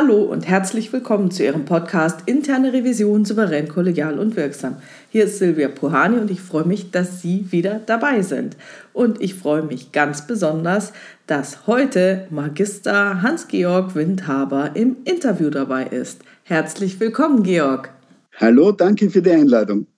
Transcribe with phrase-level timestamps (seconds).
[0.00, 4.76] Hallo und herzlich willkommen zu Ihrem Podcast Interne Revision souverän, kollegial und wirksam.
[5.10, 8.56] Hier ist Silvia Puhani und ich freue mich, dass Sie wieder dabei sind.
[8.92, 10.92] Und ich freue mich ganz besonders,
[11.26, 16.20] dass heute Magister Hans-Georg Windhaber im Interview dabei ist.
[16.44, 17.90] Herzlich willkommen, Georg.
[18.36, 19.88] Hallo, danke für die Einladung.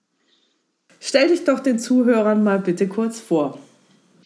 [0.99, 3.59] Stell dich doch den Zuhörern mal bitte kurz vor.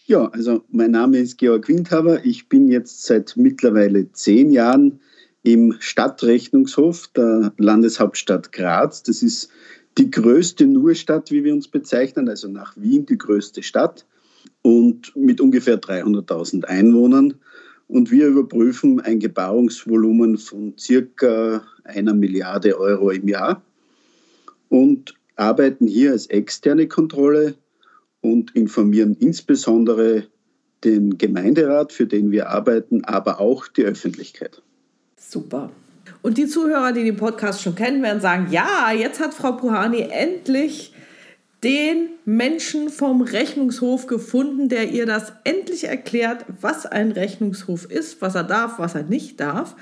[0.06, 2.24] Ja, also mein Name ist Georg Windhaber.
[2.24, 5.02] Ich bin jetzt seit mittlerweile zehn Jahren
[5.46, 9.04] im Stadtrechnungshof der Landeshauptstadt Graz.
[9.04, 9.50] Das ist
[9.98, 14.08] die größte Nurstadt, wie wir uns bezeichnen, also nach Wien die größte Stadt
[14.64, 17.36] und mit ungefähr 300.000 Einwohnern.
[17.88, 23.62] Und wir überprüfen ein Gebauungsvolumen von circa einer Milliarde Euro im Jahr
[24.70, 27.54] und arbeiten hier als externe Kontrolle
[28.22, 30.24] und informieren insbesondere
[30.84, 34.64] den Gemeinderat, für den wir arbeiten, aber auch die Öffentlichkeit.
[35.30, 35.72] Super.
[36.22, 40.08] Und die Zuhörer, die den Podcast schon kennen, werden sagen, ja, jetzt hat Frau Puhani
[40.12, 40.94] endlich
[41.64, 48.36] den Menschen vom Rechnungshof gefunden, der ihr das endlich erklärt, was ein Rechnungshof ist, was
[48.36, 49.76] er darf, was er nicht darf.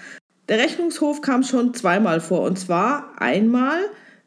[0.48, 3.80] Der Rechnungshof kam schon zweimal vor und zwar einmal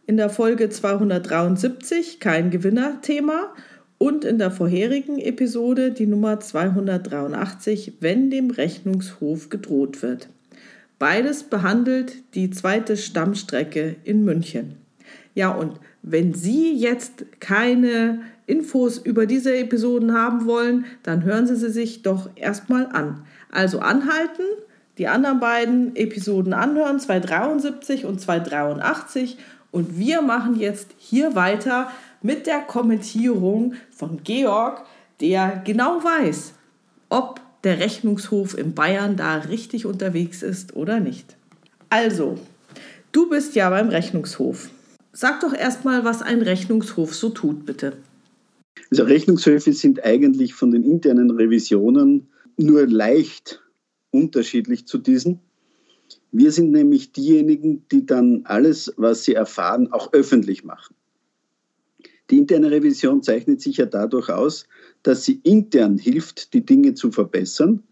[0.06, 3.54] in der Folge 273, kein Gewinner-Thema,
[3.98, 10.28] und in der vorherigen Episode die Nummer 283, wenn dem Rechnungshof gedroht wird.
[10.98, 14.76] Beides behandelt die zweite Stammstrecke in München.
[15.34, 21.56] Ja, und wenn Sie jetzt keine Infos über diese Episoden haben wollen, dann hören Sie
[21.56, 23.26] sie sich doch erstmal an.
[23.50, 24.42] Also anhalten,
[24.96, 29.36] die anderen beiden Episoden anhören, 273 und 283.
[29.70, 31.90] Und wir machen jetzt hier weiter
[32.22, 34.84] mit der Kommentierung von Georg,
[35.20, 36.54] der genau weiß,
[37.10, 41.36] ob der Rechnungshof in Bayern da richtig unterwegs ist oder nicht.
[41.90, 42.38] Also,
[43.10, 44.70] du bist ja beim Rechnungshof.
[45.12, 47.94] Sag doch erstmal, was ein Rechnungshof so tut, bitte.
[48.92, 53.60] Also Rechnungshöfe sind eigentlich von den internen Revisionen nur leicht
[54.12, 55.40] unterschiedlich zu diesen.
[56.30, 60.94] Wir sind nämlich diejenigen, die dann alles, was sie erfahren, auch öffentlich machen.
[62.30, 64.66] Die interne Revision zeichnet sich ja dadurch aus,
[65.06, 67.82] dass sie intern hilft, die Dinge zu verbessern.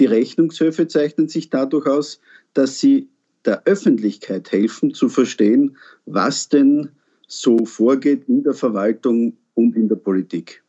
[0.00, 2.20] Die Rechnungshöfe zeichnen sich dadurch aus,
[2.54, 3.08] dass sie
[3.44, 6.90] der Öffentlichkeit helfen zu verstehen, was denn
[7.28, 10.64] so vorgeht in der Verwaltung und in der Politik.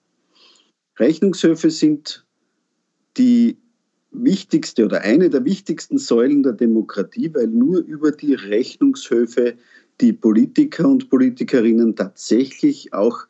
[1.00, 2.26] Rechnungshöfe sind
[3.18, 3.58] die
[4.12, 9.56] wichtigste oder eine der wichtigsten Säulen der Demokratie, weil nur über die Rechnungshöfe
[10.00, 13.28] die Politiker und Politikerinnen tatsächlich auch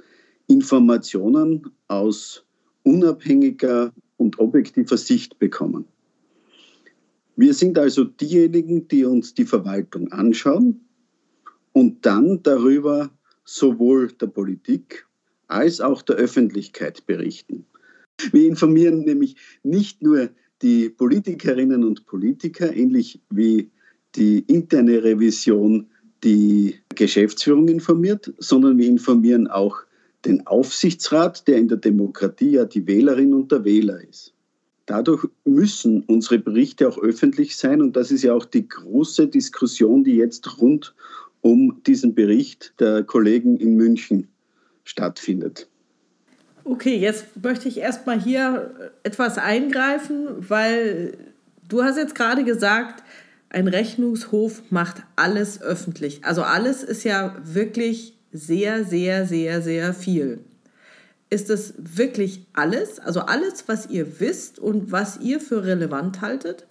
[0.47, 2.46] Informationen aus
[2.87, 5.85] unabhängiger und objektiver Sicht bekommen.
[7.35, 10.81] Wir sind also diejenigen, die uns die Verwaltung anschauen
[11.73, 13.11] und dann darüber
[13.45, 15.05] sowohl der Politik
[15.47, 17.65] als auch der Öffentlichkeit berichten.
[18.31, 20.29] Wir informieren nämlich nicht nur
[20.61, 23.69] die Politikerinnen und Politiker, ähnlich wie
[24.15, 25.87] die interne Revision
[26.23, 29.86] die Geschäftsführung informiert, sondern wir informieren auch
[30.25, 34.33] den Aufsichtsrat, der in der Demokratie ja die Wählerin und der Wähler ist.
[34.85, 40.03] Dadurch müssen unsere Berichte auch öffentlich sein und das ist ja auch die große Diskussion,
[40.03, 40.95] die jetzt rund
[41.41, 44.27] um diesen Bericht der Kollegen in München
[44.85, 45.67] stattfindet.
[46.63, 51.17] Okay, jetzt möchte ich erstmal hier etwas eingreifen, weil
[51.67, 53.03] du hast jetzt gerade gesagt,
[53.49, 56.25] ein Rechnungshof macht alles öffentlich.
[56.25, 60.39] Also alles ist ja wirklich sehr, sehr, sehr, sehr viel.
[61.29, 62.99] Ist es wirklich alles?
[62.99, 66.65] Also alles, was ihr wisst und was ihr für relevant haltet?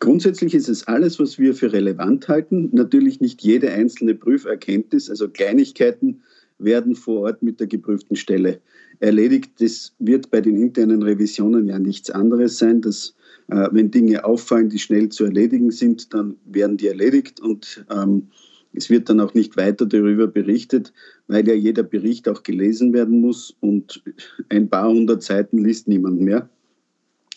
[0.00, 2.70] Grundsätzlich ist es alles, was wir für relevant halten.
[2.72, 6.22] Natürlich nicht jede einzelne Prüferkenntnis, also Kleinigkeiten
[6.58, 8.60] werden vor Ort mit der geprüften Stelle
[8.98, 9.52] erledigt.
[9.60, 13.14] Das wird bei den internen Revisionen ja nichts anderes sein, dass
[13.48, 18.28] äh, wenn Dinge auffallen, die schnell zu erledigen sind, dann werden die erledigt und ähm,
[18.72, 20.92] es wird dann auch nicht weiter darüber berichtet,
[21.26, 24.02] weil ja jeder Bericht auch gelesen werden muss und
[24.48, 26.48] ein paar hundert Seiten liest niemand mehr.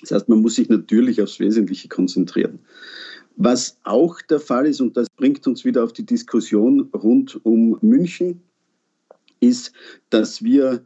[0.01, 2.59] Das heißt, man muss sich natürlich aufs Wesentliche konzentrieren.
[3.35, 7.79] Was auch der Fall ist, und das bringt uns wieder auf die Diskussion rund um
[7.81, 8.41] München,
[9.39, 9.73] ist,
[10.09, 10.85] dass wir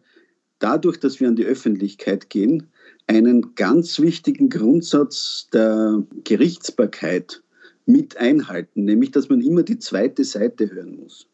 [0.60, 2.68] dadurch, dass wir an die Öffentlichkeit gehen,
[3.08, 7.42] einen ganz wichtigen Grundsatz der Gerichtsbarkeit
[7.88, 11.28] mit einhalten, nämlich dass man immer die zweite Seite hören muss.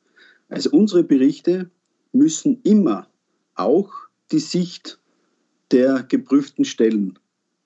[0.48, 1.70] Also unsere Berichte
[2.12, 3.10] müssen immer
[3.56, 3.92] auch
[4.32, 5.00] die Sicht
[5.72, 7.18] der geprüften Stellen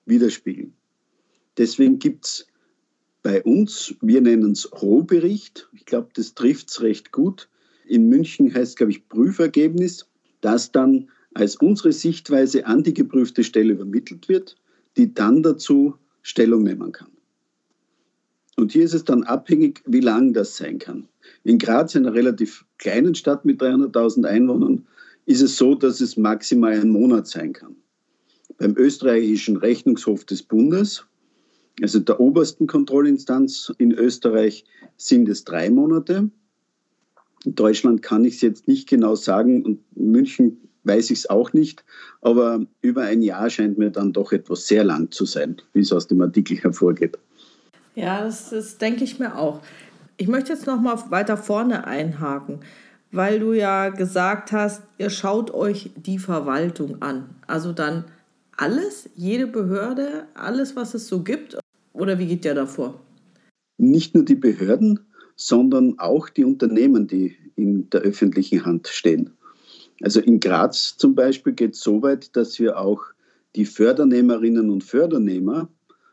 [0.06, 0.72] widerspiegeln.
[1.58, 2.46] Deswegen gibt es
[3.22, 5.68] bei uns, wir nennen es Rohbericht.
[5.74, 7.48] Ich glaube, das trifft es recht gut.
[7.86, 10.06] In München heißt es, glaube ich, Prüfergebnis,
[10.40, 14.56] das dann als unsere Sichtweise an die geprüfte Stelle übermittelt wird,
[14.96, 17.17] die dann dazu Stellung nehmen kann.
[18.58, 21.06] Und hier ist es dann abhängig, wie lang das sein kann.
[21.44, 24.84] In Graz, einer relativ kleinen Stadt mit 300.000 Einwohnern,
[25.26, 27.76] ist es so, dass es maximal ein Monat sein kann.
[28.58, 31.04] Beim österreichischen Rechnungshof des Bundes,
[31.80, 34.64] also der obersten Kontrollinstanz in Österreich,
[34.96, 36.28] sind es drei Monate.
[37.44, 41.30] In Deutschland kann ich es jetzt nicht genau sagen und in München weiß ich es
[41.30, 41.84] auch nicht,
[42.22, 45.92] aber über ein Jahr scheint mir dann doch etwas sehr lang zu sein, wie es
[45.92, 47.18] aus dem Artikel hervorgeht.
[47.98, 49.60] Ja, das, das denke ich mir auch.
[50.18, 52.60] Ich möchte jetzt noch mal weiter vorne einhaken,
[53.10, 57.28] weil du ja gesagt hast, ihr schaut euch die Verwaltung an.
[57.48, 58.04] Also dann
[58.56, 61.58] alles, jede Behörde, alles, was es so gibt?
[61.92, 63.00] Oder wie geht der davor?
[63.78, 65.00] Nicht nur die Behörden,
[65.34, 69.36] sondern auch die Unternehmen, die in der öffentlichen Hand stehen.
[70.02, 73.02] Also in Graz zum Beispiel geht es so weit, dass wir auch
[73.56, 75.68] die Fördernehmerinnen und Fördernehmer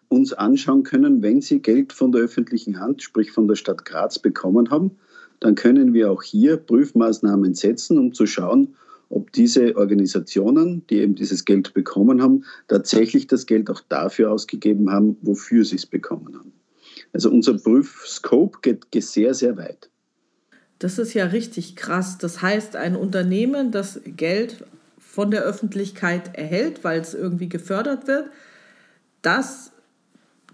[0.09, 4.19] uns anschauen können, wenn sie Geld von der öffentlichen Hand, sprich von der Stadt Graz,
[4.19, 4.91] bekommen haben,
[5.39, 8.75] dann können wir auch hier Prüfmaßnahmen setzen, um zu schauen,
[9.09, 14.89] ob diese Organisationen, die eben dieses Geld bekommen haben, tatsächlich das Geld auch dafür ausgegeben
[14.89, 16.53] haben, wofür sie es bekommen haben.
[17.13, 19.89] Also unser Prüfscope geht sehr, sehr weit.
[20.79, 22.17] Das ist ja richtig krass.
[22.17, 24.65] Das heißt, ein Unternehmen, das Geld
[24.99, 28.29] von der Öffentlichkeit erhält, weil es irgendwie gefördert wird,
[29.21, 29.71] das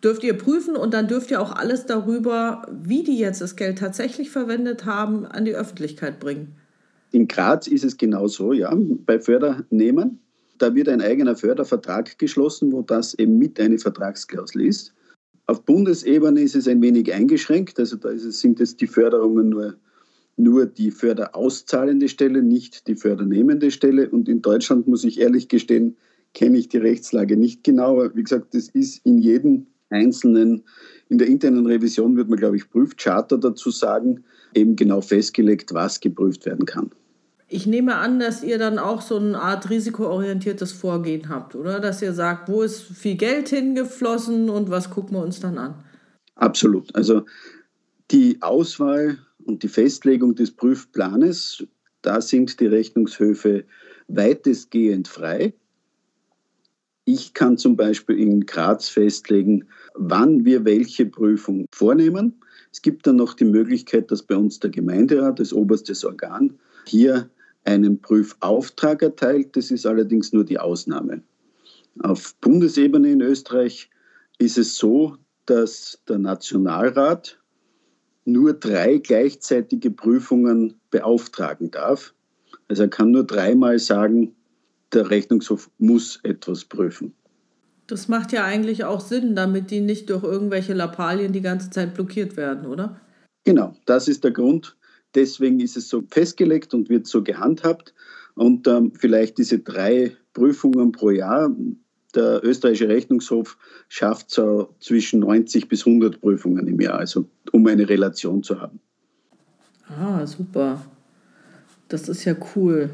[0.03, 3.77] dürft ihr prüfen und dann dürft ihr auch alles darüber, wie die jetzt das Geld
[3.77, 6.55] tatsächlich verwendet haben, an die Öffentlichkeit bringen.
[7.11, 8.73] In Graz ist es genau so, ja,
[9.05, 10.17] bei Fördernehmern.
[10.57, 14.93] Da wird ein eigener Fördervertrag geschlossen, wo das eben mit eine Vertragsklausel ist.
[15.47, 19.75] Auf Bundesebene ist es ein wenig eingeschränkt, also da es, sind es die Förderungen nur,
[20.37, 24.09] nur die förderauszahlende Stelle, nicht die fördernehmende Stelle.
[24.09, 25.97] Und in Deutschland, muss ich ehrlich gestehen,
[26.33, 27.99] kenne ich die Rechtslage nicht genau.
[27.99, 30.63] Aber wie gesagt, das ist in jedem einzelnen,
[31.09, 34.23] in der internen Revision wird man, glaube ich, Prüfcharter dazu sagen,
[34.53, 36.91] eben genau festgelegt, was geprüft werden kann.
[37.53, 41.81] Ich nehme an, dass ihr dann auch so eine Art risikoorientiertes Vorgehen habt, oder?
[41.81, 45.75] Dass ihr sagt, wo ist viel Geld hingeflossen und was gucken wir uns dann an?
[46.35, 46.95] Absolut.
[46.95, 47.25] Also
[48.09, 51.65] die Auswahl und die Festlegung des Prüfplanes,
[52.01, 53.65] da sind die Rechnungshöfe
[54.07, 55.53] weitestgehend frei.
[57.03, 62.41] Ich kann zum Beispiel in Graz festlegen, wann wir welche Prüfung vornehmen.
[62.71, 66.57] Es gibt dann noch die Möglichkeit, dass bei uns der Gemeinderat, das oberstes Organ,
[66.87, 67.29] hier
[67.63, 69.55] einen Prüfauftrag erteilt.
[69.55, 71.21] Das ist allerdings nur die Ausnahme.
[71.99, 73.89] Auf Bundesebene in Österreich
[74.39, 77.39] ist es so, dass der Nationalrat
[78.25, 82.13] nur drei gleichzeitige Prüfungen beauftragen darf.
[82.67, 84.35] Also er kann nur dreimal sagen,
[84.93, 87.13] der Rechnungshof muss etwas prüfen.
[87.91, 91.93] Das macht ja eigentlich auch Sinn, damit die nicht durch irgendwelche Lappalien die ganze Zeit
[91.93, 93.01] blockiert werden, oder?
[93.43, 94.77] Genau, das ist der Grund.
[95.13, 97.93] Deswegen ist es so festgelegt und wird so gehandhabt.
[98.33, 101.53] Und ähm, vielleicht diese drei Prüfungen pro Jahr.
[102.15, 103.57] Der österreichische Rechnungshof
[103.89, 108.79] schafft so zwischen 90 bis 100 Prüfungen im Jahr, also um eine Relation zu haben.
[109.89, 110.85] Ah, super.
[111.89, 112.89] Das ist ja cool.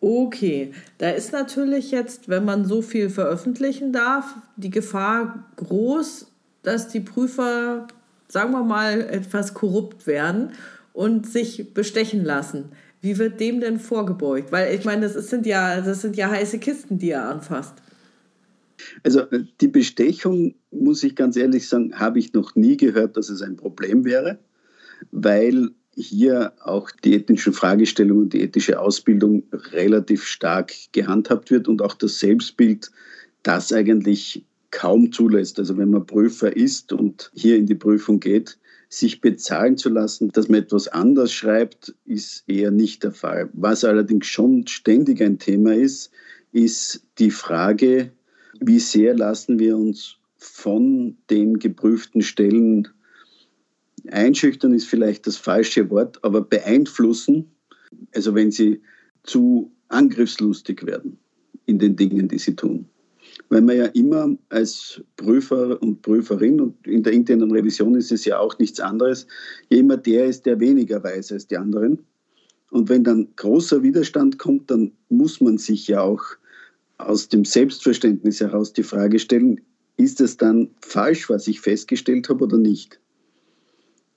[0.00, 6.30] Okay, da ist natürlich jetzt, wenn man so viel veröffentlichen darf, die Gefahr groß,
[6.62, 7.86] dass die Prüfer,
[8.28, 10.50] sagen wir mal, etwas korrupt werden
[10.92, 12.66] und sich bestechen lassen.
[13.00, 14.52] Wie wird dem denn vorgebeugt?
[14.52, 17.74] Weil ich meine, das sind ja, das sind ja heiße Kisten, die er anfasst.
[19.02, 23.28] Also äh, die Bestechung, muss ich ganz ehrlich sagen, habe ich noch nie gehört, dass
[23.28, 24.38] es ein Problem wäre,
[25.10, 31.80] weil hier auch die ethischen Fragestellungen und die ethische Ausbildung relativ stark gehandhabt wird und
[31.82, 32.90] auch das Selbstbild
[33.42, 35.58] das eigentlich kaum zulässt.
[35.58, 40.30] Also wenn man Prüfer ist und hier in die Prüfung geht, sich bezahlen zu lassen,
[40.32, 43.48] dass man etwas anders schreibt, ist eher nicht der Fall.
[43.52, 46.10] Was allerdings schon ständig ein Thema ist,
[46.52, 48.12] ist die Frage,
[48.60, 52.88] wie sehr lassen wir uns von den geprüften Stellen
[54.10, 57.50] einschüchtern ist vielleicht das falsche Wort, aber beeinflussen,
[58.14, 58.80] also wenn sie
[59.22, 61.18] zu angriffslustig werden
[61.66, 62.86] in den Dingen, die sie tun.
[63.48, 68.24] Weil man ja immer als Prüfer und Prüferin, und in der internen Revision ist es
[68.24, 69.26] ja auch nichts anderes,
[69.68, 71.98] jemand der ist, der weniger weiß als die anderen.
[72.70, 76.22] Und wenn dann großer Widerstand kommt, dann muss man sich ja auch
[76.98, 79.60] aus dem Selbstverständnis heraus die Frage stellen,
[79.96, 83.00] ist es dann falsch, was ich festgestellt habe oder nicht?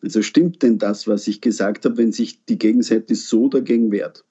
[0.02, 4.24] Also stimmt denn das, was ich gesagt habe, wenn sich die Gegenseite so dagegen wehrt?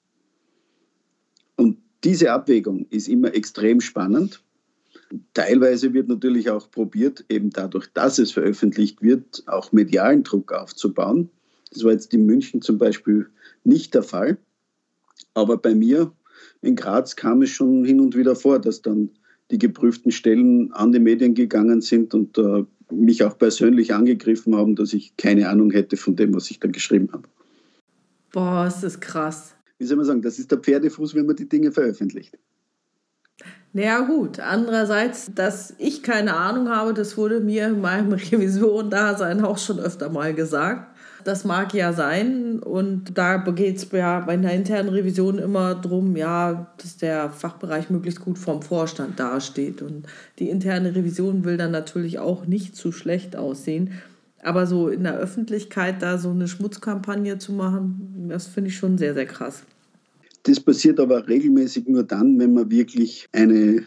[1.55, 4.41] Und diese Abwägung ist immer extrem spannend.
[5.33, 11.29] Teilweise wird natürlich auch probiert, eben dadurch, dass es veröffentlicht wird, auch medialen Druck aufzubauen.
[11.71, 13.27] Das war jetzt in München zum Beispiel
[13.63, 14.37] nicht der Fall.
[15.33, 16.11] Aber bei mir
[16.61, 19.11] in Graz kam es schon hin und wieder vor, dass dann
[19.51, 24.75] die geprüften Stellen an die Medien gegangen sind und äh, mich auch persönlich angegriffen haben,
[24.75, 27.27] dass ich keine Ahnung hätte von dem, was ich da geschrieben habe.
[28.31, 29.55] Boah, ist das krass.
[29.77, 32.37] Wie soll man sagen, das ist der Pferdefuß, wenn man die Dinge veröffentlicht.
[33.71, 39.57] Naja gut, andererseits, dass ich keine Ahnung habe, das wurde mir in meinem Revision-Dasein auch
[39.57, 40.88] schon öfter mal gesagt.
[41.23, 46.15] Das mag ja sein und da geht es ja bei einer internen Revision immer darum,
[46.15, 49.81] ja, dass der Fachbereich möglichst gut vom Vorstand dasteht.
[49.81, 50.07] Und
[50.39, 53.91] die interne Revision will dann natürlich auch nicht zu schlecht aussehen.
[54.41, 58.97] Aber so in der Öffentlichkeit da so eine Schmutzkampagne zu machen, das finde ich schon
[58.97, 59.63] sehr, sehr krass.
[60.43, 63.83] Das passiert aber regelmäßig nur dann, wenn man wirklich eine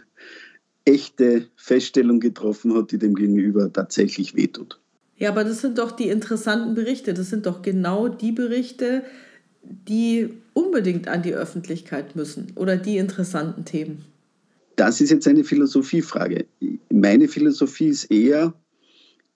[0.85, 4.82] echte Feststellung getroffen hat, die dem Gegenüber tatsächlich wehtut.
[5.17, 7.15] Ja, aber das sind doch die interessanten Berichte.
[7.15, 9.05] Das sind doch genau die Berichte,
[9.63, 14.05] die unbedingt an die Öffentlichkeit müssen oder die interessanten Themen.
[14.77, 16.47] Das ist jetzt eine Philosophiefrage.
[16.91, 18.55] Meine Philosophie ist eher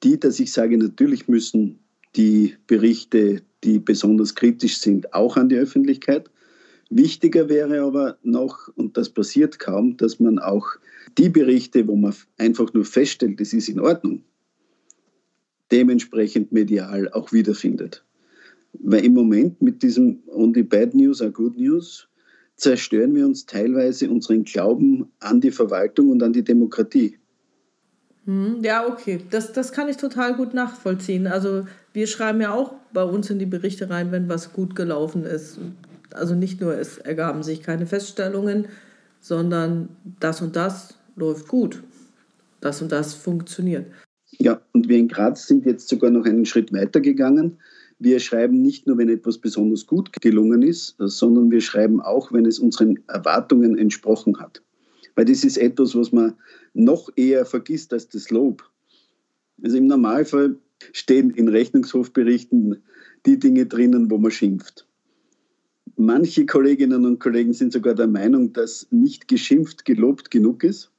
[0.02, 1.78] die, dass ich sage, natürlich müssen
[2.16, 6.30] die Berichte, die besonders kritisch sind, auch an die Öffentlichkeit.
[6.88, 10.66] Wichtiger wäre aber noch, und das passiert kaum, dass man auch
[11.18, 14.22] die Berichte, wo man einfach nur feststellt, es ist in Ordnung,
[15.70, 18.04] dementsprechend medial auch wiederfindet.
[18.72, 22.08] Weil im Moment mit diesem Only Bad News are Good News
[22.56, 27.18] zerstören wir uns teilweise unseren Glauben an die Verwaltung und an die Demokratie.
[28.24, 29.20] Hm, ja, okay.
[29.30, 31.26] Das, das kann ich total gut nachvollziehen.
[31.26, 35.24] Also wir schreiben ja auch bei uns in die Berichte rein, wenn was gut gelaufen
[35.24, 35.58] ist.
[36.12, 38.66] Also nicht nur, es ergaben sich keine Feststellungen,
[39.20, 41.82] sondern das und das läuft gut.
[42.60, 43.86] Das und das funktioniert.
[44.38, 47.58] Ja, und wir in Graz sind jetzt sogar noch einen Schritt weiter gegangen.
[47.98, 52.44] Wir schreiben nicht nur, wenn etwas besonders gut gelungen ist, sondern wir schreiben auch, wenn
[52.44, 54.62] es unseren Erwartungen entsprochen hat.
[55.14, 56.34] Weil das ist etwas, was man
[56.74, 58.70] noch eher vergisst als das Lob.
[59.62, 60.56] Also im Normalfall
[60.92, 62.82] stehen in Rechnungshofberichten
[63.24, 64.86] die Dinge drinnen, wo man schimpft.
[65.96, 70.90] Manche Kolleginnen und Kollegen sind sogar der Meinung, dass nicht geschimpft gelobt genug ist.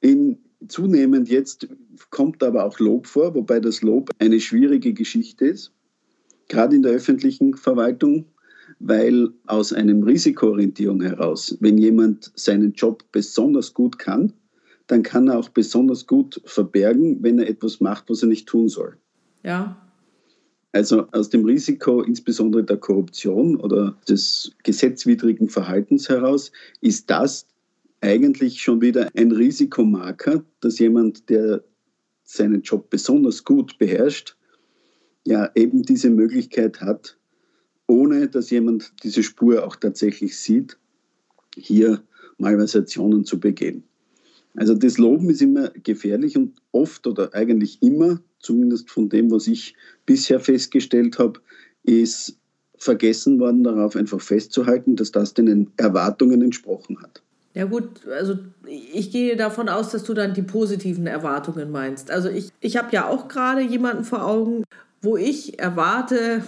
[0.00, 0.38] In
[0.68, 1.68] Zunehmend jetzt
[2.10, 5.72] kommt aber auch Lob vor, wobei das Lob eine schwierige Geschichte ist,
[6.48, 8.26] gerade in der öffentlichen Verwaltung,
[8.78, 14.32] weil aus einem Risikoorientierung heraus, wenn jemand seinen Job besonders gut kann,
[14.86, 18.68] dann kann er auch besonders gut verbergen, wenn er etwas macht, was er nicht tun
[18.68, 18.96] soll.
[19.42, 19.76] Ja.
[20.72, 26.50] Also aus dem Risiko insbesondere der Korruption oder des gesetzwidrigen Verhaltens heraus
[26.80, 27.46] ist das
[28.02, 31.64] eigentlich schon wieder ein Risikomarker, dass jemand, der
[32.24, 34.36] seinen Job besonders gut beherrscht,
[35.24, 37.16] ja eben diese Möglichkeit hat,
[37.86, 40.78] ohne dass jemand diese Spur auch tatsächlich sieht,
[41.56, 42.02] hier
[42.38, 43.84] Malversationen zu begehen.
[44.54, 49.46] Also das Loben ist immer gefährlich und oft oder eigentlich immer, zumindest von dem, was
[49.46, 51.40] ich bisher festgestellt habe,
[51.84, 52.38] ist
[52.76, 57.22] vergessen worden, darauf einfach festzuhalten, dass das den Erwartungen entsprochen hat.
[57.54, 62.10] Ja gut, also ich gehe davon aus, dass du dann die positiven Erwartungen meinst.
[62.10, 64.64] Also ich, ich habe ja auch gerade jemanden vor Augen,
[65.02, 66.42] wo ich erwarte,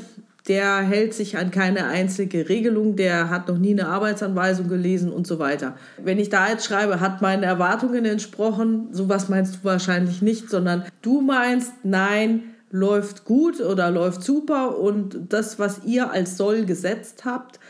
[0.49, 5.27] der hält sich an keine einzige Regelung, der hat noch nie eine Arbeitsanweisung gelesen und
[5.27, 5.77] so weiter.
[6.03, 10.85] Wenn ich da jetzt schreibe, hat meinen Erwartungen entsprochen, sowas meinst du wahrscheinlich nicht, sondern
[11.03, 17.25] du meinst, nein, läuft gut oder läuft super und das, was ihr als soll gesetzt
[17.25, 17.61] habt,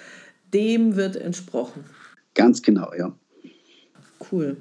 [0.52, 1.84] dem wird entsprochen.
[2.34, 3.12] Ganz genau, ja.
[4.30, 4.56] Cool.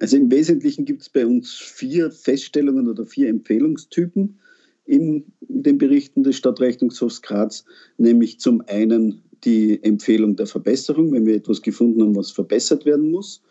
[0.00, 4.38] Also im Wesentlichen gibt es bei uns vier Feststellungen oder vier Empfehlungstypen
[4.84, 7.64] in den Berichten des Stadtrechnungshofs Graz,
[7.96, 13.10] nämlich zum einen die Empfehlung der Verbesserung, wenn wir etwas gefunden haben, was verbessert werden
[13.10, 13.42] muss.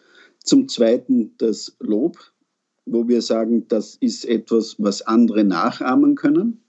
[0.43, 2.17] Zum zweiten das Lob,
[2.85, 6.61] wo wir sagen, das ist etwas, was andere nachahmen können.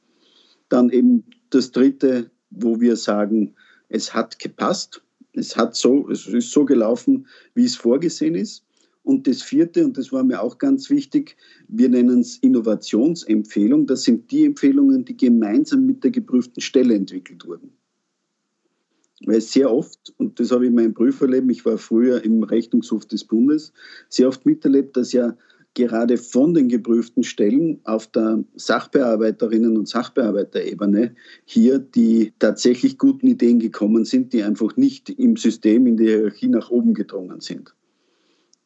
[0.69, 3.55] Dann eben das dritte, wo wir sagen,
[3.89, 5.03] es hat gepasst,
[5.39, 8.65] es hat so, es ist so gelaufen, wie es vorgesehen ist.
[9.03, 11.37] Und das vierte, und das war mir auch ganz wichtig,
[11.69, 13.87] wir nennen es Innovationsempfehlung.
[13.87, 17.71] Das sind die Empfehlungen, die gemeinsam mit der geprüften Stelle entwickelt wurden.
[19.25, 23.07] Weil sehr oft, und das habe ich in meinem Prüferleben, ich war früher im Rechnungshof
[23.07, 23.73] des Bundes,
[24.09, 25.37] sehr oft miterlebt, dass ja
[25.75, 33.61] gerade von den geprüften Stellen auf der Sachbearbeiterinnen und Sachbearbeiterebene hier die tatsächlich guten Ideen
[33.61, 37.75] gekommen sind, die einfach nicht im System, in der Hierarchie nach oben gedrungen sind.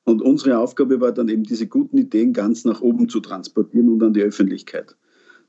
[0.05, 4.03] Und unsere Aufgabe war dann eben, diese guten Ideen ganz nach oben zu transportieren und
[4.03, 4.97] an die Öffentlichkeit.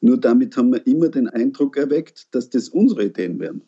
[0.02, 3.62] Nur damit haben wir immer den Eindruck erweckt, dass das unsere Ideen wären.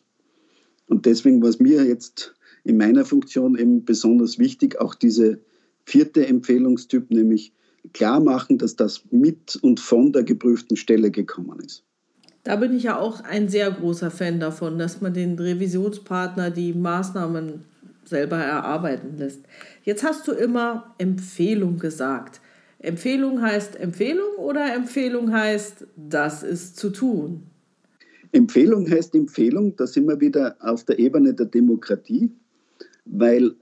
[0.86, 5.40] Und deswegen war es mir jetzt in meiner Funktion eben besonders wichtig, auch diese
[5.84, 7.52] vierte Empfehlungstyp, nämlich
[7.92, 11.84] klar machen, dass das mit und von der geprüften Stelle gekommen ist.
[12.44, 16.72] Da bin ich ja auch ein sehr großer Fan davon, dass man den Revisionspartner die
[16.72, 17.64] Maßnahmen
[18.04, 19.40] selber erarbeiten lässt.
[19.82, 22.40] Jetzt hast du immer Empfehlung gesagt.
[22.78, 27.42] Empfehlung heißt Empfehlung oder Empfehlung heißt, das ist zu tun?
[28.32, 32.30] Empfehlung heißt Empfehlung, da sind wir wieder auf der Ebene der Demokratie,
[33.04, 33.54] weil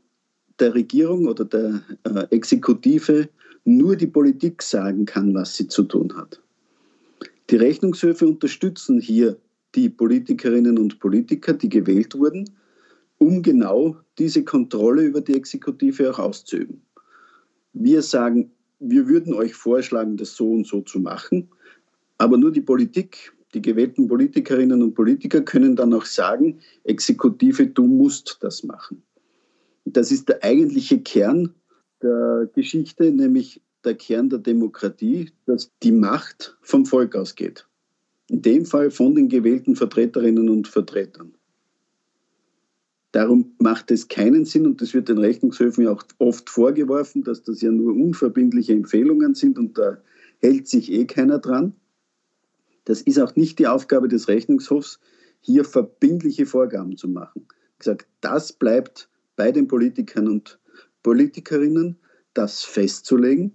[0.58, 3.28] der Regierung oder der äh, Exekutive
[3.64, 6.40] nur die Politik sagen kann, was sie zu tun hat.
[7.50, 9.36] Die Rechnungshöfe unterstützen hier
[9.74, 12.48] die Politikerinnen und Politiker, die gewählt wurden,
[13.18, 16.82] um genau diese Kontrolle über die Exekutive auch auszuüben.
[17.72, 21.48] Wir sagen, wir würden euch vorschlagen, das so und so zu machen,
[22.18, 27.86] aber nur die Politik, die gewählten Politikerinnen und Politiker können dann auch sagen, Exekutive, du
[27.86, 29.02] musst das machen.
[29.84, 31.54] Das ist der eigentliche Kern
[32.04, 37.66] der Geschichte, nämlich der Kern der Demokratie, dass die Macht vom Volk ausgeht.
[38.28, 41.34] In dem Fall von den gewählten Vertreterinnen und Vertretern.
[43.12, 47.42] Darum macht es keinen Sinn, und das wird den Rechnungshöfen ja auch oft vorgeworfen, dass
[47.42, 49.98] das ja nur unverbindliche Empfehlungen sind und da
[50.40, 51.74] hält sich eh keiner dran.
[52.84, 54.98] Das ist auch nicht die Aufgabe des Rechnungshofs,
[55.40, 57.46] hier verbindliche Vorgaben zu machen.
[57.74, 60.58] Ich gesagt, das bleibt bei den Politikern und
[61.04, 61.96] Politikerinnen,
[62.32, 63.52] das festzulegen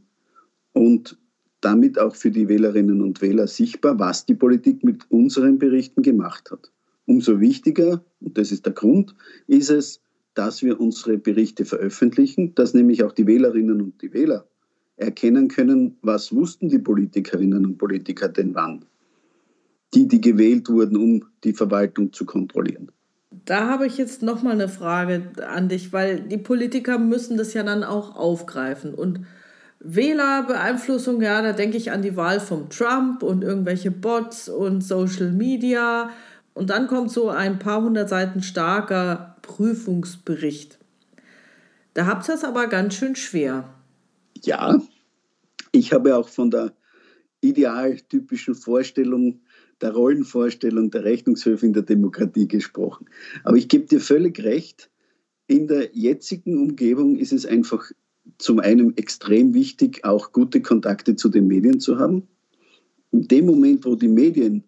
[0.71, 1.17] und
[1.59, 6.51] damit auch für die Wählerinnen und Wähler sichtbar, was die Politik mit unseren Berichten gemacht
[6.51, 6.71] hat.
[7.05, 9.15] Umso wichtiger, und das ist der Grund,
[9.47, 9.99] ist es,
[10.35, 14.47] dass wir unsere Berichte veröffentlichen, dass nämlich auch die Wählerinnen und die Wähler
[14.95, 18.85] erkennen können, was wussten die Politikerinnen und Politiker denn wann,
[19.93, 22.91] die, die gewählt wurden, um die Verwaltung zu kontrollieren.
[23.31, 27.53] Da habe ich jetzt noch mal eine Frage an dich, weil die Politiker müssen das
[27.53, 29.25] ja dann auch aufgreifen und
[29.81, 35.31] Wählerbeeinflussung, ja, da denke ich an die Wahl von Trump und irgendwelche Bots und Social
[35.31, 36.09] Media
[36.53, 40.79] und dann kommt so ein paar hundert Seiten starker Prüfungsbericht.
[41.93, 43.69] Da habt ihr es aber ganz schön schwer.
[44.43, 44.81] Ja,
[45.71, 46.73] ich habe auch von der
[47.41, 49.39] idealtypischen Vorstellung
[49.81, 53.05] der Rollenvorstellung der Rechnungshöfe in der Demokratie gesprochen.
[53.43, 54.89] Aber ich gebe dir völlig recht,
[55.47, 57.91] in der jetzigen Umgebung ist es einfach
[58.37, 62.27] zum einen extrem wichtig, auch gute Kontakte zu den Medien zu haben.
[63.11, 64.63] In dem Moment, wo die Medien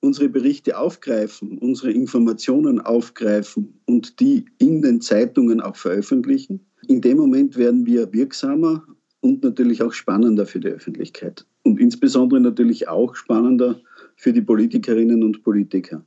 [0.00, 7.16] unsere Berichte aufgreifen, unsere Informationen aufgreifen und die in den Zeitungen auch veröffentlichen, in dem
[7.16, 8.86] Moment werden wir wirksamer
[9.20, 11.44] und natürlich auch spannender für die Öffentlichkeit.
[11.64, 13.80] Und insbesondere natürlich auch spannender
[14.16, 16.04] für die Politikerinnen und Politiker.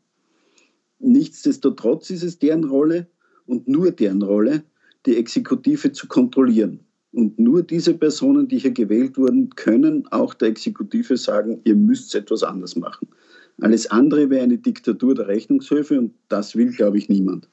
[0.99, 3.07] Nichtsdestotrotz ist es deren Rolle
[3.45, 4.63] und nur deren Rolle,
[5.05, 6.81] die Exekutive zu kontrollieren.
[7.11, 12.13] Und nur diese Personen, die hier gewählt wurden, können auch der Exekutive sagen, ihr müsst
[12.13, 13.07] etwas anders machen.
[13.61, 17.49] Alles andere wäre eine Diktatur der Rechnungshöfe und das will, glaube ich, niemand.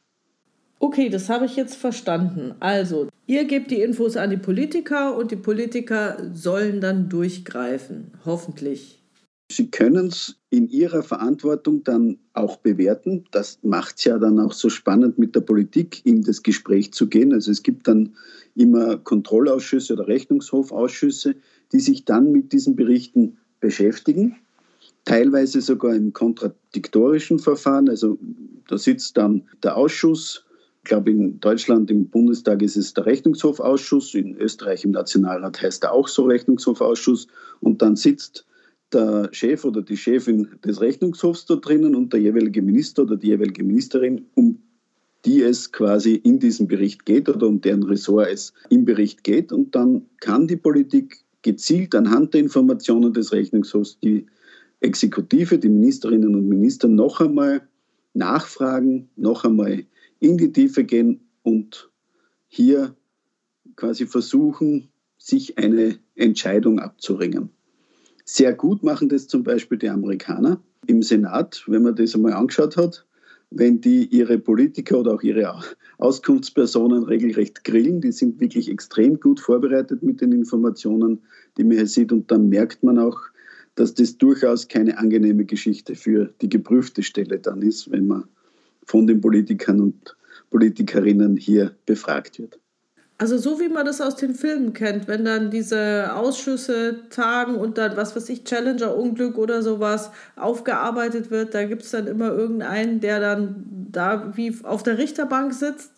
[0.78, 2.54] Okay, das habe ich jetzt verstanden.
[2.60, 9.02] Also, ihr gebt die Infos an die Politiker und die Politiker sollen dann durchgreifen, hoffentlich.
[9.48, 13.24] Sie können es in Ihrer Verantwortung dann auch bewerten.
[13.30, 17.08] Das macht es ja dann auch so spannend mit der Politik, in das Gespräch zu
[17.08, 17.32] gehen.
[17.32, 18.14] Also es gibt dann
[18.56, 21.36] immer Kontrollausschüsse oder Rechnungshofausschüsse,
[21.72, 24.36] die sich dann mit diesen Berichten beschäftigen.
[25.04, 27.88] Teilweise sogar im kontradiktorischen Verfahren.
[27.88, 28.18] Also
[28.66, 30.44] da sitzt dann der Ausschuss.
[30.78, 34.14] Ich glaube, in Deutschland im Bundestag ist es der Rechnungshofausschuss.
[34.14, 37.28] In Österreich im Nationalrat heißt er auch so Rechnungshofausschuss.
[37.60, 38.45] Und dann sitzt
[38.92, 43.28] der Chef oder die Chefin des Rechnungshofs da drinnen und der jeweilige Minister oder die
[43.28, 44.62] jeweilige Ministerin, um
[45.24, 49.52] die es quasi in diesem Bericht geht oder um deren Ressort es im Bericht geht.
[49.52, 54.26] Und dann kann die Politik gezielt anhand der Informationen des Rechnungshofs die
[54.80, 57.66] Exekutive, die Ministerinnen und Minister noch einmal
[58.14, 59.84] nachfragen, noch einmal
[60.20, 61.90] in die Tiefe gehen und
[62.48, 62.94] hier
[63.74, 67.50] quasi versuchen, sich eine Entscheidung abzuringen.
[68.28, 72.76] Sehr gut machen das zum Beispiel die Amerikaner im Senat, wenn man das einmal angeschaut
[72.76, 73.06] hat,
[73.50, 75.62] wenn die ihre Politiker oder auch ihre
[75.98, 78.00] Auskunftspersonen regelrecht grillen.
[78.00, 81.22] Die sind wirklich extrem gut vorbereitet mit den Informationen,
[81.56, 82.10] die man hier sieht.
[82.10, 83.20] Und dann merkt man auch,
[83.76, 88.24] dass das durchaus keine angenehme Geschichte für die geprüfte Stelle dann ist, wenn man
[88.84, 90.16] von den Politikern und
[90.50, 92.58] Politikerinnen hier befragt wird.
[93.18, 97.78] Also so wie man das aus den Filmen kennt, wenn dann diese Ausschüsse tagen und
[97.78, 103.00] dann, was weiß ich, Challenger-Unglück oder sowas aufgearbeitet wird, da gibt es dann immer irgendeinen,
[103.00, 105.92] der dann da wie auf der Richterbank sitzt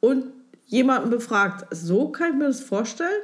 [0.00, 0.24] und
[0.64, 1.66] jemanden befragt.
[1.70, 3.22] So kann ich mir das vorstellen?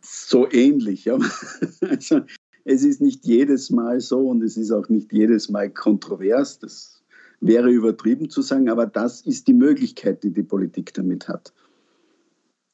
[0.00, 1.18] So ähnlich, ja.
[1.80, 2.20] Also
[2.64, 6.60] es ist nicht jedes Mal so und es ist auch nicht jedes Mal kontrovers.
[6.60, 7.02] Das
[7.40, 11.52] wäre übertrieben zu sagen, aber das ist die Möglichkeit, die die Politik damit hat.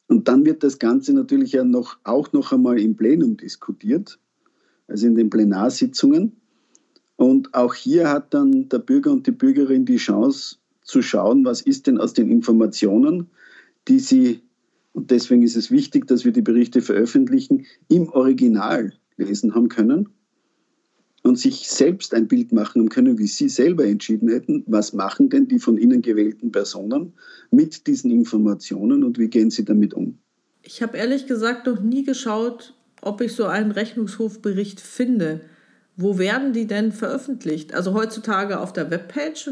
[0.09, 4.19] Und dann wird das Ganze natürlich ja noch, auch noch einmal im Plenum diskutiert,
[4.87, 6.37] also in den Plenarsitzungen.
[7.17, 11.61] Und auch hier hat dann der Bürger und die Bürgerin die Chance zu schauen, was
[11.61, 13.29] ist denn aus den Informationen,
[13.89, 14.43] die sie,
[14.93, 20.09] und deswegen ist es wichtig, dass wir die Berichte veröffentlichen, im Original lesen haben können
[21.27, 25.49] und sich selbst ein Bild machen können, wie sie selber entschieden hätten, was machen denn
[25.49, 27.15] die von ihnen gewählten Personen
[27.51, 30.19] mit diesen Informationen und wie gehen sie damit um.
[30.63, 35.41] Ich habe ehrlich gesagt noch nie geschaut, ob ich so einen Rechnungshofbericht finde.
[35.97, 37.75] Wo werden die denn veröffentlicht?
[37.75, 39.51] Also heutzutage auf der Webpage?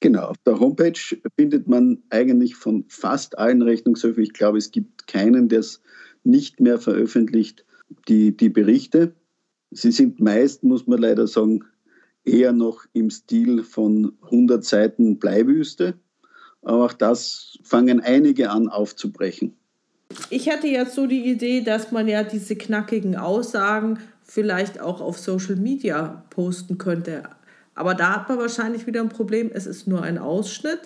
[0.00, 0.98] Genau, auf der Homepage
[1.36, 5.82] findet man eigentlich von fast allen Rechnungshöfen, ich glaube, es gibt keinen, der es
[6.24, 7.64] nicht mehr veröffentlicht,
[8.08, 9.14] die, die Berichte.
[9.70, 11.64] Sie sind meist, muss man leider sagen,
[12.24, 15.94] eher noch im Stil von 100 Seiten Bleiwüste.
[16.62, 19.56] Aber auch das fangen einige an aufzubrechen.
[20.28, 25.18] Ich hatte jetzt so die Idee, dass man ja diese knackigen Aussagen vielleicht auch auf
[25.18, 27.22] Social Media posten könnte.
[27.74, 29.50] Aber da hat man wahrscheinlich wieder ein Problem.
[29.52, 30.80] Es ist nur ein Ausschnitt.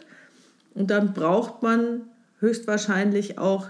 [0.74, 2.02] Und dann braucht man
[2.40, 3.68] höchstwahrscheinlich auch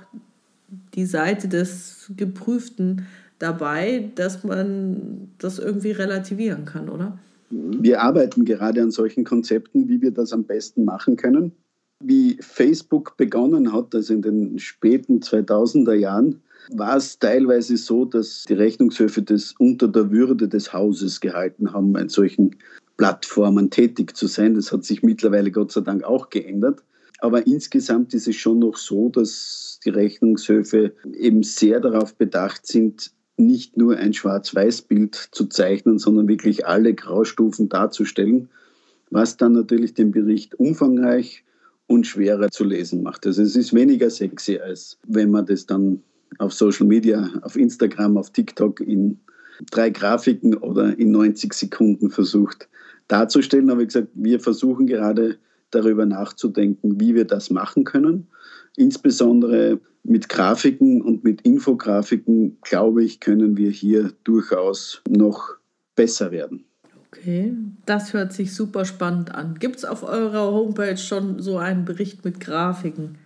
[0.95, 3.07] die Seite des Geprüften,
[3.39, 7.19] dabei, dass man das irgendwie relativieren kann, oder?
[7.51, 11.53] Wir arbeiten gerade an solchen Konzepten, wie wir das am besten machen können.
[12.01, 16.41] Wie Facebook begonnen hat, also in den späten 2000er Jahren,
[16.73, 21.95] war es teilweise so, dass die Rechnungshöfe das unter der Würde des Hauses gehalten haben,
[21.97, 22.57] in solchen
[22.97, 24.55] Plattformen tätig zu sein.
[24.55, 26.83] Das hat sich mittlerweile Gott sei Dank auch geändert.
[27.21, 33.13] Aber insgesamt ist es schon noch so, dass die Rechnungshöfe eben sehr darauf bedacht sind,
[33.37, 38.49] nicht nur ein Schwarz-Weiß-Bild zu zeichnen, sondern wirklich alle Graustufen darzustellen,
[39.11, 41.45] was dann natürlich den Bericht umfangreich
[41.87, 43.27] und schwerer zu lesen macht.
[43.27, 46.03] Also es ist weniger sexy, als wenn man das dann
[46.39, 49.19] auf Social Media, auf Instagram, auf TikTok in
[49.71, 52.69] drei Grafiken oder in 90 Sekunden versucht
[53.09, 53.71] darzustellen.
[53.71, 55.39] Aber wie gesagt, wir versuchen gerade
[55.71, 58.29] darüber nachzudenken, wie wir das machen können.
[58.77, 65.55] Insbesondere mit Grafiken und mit Infografiken, glaube ich, können wir hier durchaus noch
[65.97, 66.65] besser werden.
[67.09, 67.55] Okay,
[67.87, 69.55] das hört sich super spannend an.
[69.59, 73.17] Gibt es auf eurer Homepage schon so einen Bericht mit Grafiken?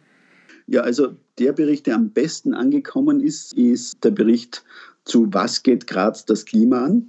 [0.66, 4.62] Ja, also der Bericht, der am besten angekommen ist, ist der Bericht
[5.04, 7.08] zu Was geht Graz das Klima an?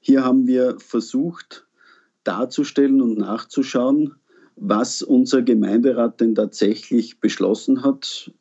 [0.00, 1.66] Hier haben wir versucht
[2.24, 4.14] darzustellen und nachzuschauen,
[4.56, 8.32] was unser Gemeinderat denn tatsächlich beschlossen hat,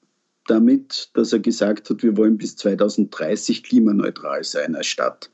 [0.48, 5.30] damit, dass er gesagt hat, wir wollen bis 2030 klimaneutral sein als Stadt.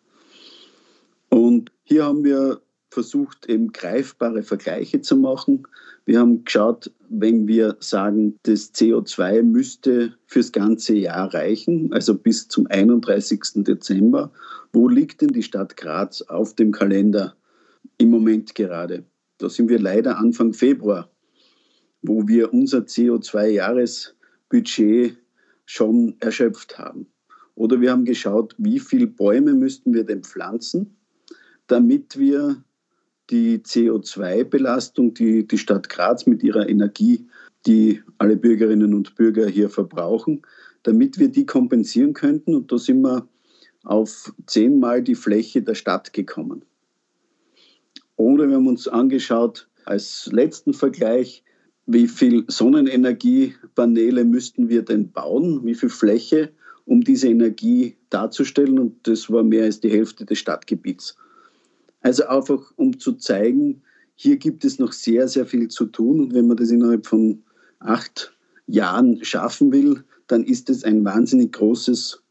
[1.29, 5.67] Und hier haben wir versucht, eben greifbare Vergleiche zu machen.
[6.05, 12.47] Wir haben geschaut, wenn wir sagen, das CO2 müsste fürs ganze Jahr reichen, also bis
[12.47, 13.63] zum 31.
[13.65, 14.31] Dezember,
[14.71, 17.35] wo liegt denn die Stadt Graz auf dem Kalender
[17.97, 19.03] im Moment gerade?
[19.37, 21.11] Da sind wir leider Anfang Februar,
[22.01, 25.17] wo wir unser CO2-Jahresbudget
[25.65, 27.07] schon erschöpft haben.
[27.55, 30.95] Oder wir haben geschaut, wie viele Bäume müssten wir denn pflanzen,
[31.67, 32.63] damit wir
[33.29, 37.27] die CO2-Belastung, die die Stadt Graz mit ihrer Energie,
[37.65, 40.43] die alle Bürgerinnen und Bürger hier verbrauchen,
[40.83, 42.55] damit wir die kompensieren könnten.
[42.55, 43.27] Und da sind wir
[43.83, 46.63] auf zehnmal die Fläche der Stadt gekommen.
[48.17, 51.43] Oder wir haben uns angeschaut, als letzten Vergleich,
[51.85, 56.51] wie viel Sonnenenergiepaneele müssten wir denn bauen, wie viel Fläche,
[56.85, 58.79] um diese Energie darzustellen.
[58.79, 61.15] Und das war mehr als die Hälfte des Stadtgebiets.
[62.01, 63.81] Also einfach, um zu zeigen,
[64.15, 66.19] hier gibt es noch sehr, sehr viel zu tun.
[66.19, 67.43] Und wenn man das innerhalb von
[67.79, 68.33] acht
[68.65, 72.21] Jahren schaffen will, dann ist es ein wahnsinnig großes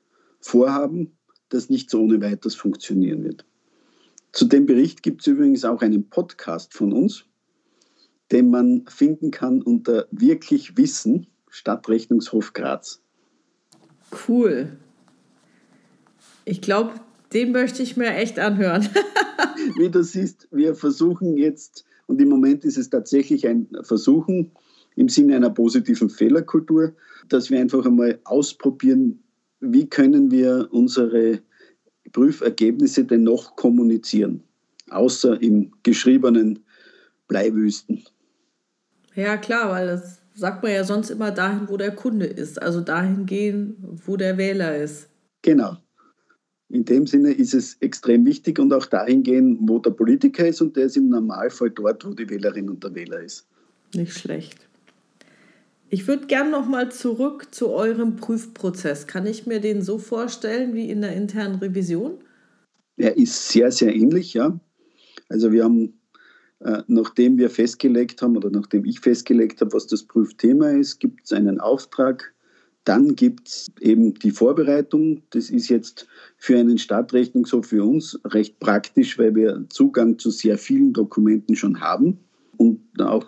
[0.41, 1.13] Vorhaben,
[1.49, 3.45] das nicht so ohne weiteres funktionieren wird.
[4.37, 7.25] Zu dem Bericht gibt es übrigens auch einen Podcast von uns.
[8.33, 13.01] den man finden kann unter wirklich Wissen, Stadtrechnungshof Graz.
[14.29, 14.77] Cool.
[16.45, 16.93] Ich glaube,
[17.33, 18.87] den möchte ich mir echt anhören.
[19.79, 24.51] Wie du siehst, wir versuchen jetzt, und im Moment ist es tatsächlich ein Versuchen
[24.97, 26.93] im Sinne einer positiven Fehlerkultur,
[27.31, 29.23] dass wir einfach einmal ausprobieren,
[29.61, 31.41] wie können wir unsere
[32.11, 34.43] Prüfergebnisse denn noch kommunizieren,
[34.91, 36.61] außer im geschriebenen
[37.29, 38.05] Bleiwüsten.
[39.15, 42.81] Ja, klar, weil das sagt man ja sonst immer dahin, wo der Kunde ist, also
[42.81, 45.09] dahin gehen, wo der Wähler ist.
[45.43, 45.77] Genau.
[46.69, 50.61] In dem Sinne ist es extrem wichtig und auch dahin gehen, wo der Politiker ist
[50.61, 53.47] und der ist im Normalfall dort, wo die Wählerin und der Wähler ist.
[53.95, 54.66] Nicht schlecht.
[55.89, 59.07] Ich würde gerne noch mal zurück zu eurem Prüfprozess.
[59.07, 62.19] Kann ich mir den so vorstellen wie in der internen Revision?
[62.97, 64.59] Er ist sehr, sehr ähnlich, ja.
[65.29, 66.01] Also wir haben,
[66.61, 71.25] äh, nachdem wir festgelegt haben oder nachdem ich festgelegt habe, was das Prüfthema ist, gibt
[71.25, 72.33] es einen Auftrag.
[72.83, 75.23] Dann gibt es eben die Vorbereitung.
[75.31, 80.31] Das ist jetzt für einen Stadtrechnung so für uns recht praktisch, weil wir Zugang zu
[80.31, 82.19] sehr vielen Dokumenten schon haben.
[82.57, 83.27] Und auch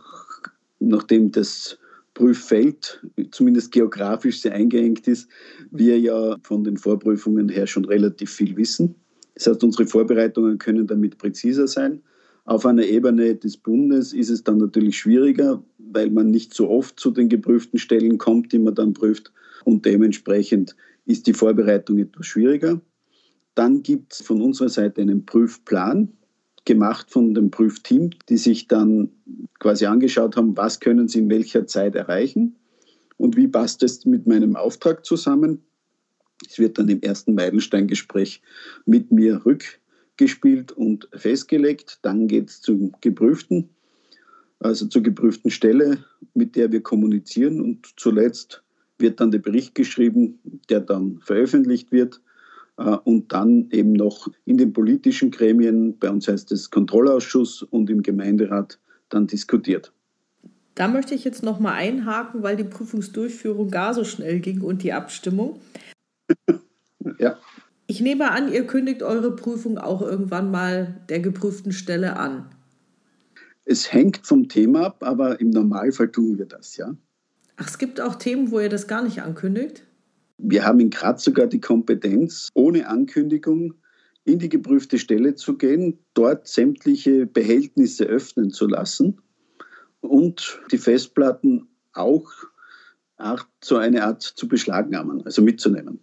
[0.80, 1.78] nachdem das
[2.18, 3.00] Prüffeld,
[3.30, 5.30] zumindest geografisch sehr eingeengt ist,
[5.70, 8.96] wir ja von den Vorprüfungen her schon relativ viel wissen.
[9.36, 12.02] Das heißt, unsere Vorbereitungen können damit präziser sein.
[12.44, 16.98] Auf einer Ebene des Bundes ist es dann natürlich schwieriger, weil man nicht so oft
[16.98, 19.32] zu den geprüften Stellen kommt, die man dann prüft.
[19.64, 22.80] Und dementsprechend ist die Vorbereitung etwas schwieriger.
[23.54, 26.17] Dann gibt es von unserer Seite einen Prüfplan,
[26.68, 29.08] gemacht von dem Prüfteam, die sich dann
[29.58, 32.56] quasi angeschaut haben, was können sie in welcher Zeit erreichen
[33.16, 35.62] und wie passt es mit meinem Auftrag zusammen.
[36.46, 38.42] Es wird dann im ersten Meilensteingespräch
[38.84, 42.00] mit mir rückgespielt und festgelegt.
[42.02, 43.70] Dann geht es zum Geprüften,
[44.60, 46.04] also zur geprüften Stelle,
[46.34, 47.62] mit der wir kommunizieren.
[47.62, 48.62] Und zuletzt
[48.98, 52.20] wird dann der Bericht geschrieben, der dann veröffentlicht wird
[52.78, 58.02] und dann eben noch in den politischen Gremien, bei uns heißt es Kontrollausschuss und im
[58.02, 59.92] Gemeinderat dann diskutiert.
[60.76, 64.84] Da möchte ich jetzt noch mal einhaken, weil die Prüfungsdurchführung gar so schnell ging und
[64.84, 65.58] die Abstimmung.
[67.18, 67.36] ja.
[67.88, 72.46] Ich nehme an, ihr kündigt eure Prüfung auch irgendwann mal der geprüften Stelle an.
[73.64, 76.94] Es hängt vom Thema ab, aber im Normalfall tun wir das, ja.
[77.56, 79.82] Ach, es gibt auch Themen, wo ihr das gar nicht ankündigt?
[80.38, 83.74] Wir haben in Graz sogar die Kompetenz, ohne Ankündigung
[84.24, 89.20] in die geprüfte Stelle zu gehen, dort sämtliche Behältnisse öffnen zu lassen
[90.00, 92.30] und die Festplatten auch
[93.62, 96.00] so eine Art zu beschlagnahmen, also mitzunehmen.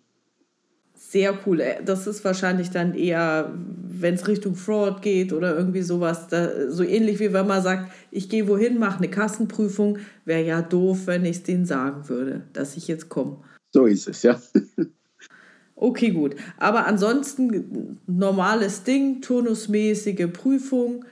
[0.95, 1.62] Sehr cool.
[1.62, 3.54] Äh, das ist wahrscheinlich dann eher,
[3.88, 7.91] wenn es Richtung Fraud geht oder irgendwie sowas, da, so ähnlich wie wenn man sagt,
[8.12, 12.43] ich gehe wohin, mache eine Kassenprüfung, wäre ja doof, wenn ich es denen sagen würde,
[12.54, 13.38] dass ich jetzt komme.
[13.76, 14.42] So ist es, ja.
[15.76, 16.36] Okay, gut.
[16.56, 21.04] Aber ansonsten normales Ding, turnusmäßige Prüfung.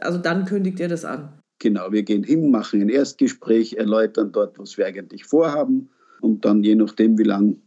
[0.00, 1.28] Also dann kündigt ihr das an.
[1.60, 5.88] Genau, wir gehen hin, machen ein Erstgespräch, erläutern dort, was wir eigentlich vorhaben.
[6.20, 7.58] Und dann, je nachdem, wie lang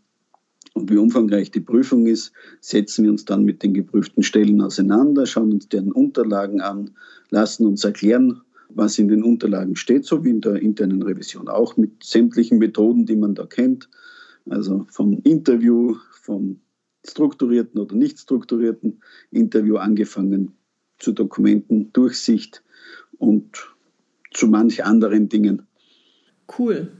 [0.73, 5.25] und wie umfangreich die Prüfung ist, setzen wir uns dann mit den geprüften Stellen auseinander,
[5.25, 6.91] schauen uns deren Unterlagen an,
[7.29, 11.77] lassen uns erklären, was in den Unterlagen steht, so wie in der internen Revision auch,
[11.77, 13.87] mit sämtlichen Methoden, die man da kennt
[14.51, 16.59] also vom Interview, vom
[17.05, 20.53] strukturierten oder nicht strukturierten Interview angefangen
[20.97, 22.63] zu Dokumenten, Durchsicht
[23.17, 23.67] und
[24.33, 25.63] zu manch anderen Dingen.
[26.57, 26.91] Cool.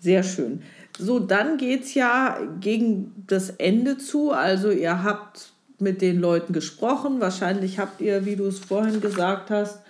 [0.00, 0.62] Sehr schön.
[0.98, 4.30] So, dann geht es ja gegen das Ende zu.
[4.30, 7.20] Also ihr habt mit den Leuten gesprochen.
[7.20, 9.80] Wahrscheinlich habt ihr, wie du es vorhin gesagt hast,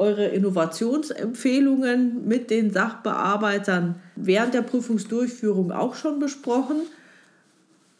[0.00, 6.76] eure Innovationsempfehlungen mit den Sachbearbeitern während der Prüfungsdurchführung auch schon besprochen.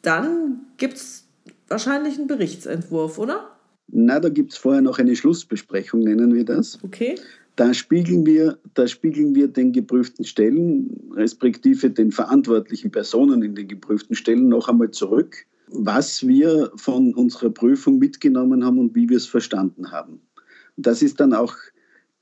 [0.01, 1.27] Dann gibt es
[1.69, 3.51] wahrscheinlich einen Berichtsentwurf, oder?
[3.89, 6.79] Na, da gibt es vorher noch eine Schlussbesprechung, nennen wir das.
[6.83, 7.17] Okay.
[7.57, 13.69] Da spiegeln, wir, da spiegeln wir den geprüften Stellen, respektive den verantwortlichen Personen in den
[13.69, 19.19] geprüften Stellen noch einmal zurück, was wir von unserer Prüfung mitgenommen haben und wie wir
[19.19, 20.23] es verstanden haben.
[20.79, 21.55] Das ist dann auch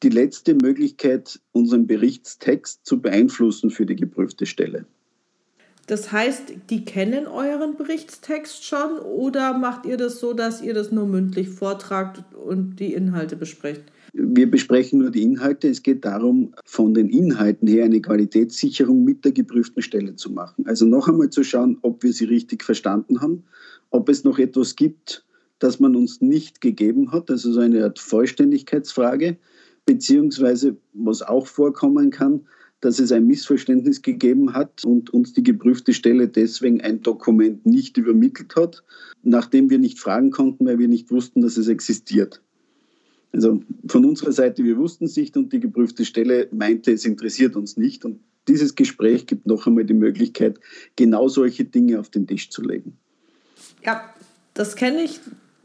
[0.03, 4.87] die letzte Möglichkeit, unseren Berichtstext zu beeinflussen für die geprüfte Stelle.
[5.89, 10.93] Das heißt, die kennen euren Berichtstext schon oder macht ihr das so, dass ihr das
[10.93, 13.85] nur mündlich vortragt und die Inhalte besprecht?
[14.13, 15.69] Wir besprechen nur die Inhalte.
[15.69, 20.67] Es geht darum, von den Inhalten her eine Qualitätssicherung mit der geprüften Stelle zu machen.
[20.67, 23.45] Also noch einmal zu schauen, ob wir sie richtig verstanden haben,
[23.89, 25.25] ob es noch etwas gibt,
[25.59, 29.39] das man uns nicht gegeben hat, also so eine Art Vollständigkeitsfrage
[29.89, 32.43] beziehungsweise was auch vorkommen kann,
[32.81, 37.97] dass es ein Missverständnis gegeben hat und uns die geprüfte Stelle deswegen ein Dokument nicht
[37.97, 38.85] übermittelt hat,
[39.23, 42.43] nachdem wir nicht fragen konnten, weil wir nicht wussten, dass es existiert.
[43.33, 47.57] Also von unserer Seite, wir wussten es nicht und die geprüfte Stelle meinte, es interessiert
[47.57, 48.05] uns nicht.
[48.05, 50.61] Und dieses Gespräch gibt noch einmal die Möglichkeit,
[50.97, 52.99] genau solche Dinge auf den Tisch zu legen.
[53.83, 54.05] Ja,
[54.53, 55.19] das kenne ich.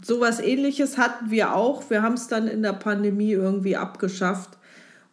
[0.04, 1.90] So etwas ähnliches hatten wir auch.
[1.90, 4.58] Wir haben es dann in der Pandemie irgendwie abgeschafft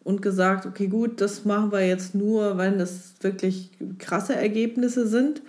[0.02, 5.42] und gesagt, okay, gut, das machen wir jetzt nur, wenn das wirklich krasse Ergebnisse sind.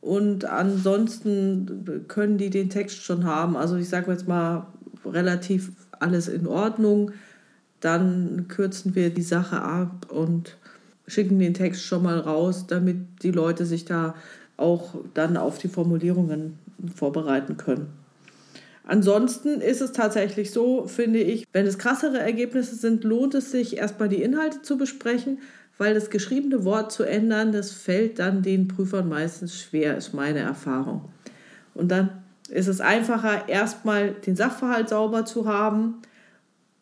[0.00, 3.56] Und ansonsten können die den Text schon haben.
[3.56, 4.66] Also ich sage jetzt mal
[5.06, 7.12] relativ alles in Ordnung.
[7.80, 10.58] Dann kürzen wir die Sache ab und
[11.06, 14.14] schicken den Text schon mal raus, damit die Leute sich da
[14.58, 16.58] auch dann auf die Formulierungen
[16.94, 18.03] vorbereiten können.
[18.86, 23.78] Ansonsten ist es tatsächlich so, finde ich, wenn es krassere Ergebnisse sind, lohnt es sich
[23.78, 25.38] erstmal die Inhalte zu besprechen,
[25.78, 30.40] weil das geschriebene Wort zu ändern, das fällt dann den Prüfern meistens schwer, ist meine
[30.40, 31.08] Erfahrung.
[31.74, 32.10] Und dann
[32.50, 36.02] ist es einfacher, erstmal den Sachverhalt sauber zu haben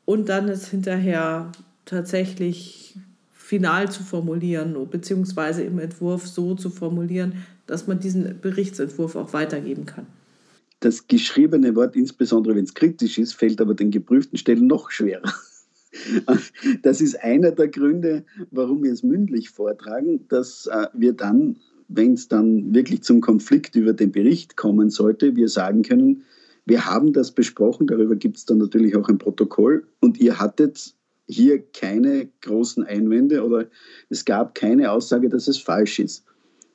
[0.04, 1.52] und dann es hinterher
[1.84, 2.96] tatsächlich
[3.30, 9.86] final zu formulieren, beziehungsweise im Entwurf so zu formulieren, dass man diesen Berichtsentwurf auch weitergeben
[9.86, 10.06] kann.
[10.82, 15.32] Das geschriebene Wort, insbesondere wenn es kritisch ist, fällt aber den geprüften Stellen noch schwerer.
[16.80, 22.14] Das ist einer der Gründe, warum wir es mündlich vortragen, dass äh, wir dann, wenn
[22.14, 26.22] es dann wirklich zum Konflikt über den Bericht kommen sollte, wir sagen können,
[26.64, 30.94] wir haben das besprochen, darüber gibt es dann natürlich auch ein Protokoll und ihr hattet
[31.26, 33.66] hier keine großen Einwände oder
[34.08, 36.24] es gab keine Aussage, dass es falsch ist.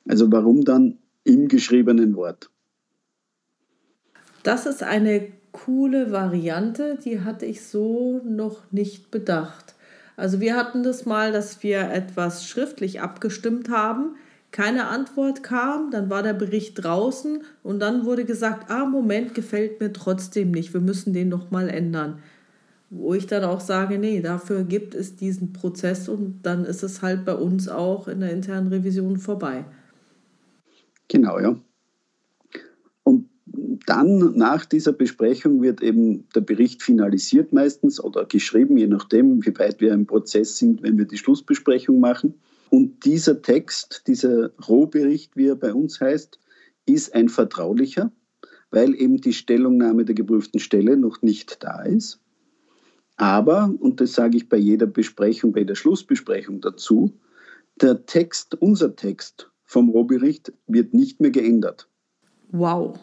[0.06, 2.50] Also warum dann im geschriebenen Wort?
[4.48, 9.74] Das ist eine coole Variante, die hatte ich so noch nicht bedacht.
[10.16, 14.16] Also wir hatten das mal, dass wir etwas schriftlich abgestimmt haben,
[14.50, 19.82] keine Antwort kam, dann war der Bericht draußen und dann wurde gesagt, ah Moment, gefällt
[19.82, 22.20] mir trotzdem nicht, wir müssen den noch mal ändern.
[22.88, 27.02] Wo ich dann auch sage, nee, dafür gibt es diesen Prozess und dann ist es
[27.02, 29.66] halt bei uns auch in der internen Revision vorbei.
[31.06, 31.54] Genau, ja
[33.88, 39.58] dann nach dieser Besprechung wird eben der Bericht finalisiert meistens oder geschrieben, je nachdem, wie
[39.58, 42.34] weit wir im Prozess sind, wenn wir die Schlussbesprechung machen.
[42.68, 46.38] Und dieser Text, dieser Rohbericht, wie er bei uns heißt,
[46.84, 48.12] ist ein vertraulicher,
[48.70, 52.20] weil eben die Stellungnahme der geprüften Stelle noch nicht da ist.
[53.16, 57.14] Aber, und das sage ich bei jeder Besprechung, bei der Schlussbesprechung dazu,
[57.80, 61.88] der Text, unser Text vom Rohbericht wird nicht mehr geändert.
[62.50, 62.98] Wow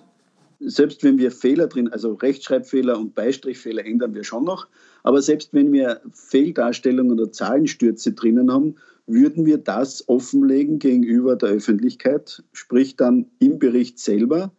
[0.66, 4.68] selbst wenn wir Fehler drin, also Rechtschreibfehler und Beistrichfehler ändern wir schon noch,
[5.04, 8.76] aber selbst wenn wir Fehldarstellungen oder Zahlenstürze drinnen haben,
[9.08, 14.52] würden wir das offenlegen gegenüber der Öffentlichkeit, sprich dann im Bericht selber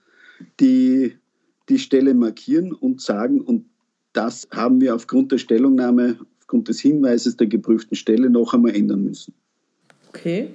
[0.61, 1.17] die,
[1.69, 3.67] die Stelle markieren und sagen, und
[4.13, 9.03] das haben wir aufgrund der Stellungnahme, aufgrund des Hinweises der geprüften Stelle noch einmal ändern
[9.03, 9.35] müssen.
[10.09, 10.55] Okay.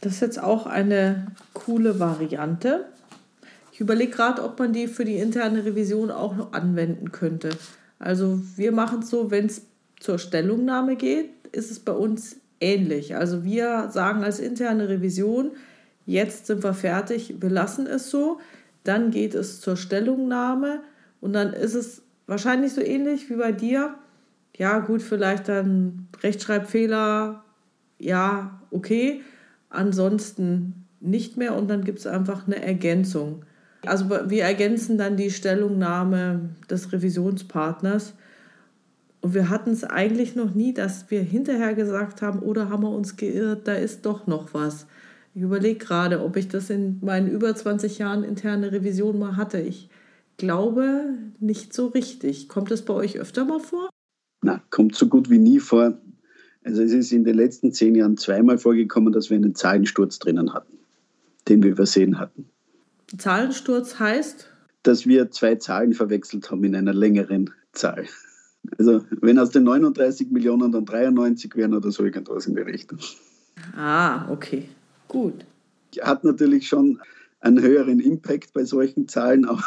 [0.00, 2.86] Das ist jetzt auch eine coole Variante.
[3.74, 7.50] Ich überlege gerade, ob man die für die interne Revision auch noch anwenden könnte.
[7.98, 9.62] Also wir machen es so, wenn es
[9.98, 13.16] zur Stellungnahme geht, ist es bei uns ähnlich.
[13.16, 15.50] Also wir sagen als interne Revision,
[16.06, 18.38] jetzt sind wir fertig, wir lassen es so.
[18.84, 20.78] Dann geht es zur Stellungnahme
[21.20, 23.96] und dann ist es wahrscheinlich so ähnlich wie bei dir.
[24.56, 27.42] Ja, gut, vielleicht dann Rechtschreibfehler,
[27.98, 29.22] ja, okay.
[29.68, 33.44] Ansonsten nicht mehr und dann gibt es einfach eine Ergänzung.
[33.88, 38.14] Also wir ergänzen dann die Stellungnahme des Revisionspartners.
[39.20, 42.90] Und wir hatten es eigentlich noch nie, dass wir hinterher gesagt haben, oder haben wir
[42.90, 44.86] uns geirrt, da ist doch noch was.
[45.34, 49.60] Ich überlege gerade, ob ich das in meinen über 20 Jahren interne Revision mal hatte.
[49.60, 49.88] Ich
[50.36, 52.48] glaube nicht so richtig.
[52.48, 53.88] Kommt es bei euch öfter mal vor?
[54.42, 55.98] Na, kommt so gut wie nie vor.
[56.64, 60.54] Also es ist in den letzten zehn Jahren zweimal vorgekommen, dass wir einen Zahlensturz drinnen
[60.54, 60.78] hatten,
[61.48, 62.46] den wir übersehen hatten.
[63.18, 64.48] Zahlensturz heißt?
[64.82, 68.06] Dass wir zwei Zahlen verwechselt haben in einer längeren Zahl.
[68.78, 72.98] Also wenn aus den 39 Millionen dann 93 wären oder so irgendwas in die Richtung.
[73.76, 74.68] Ah, okay.
[75.08, 75.44] Gut.
[76.00, 77.00] Hat natürlich schon
[77.44, 79.62] einen höheren Impact bei solchen Zahlen, aber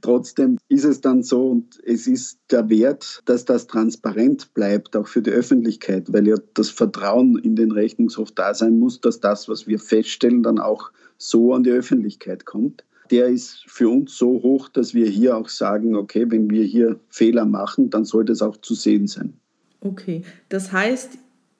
[0.00, 5.06] trotzdem ist es dann so und es ist der Wert, dass das transparent bleibt, auch
[5.06, 9.48] für die Öffentlichkeit, weil ja das Vertrauen in den Rechnungshof da sein muss, dass das,
[9.48, 12.84] was wir feststellen, dann auch so an die Öffentlichkeit kommt.
[13.10, 16.98] der ist für uns so hoch, dass wir hier auch sagen, okay, wenn wir hier
[17.08, 19.34] Fehler machen, dann sollte es auch zu sehen sein.
[19.80, 21.18] Okay, das heißt,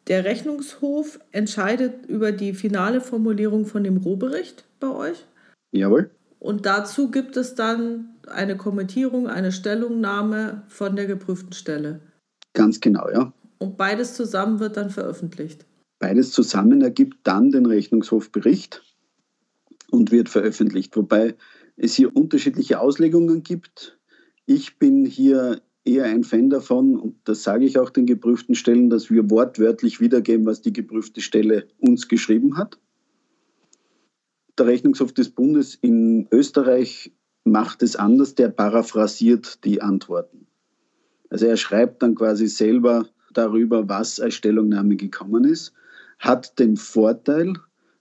[0.08, 5.24] der Rechnungshof entscheidet über die finale Formulierung von dem Rohbericht bei euch?
[5.72, 6.10] Jawohl.
[6.38, 12.00] Und dazu gibt es dann eine Kommentierung, eine Stellungnahme von der geprüften Stelle.
[12.52, 13.32] Ganz genau, ja.
[13.58, 15.66] Und beides zusammen wird dann veröffentlicht.
[15.98, 18.82] Beides zusammen ergibt dann den Rechnungshofbericht
[19.90, 21.34] und wird veröffentlicht, wobei
[21.76, 23.98] es hier unterschiedliche Auslegungen gibt.
[24.46, 28.90] Ich bin hier eher ein Fan davon, und das sage ich auch den geprüften Stellen,
[28.90, 32.78] dass wir wortwörtlich wiedergeben, was die geprüfte Stelle uns geschrieben hat.
[34.58, 37.12] Der Rechnungshof des Bundes in Österreich
[37.44, 40.46] macht es anders, der paraphrasiert die Antworten.
[41.28, 45.72] Also er schreibt dann quasi selber darüber, was als Stellungnahme gekommen ist,
[46.18, 47.54] hat den Vorteil,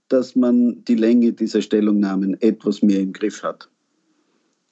[0.10, 3.70] dass man die Länge dieser Stellungnahmen etwas mehr im Griff hat.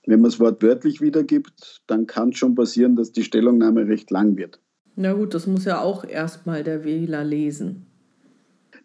[0.05, 4.35] Wenn man es wortwörtlich wiedergibt, dann kann es schon passieren, dass die Stellungnahme recht lang
[4.37, 4.59] wird.
[4.95, 7.87] Na gut, das muss ja auch erstmal der Wähler lesen.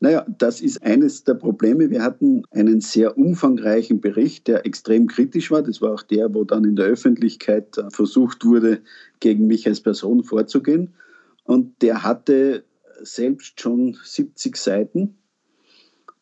[0.01, 1.91] Naja, das ist eines der Probleme.
[1.91, 5.63] Wir hatten einen sehr umfangreichen Bericht, der extrem kritisch war.
[5.63, 8.81] Das war auch der, wo dann in der Öffentlichkeit versucht wurde,
[9.19, 10.95] gegen mich als Person vorzugehen.
[11.43, 12.65] Und der hatte
[13.01, 15.18] selbst schon 70 Seiten.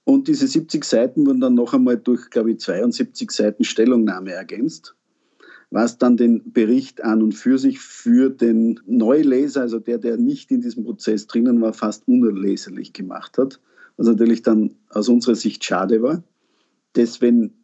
[0.06, 4.94] Und diese 70 Seiten wurden dann noch einmal durch, glaube ich, 72 Seiten Stellungnahme ergänzt,
[5.70, 10.52] was dann den Bericht an und für sich für den Neuleser, also der, der nicht
[10.52, 13.60] in diesem Prozess drinnen war, fast unerleserlich gemacht hat,
[13.96, 16.22] was natürlich dann aus unserer Sicht schade war.
[16.94, 17.54] Deswegen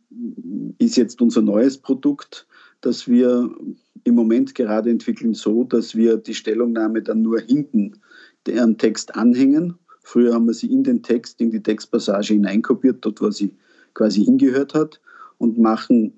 [0.79, 2.49] ist jetzt unser neues Produkt,
[2.81, 3.55] das wir
[4.03, 8.01] im Moment gerade entwickeln, so, dass wir die Stellungnahme dann nur hinten
[8.59, 13.21] am Text anhängen Früher haben wir sie in den Text, in die Textpassage hineinkopiert, dort
[13.21, 13.55] wo sie
[13.95, 15.01] quasi hingehört hat
[15.39, 16.13] und machen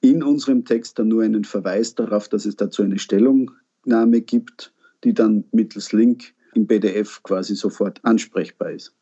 [0.00, 4.72] in unserem Text dann nur einen Verweis darauf, dass es dazu eine Stellungnahme gibt,
[5.02, 8.94] die dann mittels Link im PDF quasi sofort ansprechbar ist.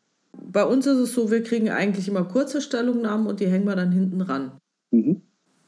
[0.51, 3.75] Bei uns ist es so, wir kriegen eigentlich immer kurze Stellungnahmen und die hängen wir
[3.75, 4.53] dann hinten ran.
[4.91, 5.21] Mhm.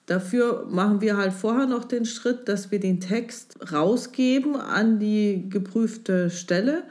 [0.06, 5.50] Dafür machen wir halt vorher noch den Schritt, dass wir den Text rausgeben an die
[5.50, 6.84] geprüfte Stelle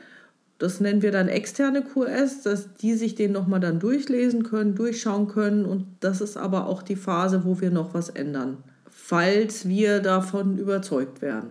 [0.65, 5.29] das nennen wir dann externe QS, dass die sich den nochmal dann durchlesen können, durchschauen
[5.29, 5.67] können.
[5.67, 8.57] Und das ist aber auch die Phase, wo wir noch was ändern,
[8.91, 11.51] falls wir davon überzeugt werden.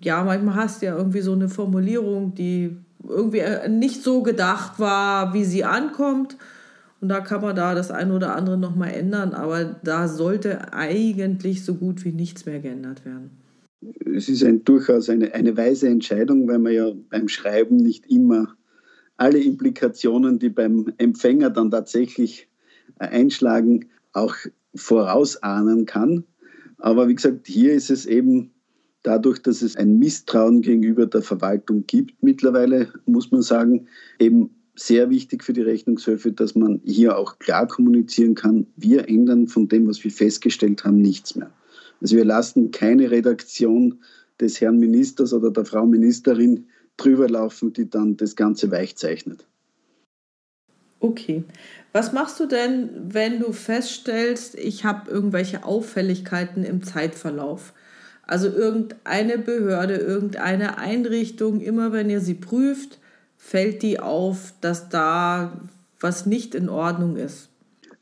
[0.00, 5.34] Ja, manchmal hast du ja irgendwie so eine Formulierung, die irgendwie nicht so gedacht war,
[5.34, 6.36] wie sie ankommt.
[7.00, 11.64] Und da kann man da das eine oder andere nochmal ändern, aber da sollte eigentlich
[11.64, 13.32] so gut wie nichts mehr geändert werden
[14.14, 18.56] es ist ein, durchaus eine, eine weise Entscheidung, weil man ja beim Schreiben nicht immer
[19.16, 22.48] alle Implikationen, die beim Empfänger dann tatsächlich
[22.98, 24.34] äh, einschlagen, auch
[24.74, 26.24] vorausahnen kann.
[26.78, 28.50] Aber wie gesagt, hier ist es eben
[29.02, 33.86] dadurch, dass es ein Misstrauen gegenüber der Verwaltung gibt mittlerweile, muss man sagen,
[34.18, 39.46] eben sehr wichtig für die Rechnungshöfe, dass man hier auch klar kommunizieren kann, wir ändern
[39.46, 41.50] von dem, was wir festgestellt haben, nichts mehr.
[42.00, 44.00] Also wir lassen keine Redaktion
[44.40, 46.66] des Herrn Ministers oder der Frau Ministerin
[46.96, 49.46] drüber laufen, die dann das Ganze weichzeichnet.
[51.00, 51.44] Okay.
[51.92, 57.72] Was machst du denn, wenn du feststellst, ich habe irgendwelche Auffälligkeiten im Zeitverlauf?
[58.26, 62.98] Also irgendeine Behörde, irgendeine Einrichtung, immer wenn ihr sie prüft,
[63.36, 65.60] fällt die auf, dass da
[66.00, 67.48] was nicht in Ordnung ist.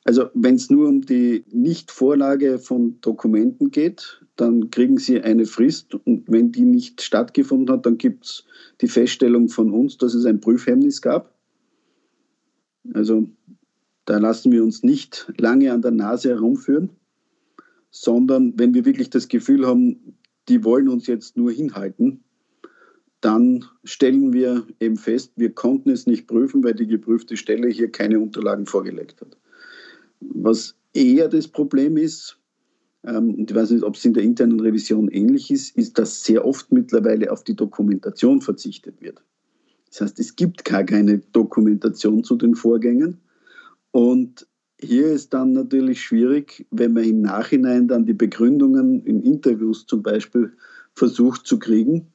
[0.04, 5.94] Also wenn es nur um die Nichtvorlage von Dokumenten geht, dann kriegen Sie eine Frist
[5.94, 8.44] und wenn die nicht stattgefunden hat, dann gibt es
[8.82, 11.34] die Feststellung von uns, dass es ein Prüfhemmnis gab.
[12.92, 13.30] Also
[14.04, 16.90] da lassen wir uns nicht lange an der Nase herumführen,
[17.90, 20.18] sondern wenn wir wirklich das Gefühl haben,
[20.50, 22.24] die wollen uns jetzt nur hinhalten,
[23.22, 27.90] dann stellen wir eben fest, wir konnten es nicht prüfen, weil die geprüfte Stelle hier
[27.90, 29.38] keine Unterlagen vorgelegt hat.
[30.20, 32.38] Was eher das Problem ist,
[33.04, 36.24] ähm, und ich weiß nicht, ob es in der internen Revision ähnlich ist, ist, dass
[36.24, 39.22] sehr oft mittlerweile auf die Dokumentation verzichtet wird.
[39.90, 43.18] Das heißt, es gibt gar keine Dokumentation zu den Vorgängen.
[43.92, 44.46] Und
[44.80, 50.02] hier ist dann natürlich schwierig, wenn man im Nachhinein dann die Begründungen in Interviews zum
[50.02, 50.52] Beispiel
[50.94, 52.08] versucht zu kriegen,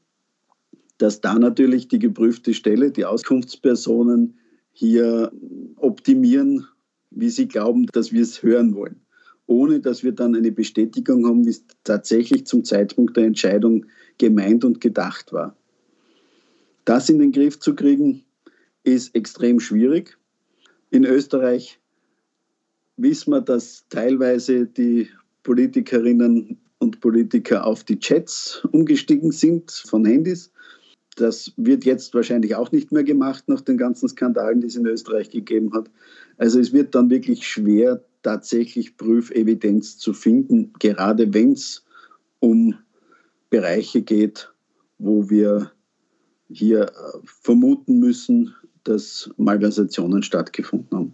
[0.97, 4.37] dass da natürlich die geprüfte Stelle, die Auskunftspersonen
[4.73, 5.31] hier
[5.77, 6.67] optimieren
[7.11, 9.01] wie sie glauben, dass wir es hören wollen,
[9.47, 13.85] ohne dass wir dann eine Bestätigung haben, wie es tatsächlich zum Zeitpunkt der Entscheidung
[14.17, 15.55] gemeint und gedacht war.
[16.85, 18.23] Das in den Griff zu kriegen,
[18.83, 20.17] ist extrem schwierig.
[20.89, 21.79] In Österreich
[22.97, 25.09] wissen wir, dass teilweise die
[25.43, 30.51] Politikerinnen und Politiker auf die Chats umgestiegen sind von Handys.
[31.19, 34.85] Das wird jetzt wahrscheinlich auch nicht mehr gemacht nach den ganzen Skandalen, die es in
[34.85, 35.89] Österreich gegeben hat.
[36.37, 41.85] Also es wird dann wirklich schwer, tatsächlich Prüfevidenz zu finden, gerade wenn es
[42.39, 42.75] um
[43.49, 44.53] Bereiche geht,
[44.97, 45.71] wo wir
[46.49, 46.89] hier äh,
[47.25, 48.53] vermuten müssen,
[48.83, 51.13] dass Malversationen stattgefunden haben.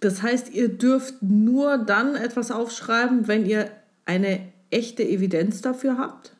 [0.00, 3.70] Das heißt, ihr dürft nur dann etwas aufschreiben, wenn ihr
[4.04, 6.34] eine echte Evidenz dafür habt?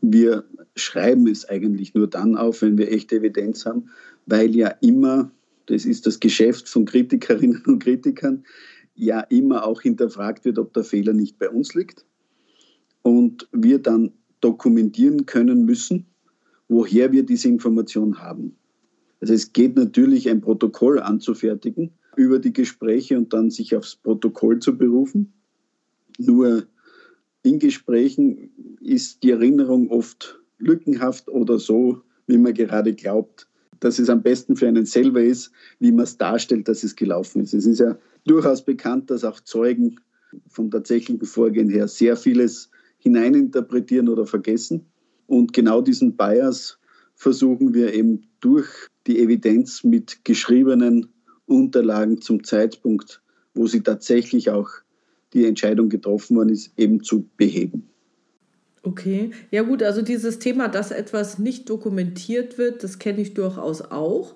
[0.00, 0.44] Wir
[0.76, 3.90] schreiben es eigentlich nur dann auf, wenn wir echte Evidenz haben,
[4.26, 5.30] weil ja immer,
[5.66, 8.44] das ist das Geschäft von Kritikerinnen und Kritikern,
[8.94, 12.04] ja immer auch hinterfragt wird, ob der Fehler nicht bei uns liegt.
[13.02, 16.06] Und wir dann dokumentieren können müssen,
[16.68, 18.56] woher wir diese Information haben.
[19.20, 24.58] Also es geht natürlich, ein Protokoll anzufertigen über die Gespräche und dann sich aufs Protokoll
[24.58, 25.32] zu berufen.
[26.18, 26.66] Nur
[27.42, 28.50] in Gesprächen
[28.80, 33.48] ist die Erinnerung oft lückenhaft oder so, wie man gerade glaubt,
[33.80, 35.50] dass es am besten für einen selber ist,
[35.80, 37.52] wie man es darstellt, dass es gelaufen ist.
[37.52, 39.96] Es ist ja durchaus bekannt, dass auch Zeugen
[40.46, 44.86] vom tatsächlichen Vorgehen her sehr vieles hineininterpretieren oder vergessen.
[45.26, 46.78] Und genau diesen Bias
[47.16, 48.68] versuchen wir eben durch
[49.06, 51.08] die Evidenz mit geschriebenen
[51.46, 53.20] Unterlagen zum Zeitpunkt,
[53.54, 54.70] wo sie tatsächlich auch
[55.32, 57.88] die Entscheidung getroffen worden ist, eben zu beheben.
[58.84, 63.80] Okay, ja gut, also dieses Thema, dass etwas nicht dokumentiert wird, das kenne ich durchaus
[63.80, 64.34] auch.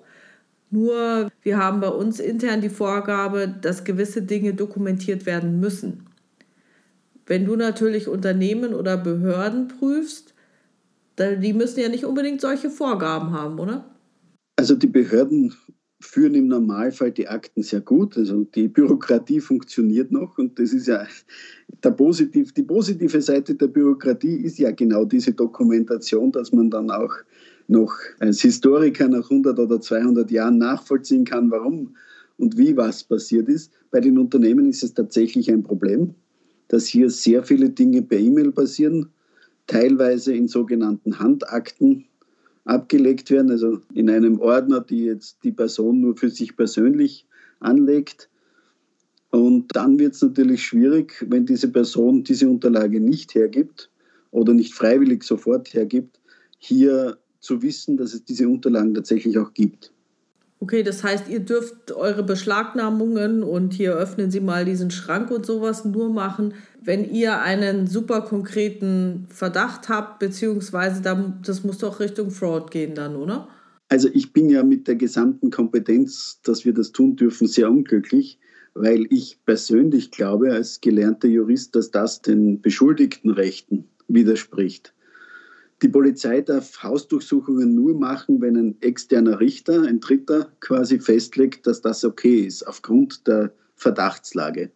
[0.69, 6.05] Nur wir haben bei uns intern die Vorgabe, dass gewisse Dinge dokumentiert werden müssen.
[7.25, 10.33] Wenn du natürlich Unternehmen oder Behörden prüfst,
[11.19, 13.95] die müssen ja nicht unbedingt solche Vorgaben haben, oder?
[14.55, 15.53] Also die Behörden
[15.99, 18.17] führen im Normalfall die Akten sehr gut.
[18.17, 21.05] Also die Bürokratie funktioniert noch und das ist ja
[21.83, 26.91] der positiv, die positive Seite der Bürokratie ist ja genau diese Dokumentation, dass man dann
[26.91, 27.13] auch
[27.67, 31.95] noch als Historiker nach 100 oder 200 Jahren nachvollziehen kann, warum
[32.37, 33.71] und wie was passiert ist.
[33.91, 36.13] Bei den Unternehmen ist es tatsächlich ein Problem,
[36.67, 39.09] dass hier sehr viele Dinge per E-Mail passieren,
[39.65, 42.05] teilweise in sogenannten Handakten
[42.67, 47.25] abgelegt werden, also in einem Ordner, die jetzt die Person nur für sich persönlich
[47.59, 48.29] anlegt.
[49.29, 53.89] Und dann wird es natürlich schwierig, wenn diese Person diese Unterlage nicht hergibt
[54.31, 56.19] oder nicht freiwillig sofort hergibt,
[56.57, 59.93] hier zu wissen, dass es diese Unterlagen tatsächlich auch gibt.
[60.59, 65.45] Okay, das heißt, ihr dürft eure Beschlagnahmungen und hier öffnen Sie mal diesen Schrank und
[65.45, 71.01] sowas nur machen, wenn ihr einen super konkreten Verdacht habt, beziehungsweise
[71.43, 73.49] das muss doch Richtung Fraud gehen dann, oder?
[73.89, 78.39] Also ich bin ja mit der gesamten Kompetenz, dass wir das tun dürfen, sehr unglücklich,
[78.73, 84.93] weil ich persönlich glaube, als gelernter Jurist, dass das den Beschuldigtenrechten widerspricht.
[85.83, 91.81] Die Polizei darf Hausdurchsuchungen nur machen, wenn ein externer Richter, ein Dritter, quasi festlegt, dass
[91.81, 94.71] das okay ist, aufgrund der Verdachtslage.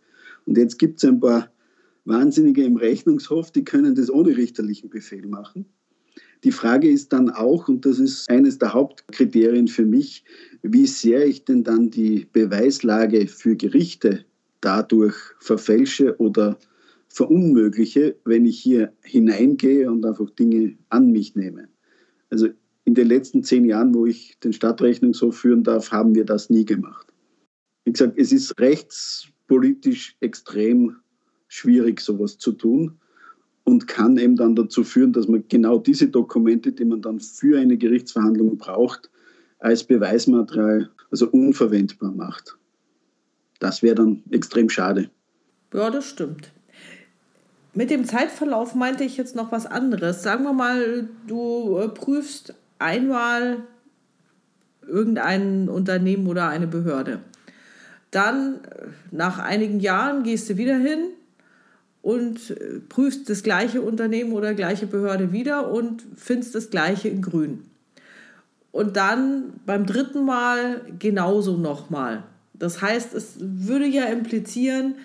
[0.46, 1.52] Und jetzt gibt es ein paar
[2.06, 5.66] Wahnsinnige im Rechnungshof, die können das ohne richterlichen Befehl machen.
[6.44, 10.24] Die Frage ist dann auch, und das ist eines der Hauptkriterien für mich,
[10.62, 14.26] wie sehr ich denn dann die Beweislage für Gerichte
[14.60, 16.58] dadurch verfälsche oder
[17.12, 21.68] verunmögliche, wenn ich hier hineingehe und einfach Dinge an mich nehme.
[22.30, 22.48] Also
[22.86, 26.66] in den letzten zehn Jahren, wo ich den Stadtrechnungshof führen darf, haben wir das nie
[26.66, 27.08] gemacht.
[27.84, 30.96] Wie gesagt, es ist rechtspolitisch extrem
[31.48, 32.98] schwierig, sowas zu tun
[33.66, 37.60] und kann eben dann dazu führen, dass man genau diese Dokumente, die man dann für
[37.60, 39.10] eine Gerichtsverhandlung braucht,
[39.60, 42.58] als Beweismaterial, also unverwendbar macht.
[43.60, 45.12] Das wäre dann extrem schade.
[45.74, 46.52] Ja, das stimmt.
[47.74, 50.24] Mit dem Zeitverlauf meinte ich jetzt noch was anderes.
[50.24, 53.60] Sagen wir mal, du äh, prüfst einmal
[54.86, 57.20] irgendein Unternehmen oder eine Behörde.
[58.12, 61.12] Dann, äh, nach einigen Jahren, gehst du wieder hin
[62.02, 67.22] und äh, prüfst das gleiche Unternehmen oder gleiche Behörde wieder und findest das gleiche in
[67.22, 67.64] grün.
[68.74, 72.24] Und dann beim dritten Mal genauso nochmal.
[72.54, 74.96] Das heißt, es würde ja implizieren,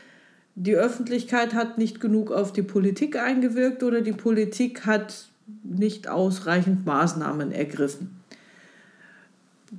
[0.56, 5.28] die Öffentlichkeit hat nicht genug auf die Politik eingewirkt oder die Politik hat
[5.62, 8.22] nicht ausreichend Maßnahmen ergriffen.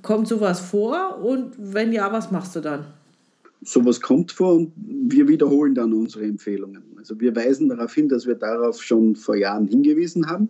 [0.03, 2.85] Kommt sowas vor und wenn ja, was machst du dann?
[3.63, 6.83] Sowas kommt vor und wir wiederholen dann unsere Empfehlungen.
[6.95, 10.47] Also wir weisen darauf hin, dass wir darauf schon vor Jahren hingewiesen haben.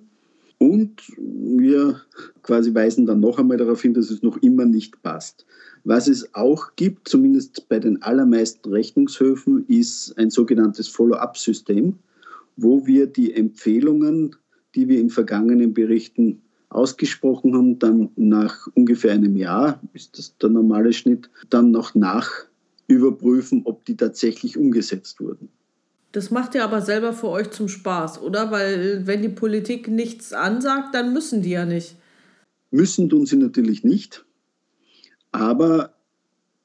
[0.60, 2.02] Und wir
[2.42, 5.46] quasi weisen dann noch einmal darauf hin, dass es noch immer nicht passt.
[5.84, 11.98] Was es auch gibt, zumindest bei den allermeisten Rechnungshöfen, ist ein sogenanntes Follow-up-System,
[12.56, 14.36] wo wir die Empfehlungen,
[14.74, 20.50] die wir in vergangenen Berichten ausgesprochen haben, dann nach ungefähr einem Jahr, ist das der
[20.50, 22.30] normale Schnitt, dann noch nach
[22.88, 25.50] überprüfen, ob die tatsächlich umgesetzt wurden.
[26.12, 28.52] Das macht ihr aber selber für euch zum Spaß, oder?
[28.52, 31.96] Weil wenn die Politik nichts ansagt, dann müssen die ja nicht.
[32.72, 34.26] Müssen tun sie natürlich nicht.
[35.32, 35.94] Aber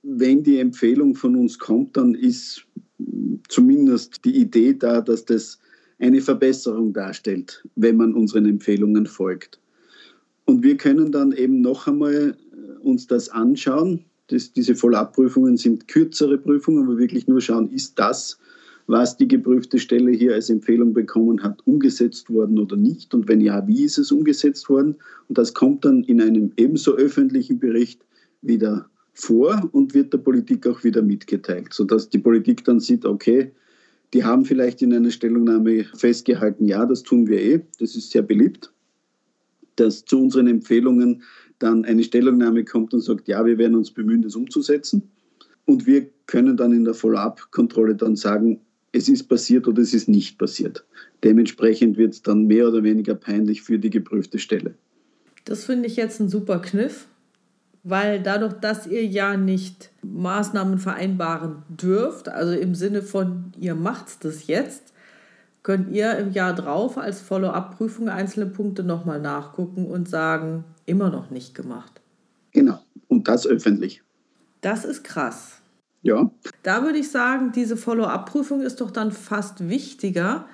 [0.03, 2.67] wenn die Empfehlung von uns kommt, dann ist
[3.49, 5.59] zumindest die Idee da, dass das
[5.99, 9.61] eine Verbesserung darstellt, wenn man unseren Empfehlungen folgt.
[10.45, 12.37] Und wir können dann eben noch einmal
[12.81, 14.05] uns das anschauen.
[14.27, 18.39] Das, diese Vollabprüfungen sind kürzere Prüfungen, wir wirklich nur schauen, ist das,
[18.87, 23.15] was die geprüfte Stelle hier als Empfehlung bekommen hat, umgesetzt worden oder nicht?
[23.15, 24.97] Und wenn ja, wie ist es umgesetzt worden?
[25.29, 28.05] Und das kommt dann in einem ebenso öffentlichen Bericht
[28.43, 33.53] wieder vor und wird der Politik auch wieder mitgeteilt, sodass die Politik dann sieht, okay,
[34.15, 38.23] die haben vielleicht in einer Stellungnahme festgehalten, ja, das tun wir eh, das ist sehr
[38.23, 38.73] beliebt,
[39.77, 41.23] dass zu unseren Empfehlungen
[41.59, 45.11] dann eine Stellungnahme kommt und sagt, ja, wir werden uns bemühen, das umzusetzen.
[45.65, 48.61] Und wir können dann in der Follow-up-Kontrolle dann sagen,
[48.93, 50.85] es ist passiert oder es ist nicht passiert.
[51.25, 54.75] Dementsprechend wird es dann mehr oder weniger peinlich für die geprüfte Stelle.
[55.45, 57.07] Das finde ich jetzt ein super Kniff,
[57.83, 64.25] weil dadurch, dass ihr ja nicht Maßnahmen vereinbaren dürft, also im Sinne von ihr macht
[64.25, 64.93] das jetzt,
[65.63, 71.31] könnt ihr im Jahr drauf als Follow-up-Prüfung einzelne Punkte nochmal nachgucken und sagen, immer noch
[71.31, 72.01] nicht gemacht.
[72.53, 74.03] Genau, und das öffentlich.
[74.61, 75.62] Das ist krass.
[76.03, 76.31] Ja.
[76.63, 80.47] Da würde ich sagen, diese Follow-up-Prüfung ist doch dann fast wichtiger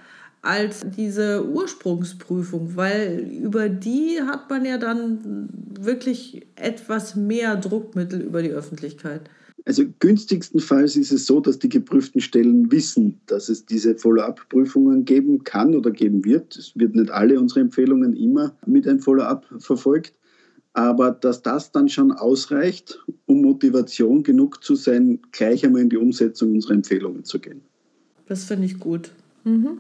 [0.43, 5.49] als diese Ursprungsprüfung, weil über die hat man ja dann
[5.81, 9.23] wirklich etwas mehr Druckmittel über die Öffentlichkeit.
[9.65, 15.45] Also günstigstenfalls ist es so, dass die geprüften Stellen wissen, dass es diese Follow-up-Prüfungen geben
[15.45, 16.57] kann oder geben wird.
[16.57, 20.15] Es wird nicht alle unsere Empfehlungen immer mit einem Follow-up verfolgt
[20.79, 25.97] aber dass das dann schon ausreicht, um Motivation genug zu sein, gleich einmal in die
[25.97, 27.63] Umsetzung unserer Empfehlungen zu gehen.
[28.29, 29.11] Das finde ich gut.
[29.43, 29.79] Mhm.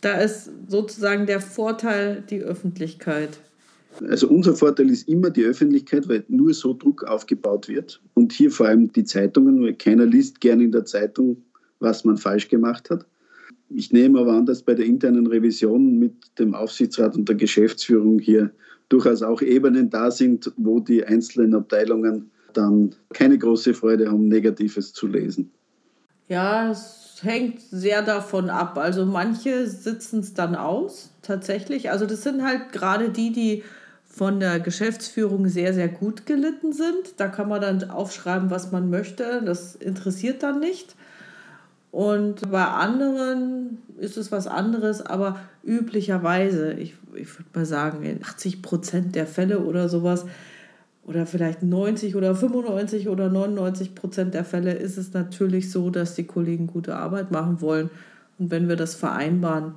[0.00, 3.40] Da ist sozusagen der Vorteil die Öffentlichkeit.
[4.08, 8.00] Also unser Vorteil ist immer die Öffentlichkeit, weil nur so Druck aufgebaut wird.
[8.14, 11.42] Und hier vor allem die Zeitungen, weil keiner liest gerne in der Zeitung,
[11.80, 13.06] was man falsch gemacht hat.
[13.70, 18.20] Ich nehme aber an, dass bei der internen Revision mit dem Aufsichtsrat und der Geschäftsführung
[18.20, 18.52] hier
[18.92, 24.92] durchaus auch Ebenen da sind, wo die einzelnen Abteilungen dann keine große Freude haben, Negatives
[24.92, 25.50] zu lesen.
[26.28, 28.76] Ja, es hängt sehr davon ab.
[28.76, 31.90] Also manche sitzen es dann aus, tatsächlich.
[31.90, 33.62] Also das sind halt gerade die, die
[34.04, 37.14] von der Geschäftsführung sehr, sehr gut gelitten sind.
[37.16, 39.42] Da kann man dann aufschreiben, was man möchte.
[39.44, 40.94] Das interessiert dann nicht.
[41.92, 48.24] Und bei anderen ist es was anderes, aber üblicherweise, ich, ich würde mal sagen, in
[48.24, 50.24] 80 Prozent der Fälle oder sowas,
[51.04, 56.14] oder vielleicht 90 oder 95 oder 99 Prozent der Fälle ist es natürlich so, dass
[56.14, 57.90] die Kollegen gute Arbeit machen wollen.
[58.38, 59.74] Und wenn wir das vereinbaren,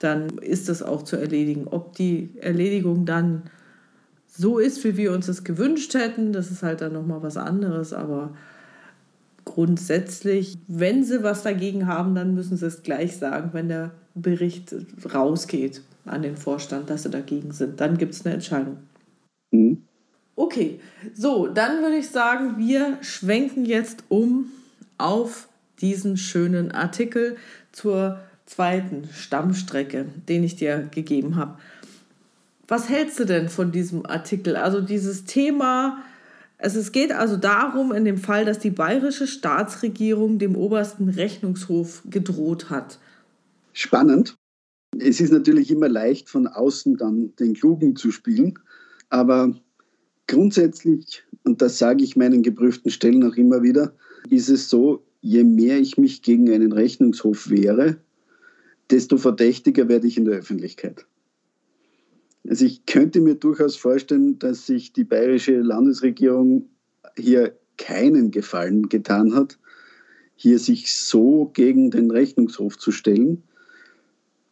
[0.00, 1.66] dann ist das auch zu erledigen.
[1.68, 3.44] Ob die Erledigung dann
[4.26, 7.92] so ist, wie wir uns das gewünscht hätten, das ist halt dann nochmal was anderes,
[7.92, 8.34] aber
[9.54, 14.74] grundsätzlich, wenn sie was dagegen haben, dann müssen sie es gleich sagen, wenn der Bericht
[15.14, 17.80] rausgeht an den Vorstand, dass sie dagegen sind.
[17.80, 18.78] Dann gibt es eine Entscheidung.
[19.52, 19.82] Mhm.
[20.34, 20.80] Okay,
[21.14, 24.46] so, dann würde ich sagen, wir schwenken jetzt um
[24.98, 25.48] auf
[25.80, 27.36] diesen schönen Artikel
[27.70, 31.58] zur zweiten Stammstrecke, den ich dir gegeben habe.
[32.66, 34.56] Was hältst du denn von diesem Artikel?
[34.56, 36.02] Also dieses Thema
[36.58, 42.02] also es geht also darum, in dem Fall, dass die bayerische Staatsregierung dem obersten Rechnungshof
[42.08, 42.98] gedroht hat.
[43.72, 44.36] Spannend.
[44.98, 48.58] Es ist natürlich immer leicht, von außen dann den Klugen zu spielen,
[49.08, 49.54] aber
[50.28, 53.94] grundsätzlich, und das sage ich meinen geprüften Stellen auch immer wieder,
[54.30, 57.96] ist es so, je mehr ich mich gegen einen Rechnungshof wehre,
[58.90, 61.06] desto verdächtiger werde ich in der Öffentlichkeit.
[62.48, 66.68] Also ich könnte mir durchaus vorstellen, dass sich die bayerische Landesregierung
[67.16, 69.58] hier keinen Gefallen getan hat,
[70.36, 73.42] hier sich so gegen den Rechnungshof zu stellen,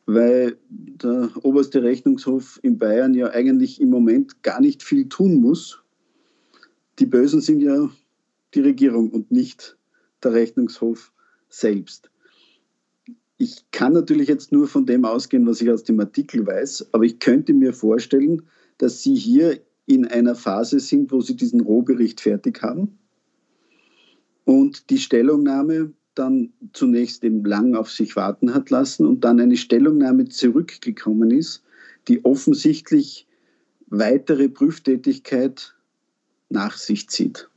[0.07, 5.83] weil der oberste Rechnungshof in Bayern ja eigentlich im Moment gar nicht viel tun muss.
[6.99, 7.91] Die Bösen sind ja
[8.55, 9.77] die Regierung und nicht
[10.23, 11.13] der Rechnungshof
[11.49, 12.12] selbst.
[13.43, 17.05] Ich kann natürlich jetzt nur von dem ausgehen, was ich aus dem Artikel weiß, aber
[17.05, 18.43] ich könnte mir vorstellen,
[18.79, 22.99] dass Sie hier in einer Phase sind, wo Sie diesen Rohbericht fertig haben
[24.45, 29.57] und die Stellungnahme dann zunächst eben lang auf sich warten hat lassen und dann eine
[29.57, 31.65] Stellungnahme zurückgekommen ist,
[32.07, 33.27] die offensichtlich
[33.89, 35.75] weitere Prüftätigkeit
[36.49, 37.49] nach sich zieht.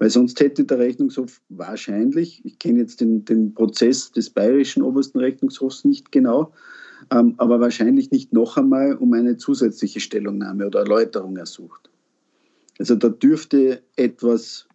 [0.00, 5.18] Weil sonst hätte der Rechnungshof wahrscheinlich, ich kenne jetzt den, den Prozess des bayerischen obersten
[5.18, 6.54] Rechnungshofs nicht genau,
[7.10, 11.90] ähm, aber wahrscheinlich nicht noch einmal um eine zusätzliche Stellungnahme oder Erläuterung ersucht.
[12.78, 14.66] Also da dürfte etwas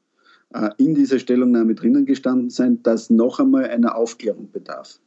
[0.54, 5.00] äh, in dieser Stellungnahme drinnen gestanden sein, das noch einmal einer Aufklärung bedarf,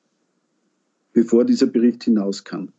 [1.12, 2.72] bevor dieser Bericht hinaus kann.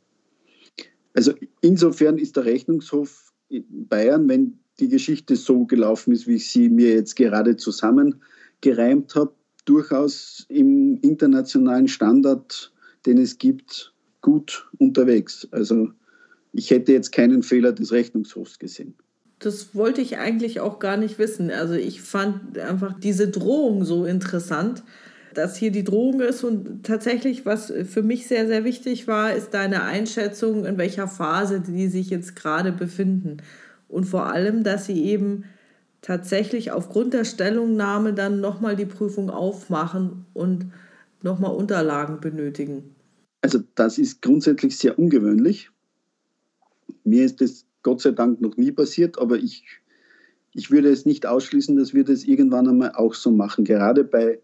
[1.14, 1.32] Also
[1.62, 6.70] insofern ist der Rechnungshof in Bayern, wenn die Geschichte so gelaufen ist, wie ich sie
[6.70, 9.34] mir jetzt gerade zusammengereimt habe,
[9.66, 12.72] durchaus im internationalen Standard,
[13.06, 15.48] den es gibt, gut unterwegs.
[15.52, 15.90] Also
[16.54, 18.96] ich hätte jetzt keinen Fehler des Rechnungshofs gesehen.
[19.40, 21.50] Das wollte ich eigentlich auch gar nicht wissen.
[21.52, 24.84] Also ich fand einfach diese Drohung so interessant,
[25.34, 26.44] dass hier die Drohung ist.
[26.44, 31.62] Und tatsächlich, was für mich sehr, sehr wichtig war, ist deine Einschätzung, in welcher Phase
[31.62, 33.38] die sich jetzt gerade befinden
[33.90, 35.44] und vor allem, dass sie eben
[36.02, 40.72] tatsächlich aufgrund der Stellungnahme dann nochmal die Prüfung aufmachen und
[41.22, 42.96] nochmal Unterlagen benötigen.
[43.42, 45.70] Also das ist grundsätzlich sehr ungewöhnlich.
[47.04, 49.64] Mir ist das Gott sei Dank noch nie passiert, aber ich,
[50.54, 53.66] ich würde es nicht ausschließen, dass wir das irgendwann einmal auch so machen.
[53.66, 54.40] Gerade bei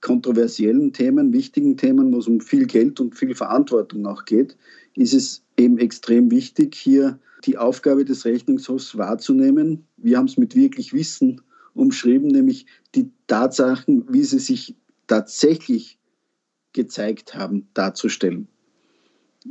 [0.00, 4.56] kontroversiellen Themen, wichtigen Themen, wo es um viel Geld und viel Verantwortung auch geht,
[4.96, 9.86] ist es eben extrem wichtig, hier die Aufgabe des Rechnungshofs wahrzunehmen.
[9.96, 11.40] Wir haben es mit wirklich Wissen
[11.74, 14.76] umschrieben, nämlich die Tatsachen, wie sie sich
[15.06, 15.98] tatsächlich
[16.72, 18.48] gezeigt haben, darzustellen.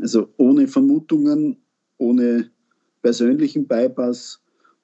[0.02, 1.58] Also ohne Vermutungen,
[1.98, 2.50] ohne
[3.02, 4.42] persönlichen Bypass,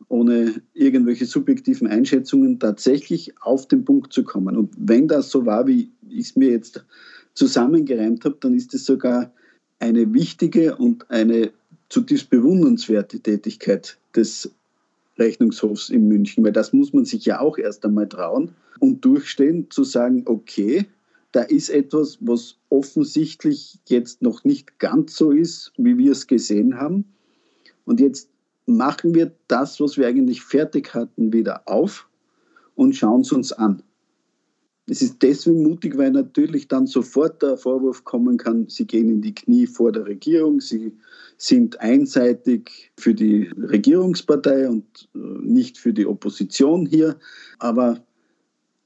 [0.10, 4.56] ohne irgendwelche subjektiven Einschätzungen tatsächlich auf den Punkt zu kommen.
[4.58, 6.86] Und wenn das so war, wie ich es mir jetzt
[7.34, 9.34] zusammengereimt habe, dann ist es sogar
[9.80, 11.52] eine wichtige und eine
[11.90, 14.52] zutiefst bewundernswerte Tätigkeit des
[15.18, 19.70] Rechnungshofs in München, weil das muss man sich ja auch erst einmal trauen und durchstehen,
[19.70, 20.86] zu sagen, okay,
[21.32, 26.80] da ist etwas, was offensichtlich jetzt noch nicht ganz so ist, wie wir es gesehen
[26.80, 27.06] haben.
[27.86, 28.30] Und jetzt
[28.66, 32.08] machen wir das, was wir eigentlich fertig hatten, wieder auf
[32.76, 33.82] und schauen es uns an.
[34.90, 39.22] Es ist deswegen mutig, weil natürlich dann sofort der Vorwurf kommen kann, sie gehen in
[39.22, 40.94] die Knie vor der Regierung, sie
[41.38, 47.18] sind einseitig für die Regierungspartei und äh, nicht für die Opposition hier.
[47.60, 48.02] Aber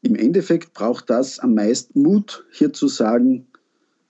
[0.01, 3.45] im Endeffekt braucht das am meisten Mut, hier zu sagen,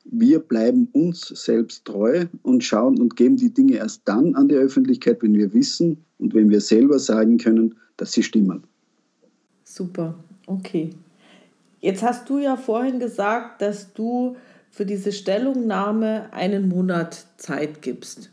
[0.05, 4.55] wir bleiben uns selbst treu und schauen und geben die Dinge erst dann an die
[4.55, 8.63] Öffentlichkeit, wenn wir wissen und wenn wir selber sagen können, dass sie stimmen.
[9.63, 10.15] Super,
[10.47, 10.89] okay.
[11.81, 14.37] Jetzt hast du ja vorhin gesagt, dass du
[14.69, 18.31] für diese Stellungnahme einen Monat Zeit gibst.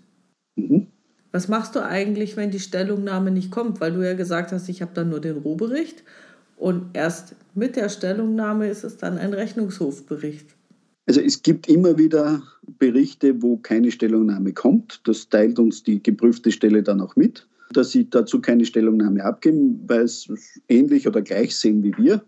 [0.54, 0.86] Mhm.
[1.32, 3.80] Was machst du eigentlich, wenn die Stellungnahme nicht kommt?
[3.80, 6.04] Weil du ja gesagt hast, ich habe dann nur den Rohbericht
[6.56, 10.54] und erst mit der Stellungnahme ist es dann ein Rechnungshofbericht.
[11.06, 12.42] Also es gibt immer wieder
[12.78, 15.00] Berichte, wo keine Stellungnahme kommt.
[15.04, 19.82] Das teilt uns die geprüfte Stelle dann auch mit, dass sie dazu keine Stellungnahme abgeben,
[19.86, 20.28] weil es
[20.68, 22.22] ähnlich oder gleich sehen wie wir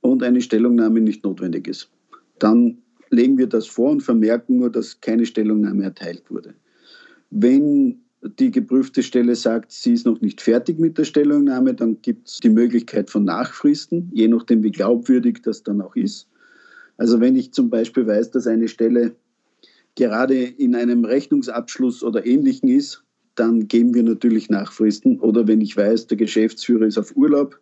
[0.00, 1.90] und eine Stellungnahme nicht notwendig ist.
[2.38, 2.78] Dann
[3.10, 6.54] legen wir das vor und vermerken nur, dass keine Stellungnahme erteilt wurde.
[7.30, 8.00] Wenn
[8.38, 12.38] die geprüfte Stelle sagt, sie ist noch nicht fertig mit der Stellungnahme, dann gibt es
[12.38, 16.28] die Möglichkeit von Nachfristen, je nachdem, wie glaubwürdig das dann auch ist.
[16.96, 19.14] Also wenn ich zum Beispiel weiß, dass eine Stelle
[19.94, 25.20] gerade in einem Rechnungsabschluss oder ähnlichen ist, dann geben wir natürlich Nachfristen.
[25.20, 27.60] Oder wenn ich weiß, der Geschäftsführer ist auf Urlaub,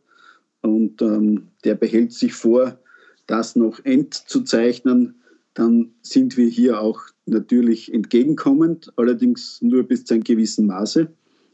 [0.65, 2.79] und ähm, der behält sich vor,
[3.27, 5.15] das noch endzuzeichnen,
[5.53, 11.09] dann sind wir hier auch natürlich entgegenkommend, allerdings nur bis zu einem gewissen Maße,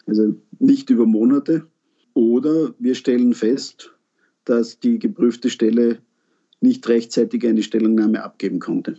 [0.07, 1.67] also nicht über Monate.
[2.15, 3.93] Oder wir stellen fest,
[4.45, 5.99] dass die geprüfte Stelle
[6.61, 8.99] nicht rechtzeitig eine Stellungnahme abgeben konnte.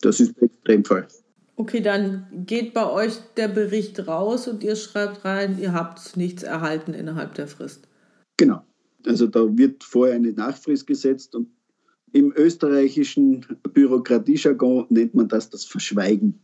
[0.00, 1.08] Das ist der Extremfall.
[1.56, 6.42] Okay, dann geht bei euch der Bericht raus und ihr schreibt rein, ihr habt nichts
[6.42, 7.88] erhalten innerhalb der Frist.
[8.36, 8.62] Genau.
[9.08, 11.48] Also da wird vorher eine Nachfrist gesetzt und
[12.12, 16.38] im österreichischen Bürokratiejargon nennt man das das Verschweigen.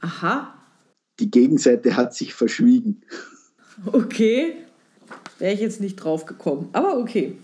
[0.00, 0.54] Aha.
[1.20, 3.02] Die Gegenseite hat sich verschwiegen.
[3.86, 4.56] Okay.
[5.38, 6.68] Wäre ich jetzt nicht drauf gekommen.
[6.72, 7.38] Aber okay.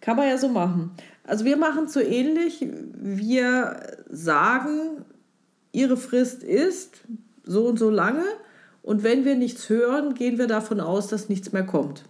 [0.00, 0.90] Kann man ja so machen.
[1.22, 2.66] Also wir machen es so ähnlich.
[2.94, 5.04] Wir sagen,
[5.70, 7.02] ihre Frist ist
[7.44, 8.24] so und so lange.
[8.82, 12.04] Und wenn wir nichts hören, gehen wir davon aus, dass nichts mehr kommt.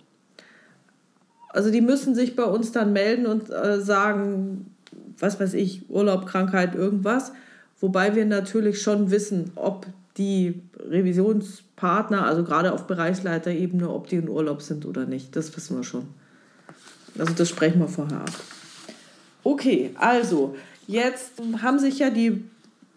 [1.51, 4.75] Also die müssen sich bei uns dann melden und äh, sagen,
[5.19, 7.33] was weiß ich, Urlaub, Krankheit, irgendwas.
[7.81, 9.87] Wobei wir natürlich schon wissen, ob
[10.17, 15.35] die Revisionspartner, also gerade auf Bereichsleiterebene, ob die in Urlaub sind oder nicht.
[15.37, 16.09] Das wissen wir schon.
[17.19, 18.33] Also das sprechen wir vorher ab.
[19.45, 21.33] Okay, also jetzt
[21.63, 22.45] haben sich ja die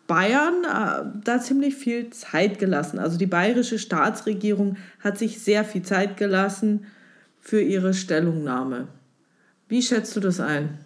[0.07, 2.99] Bayern äh, da ziemlich viel Zeit gelassen.
[2.99, 6.85] Also die bayerische Staatsregierung hat sich sehr viel Zeit gelassen
[7.41, 8.87] für ihre Stellungnahme.
[9.67, 10.77] Wie schätzt du das ein?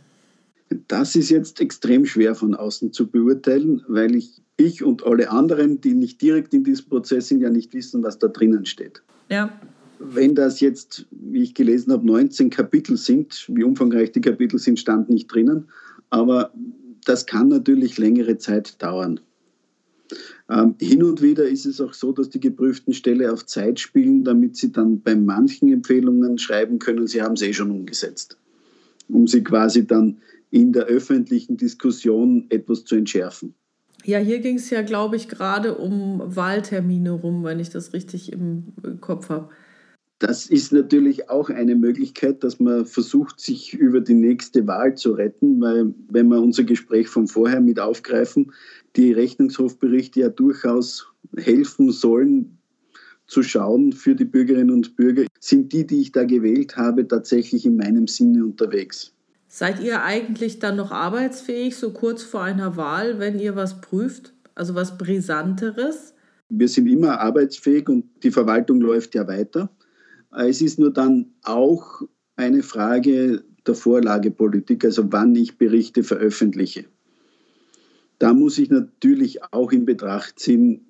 [0.87, 5.81] Das ist jetzt extrem schwer von außen zu beurteilen, weil ich, ich und alle anderen,
[5.81, 9.03] die nicht direkt in diesem Prozess sind, ja nicht wissen, was da drinnen steht.
[9.29, 9.51] Ja.
[9.99, 14.79] Wenn das jetzt, wie ich gelesen habe, 19 Kapitel sind, wie umfangreich die Kapitel sind,
[14.79, 15.65] stand nicht drinnen,
[16.09, 16.51] aber
[17.05, 19.19] das kann natürlich längere Zeit dauern.
[20.49, 24.23] Ähm, hin und wieder ist es auch so, dass die geprüften Stelle auf Zeit spielen,
[24.23, 28.37] damit sie dann bei manchen Empfehlungen schreiben können, sie haben es eh schon umgesetzt,
[29.09, 30.17] um sie quasi dann
[30.51, 33.55] in der öffentlichen Diskussion etwas zu entschärfen.
[34.03, 38.31] Ja, hier ging es ja, glaube ich, gerade um Wahltermine rum, wenn ich das richtig
[38.31, 39.49] im Kopf habe.
[40.19, 45.11] Das ist natürlich auch eine Möglichkeit, dass man versucht, sich über die nächste Wahl zu
[45.11, 48.53] retten, weil wenn wir unser Gespräch von vorher mit aufgreifen,
[48.95, 52.57] die Rechnungshofberichte ja durchaus helfen sollen,
[53.27, 57.65] zu schauen für die Bürgerinnen und Bürger, sind die, die ich da gewählt habe, tatsächlich
[57.65, 59.13] in meinem Sinne unterwegs.
[59.47, 64.33] Seid ihr eigentlich dann noch arbeitsfähig, so kurz vor einer Wahl, wenn ihr was prüft?
[64.53, 66.13] Also was Brisanteres?
[66.49, 69.69] Wir sind immer arbeitsfähig und die Verwaltung läuft ja weiter.
[70.31, 72.01] Es ist nur dann auch
[72.35, 76.85] eine Frage der Vorlagepolitik, also wann ich Berichte veröffentliche.
[78.19, 80.81] Da muss ich natürlich auch in Betracht ziehen,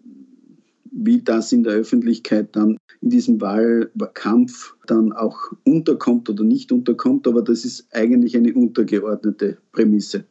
[0.92, 7.28] wie das in der Öffentlichkeit dann in diesem Wahlkampf dann auch unterkommt oder nicht unterkommt,
[7.28, 10.24] aber das ist eigentlich eine untergeordnete Prämisse.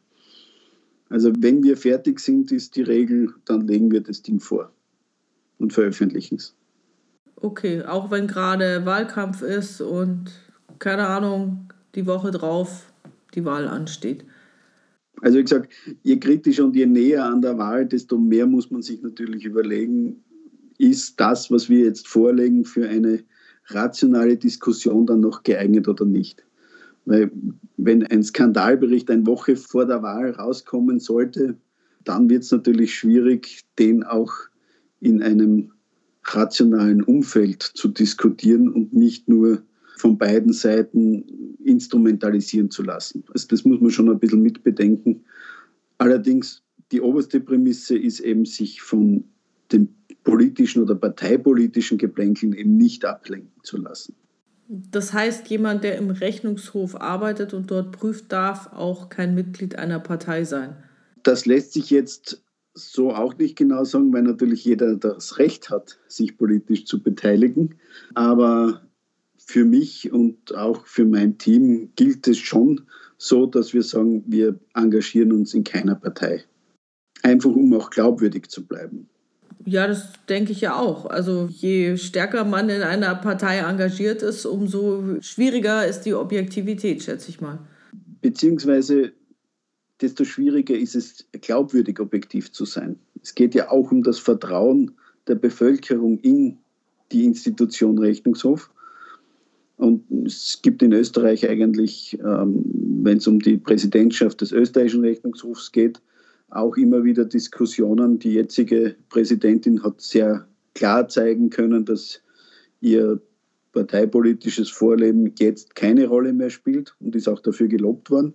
[1.09, 4.71] Also wenn wir fertig sind, ist die Regel, dann legen wir das Ding vor
[5.59, 6.55] und veröffentlichen es.
[7.35, 10.31] Okay, auch wenn gerade Wahlkampf ist und
[10.79, 12.91] keine Ahnung, die Woche drauf
[13.35, 14.25] die Wahl ansteht.
[15.21, 15.71] Also wie gesagt,
[16.03, 20.23] je kritischer und je näher an der Wahl, desto mehr muss man sich natürlich überlegen,
[20.77, 23.23] ist das, was wir jetzt vorlegen, für eine
[23.67, 26.45] rationale Diskussion dann noch geeignet oder nicht.
[27.05, 27.31] Weil
[27.77, 31.55] wenn ein Skandalbericht eine Woche vor der Wahl rauskommen sollte,
[32.03, 34.33] dann wird es natürlich schwierig, den auch
[34.99, 35.71] in einem
[36.23, 39.61] rationalen Umfeld zu diskutieren und nicht nur
[39.97, 43.23] von beiden Seiten instrumentalisieren zu lassen.
[43.33, 45.25] Also das muss man schon ein bisschen mitbedenken.
[45.97, 49.23] Allerdings, die oberste Prämisse ist eben, sich von
[49.71, 49.89] dem
[50.23, 54.15] politischen oder parteipolitischen Geplänkeln eben nicht ablenken zu lassen.
[54.67, 59.99] Das heißt, jemand, der im Rechnungshof arbeitet und dort prüft, darf auch kein Mitglied einer
[59.99, 60.75] Partei sein.
[61.21, 62.43] Das lässt sich jetzt
[62.73, 67.75] so auch nicht genau sagen, weil natürlich jeder das Recht hat, sich politisch zu beteiligen.
[68.15, 68.81] Aber
[69.45, 72.81] für mich und auch für mein Team gilt es schon
[73.17, 76.43] so, dass wir sagen, wir engagieren uns in keiner Partei.
[77.21, 79.07] Einfach um auch glaubwürdig zu bleiben.
[79.63, 81.05] Ja, das denke ich ja auch.
[81.05, 87.29] Also je stärker man in einer Partei engagiert ist, umso schwieriger ist die Objektivität, schätze
[87.29, 87.59] ich mal.
[88.21, 89.13] Beziehungsweise
[90.01, 92.99] desto schwieriger ist es, glaubwürdig objektiv zu sein.
[93.21, 94.91] Es geht ja auch um das Vertrauen
[95.27, 96.57] der Bevölkerung in
[97.11, 98.69] die Institution Rechnungshof.
[99.77, 102.63] Und es gibt in Österreich eigentlich, ähm,
[103.03, 106.01] wenn es um die Präsidentschaft des österreichischen Rechnungshofs geht,
[106.49, 108.19] auch immer wieder Diskussionen.
[108.19, 112.21] Die jetzige Präsidentin hat sehr klar zeigen können, dass
[112.79, 113.21] ihr
[113.73, 118.33] parteipolitisches Vorleben jetzt keine Rolle mehr spielt und ist auch dafür gelobt worden.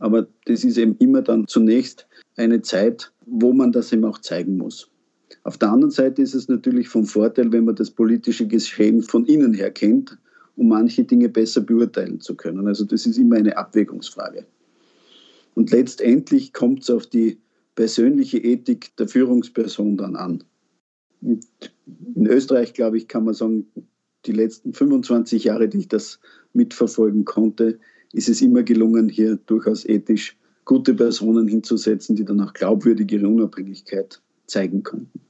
[0.00, 2.06] Aber das ist eben immer dann zunächst
[2.36, 4.90] eine Zeit, wo man das eben auch zeigen muss.
[5.42, 9.24] Auf der anderen Seite ist es natürlich vom Vorteil, wenn man das politische Geschehen von
[9.24, 10.18] innen her kennt,
[10.56, 12.66] um manche Dinge besser beurteilen zu können.
[12.66, 14.44] Also das ist immer eine Abwägungsfrage.
[15.54, 17.38] Und letztendlich kommt es auf die
[17.74, 20.44] persönliche Ethik der Führungsperson dann an.
[21.22, 23.66] In Österreich, glaube ich, kann man sagen,
[24.26, 26.20] die letzten 25 Jahre, die ich das
[26.52, 27.78] mitverfolgen konnte,
[28.12, 33.28] ist es immer gelungen, hier durchaus ethisch gute Personen hinzusetzen, die dann auch glaubwürdig ihre
[33.28, 35.20] Unabhängigkeit zeigen konnten.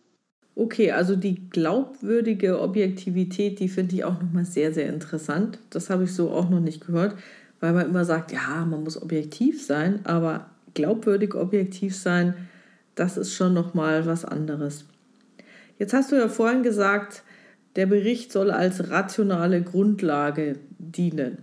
[0.55, 5.59] Okay, also die glaubwürdige Objektivität, die finde ich auch nochmal sehr, sehr interessant.
[5.70, 7.16] Das habe ich so auch noch nicht gehört.
[7.61, 12.34] weil man immer sagt, ja, man muss objektiv sein, aber glaubwürdig objektiv sein,
[12.94, 14.86] das ist schon noch mal was anderes.
[15.78, 17.22] Jetzt hast du ja vorhin gesagt,
[17.76, 21.38] der Bericht soll als rationale Grundlage dienen.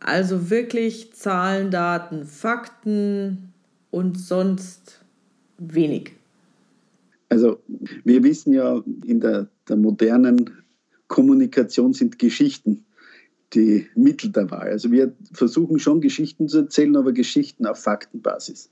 [0.00, 3.52] Also wirklich Zahlen, Daten, Fakten
[3.90, 5.00] und sonst
[5.58, 6.12] wenig.
[7.28, 7.62] Also
[8.04, 10.50] wir wissen ja, in der, der modernen
[11.08, 12.84] Kommunikation sind Geschichten
[13.54, 14.68] die Mittel der Wahl.
[14.68, 18.70] Also wir versuchen schon Geschichten zu erzählen, aber Geschichten auf Faktenbasis.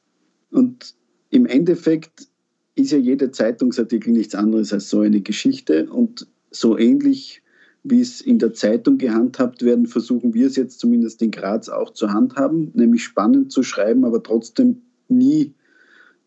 [0.51, 0.95] Und
[1.31, 2.29] im Endeffekt
[2.75, 7.43] ist ja jeder Zeitungsartikel nichts anderes als so eine Geschichte und so ähnlich
[7.85, 11.91] wie es in der Zeitung gehandhabt werden, versuchen wir es jetzt zumindest in Graz auch
[11.91, 15.55] zu handhaben, nämlich spannend zu schreiben, aber trotzdem nie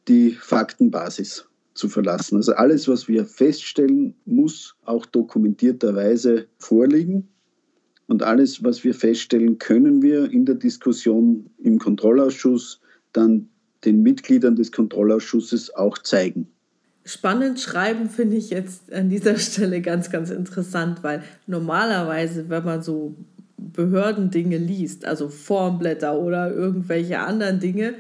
[0.07, 2.37] die Faktenbasis zu verlassen.
[2.37, 7.27] Also alles, was wir feststellen, muss auch dokumentierterweise vorliegen.
[8.07, 12.79] Und alles, was wir feststellen, können wir in der Diskussion im Kontrollausschuss
[13.13, 13.49] dann
[13.83, 16.47] den Mitgliedern des Kontrollausschusses auch zeigen.
[17.03, 22.81] Spannend schreiben finde ich jetzt an dieser Stelle ganz, ganz interessant, weil normalerweise, wenn man
[22.81, 23.15] so
[23.57, 27.95] Behördendinge liest, also Formblätter oder irgendwelche anderen Dinge,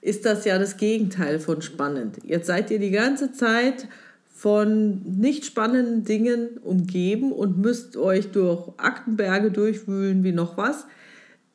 [0.00, 2.18] ist das ja das Gegenteil von spannend.
[2.24, 3.88] Jetzt seid ihr die ganze Zeit
[4.32, 10.86] von nicht spannenden Dingen umgeben und müsst euch durch Aktenberge durchwühlen wie noch was.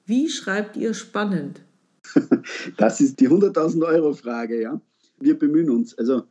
[0.06, 1.62] Wie schreibt ihr spannend?
[2.78, 4.80] Das ist die 100.000 Euro Frage, ja.
[5.20, 5.98] Wir bemühen uns.
[5.98, 6.24] Also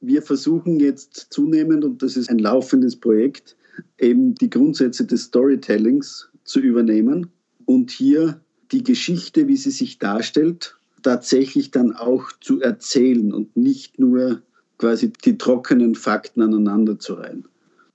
[0.00, 3.56] wir versuchen jetzt zunehmend, und das ist ein laufendes Projekt,
[3.98, 7.28] eben die Grundsätze des Storytellings zu übernehmen
[7.64, 8.40] und hier
[8.72, 14.42] die Geschichte, wie sie sich darstellt, tatsächlich dann auch zu erzählen und nicht nur
[14.78, 17.46] quasi die trockenen Fakten aneinander zu reihen.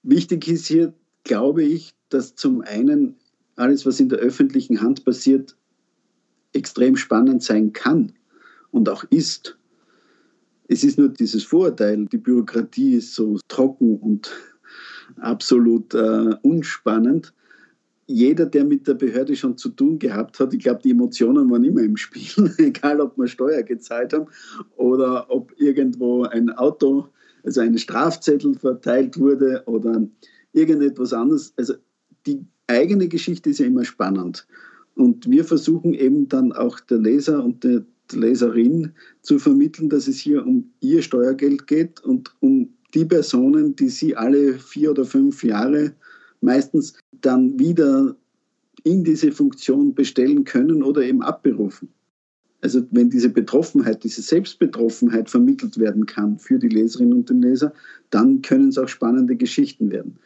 [0.03, 0.93] Wichtig ist hier,
[1.24, 3.16] glaube ich, dass zum einen
[3.55, 5.58] alles, was in der öffentlichen Hand passiert,
[6.53, 8.14] extrem spannend sein kann
[8.72, 9.58] und auch ist.
[10.70, 14.32] Es ist nur dieses Vorurteil, die Bürokratie ist so trocken und
[15.18, 17.34] absolut äh, unspannend
[18.08, 21.66] jeder, der mit der Behörde schon zu tun gehabt hat, ich glaube, die Emotionen waren
[21.66, 24.28] immer im Spiel, egal ob wir Steuer gezahlt haben
[24.78, 27.10] oder ob irgendwo ein Auto,
[27.43, 30.08] also ein Strafzettel verteilt wurde oder
[30.53, 31.53] irgendetwas anderes.
[31.58, 31.76] Also
[32.26, 34.47] die eigene Geschichte ist ja immer spannend.
[34.95, 40.18] Und wir versuchen eben dann auch der Leser und der Leserin zu vermitteln, dass es
[40.18, 45.43] hier um ihr Steuergeld geht und um die Personen, die sie alle vier oder fünf
[45.43, 45.93] Jahre
[46.41, 48.15] meistens dann wieder
[48.84, 51.89] in diese Funktion bestellen können oder eben abberufen.
[52.61, 57.74] Also wenn diese Betroffenheit, diese Selbstbetroffenheit vermittelt werden kann für die Leserinnen und den Leser,
[58.09, 60.18] dann können es auch spannende Geschichten werden.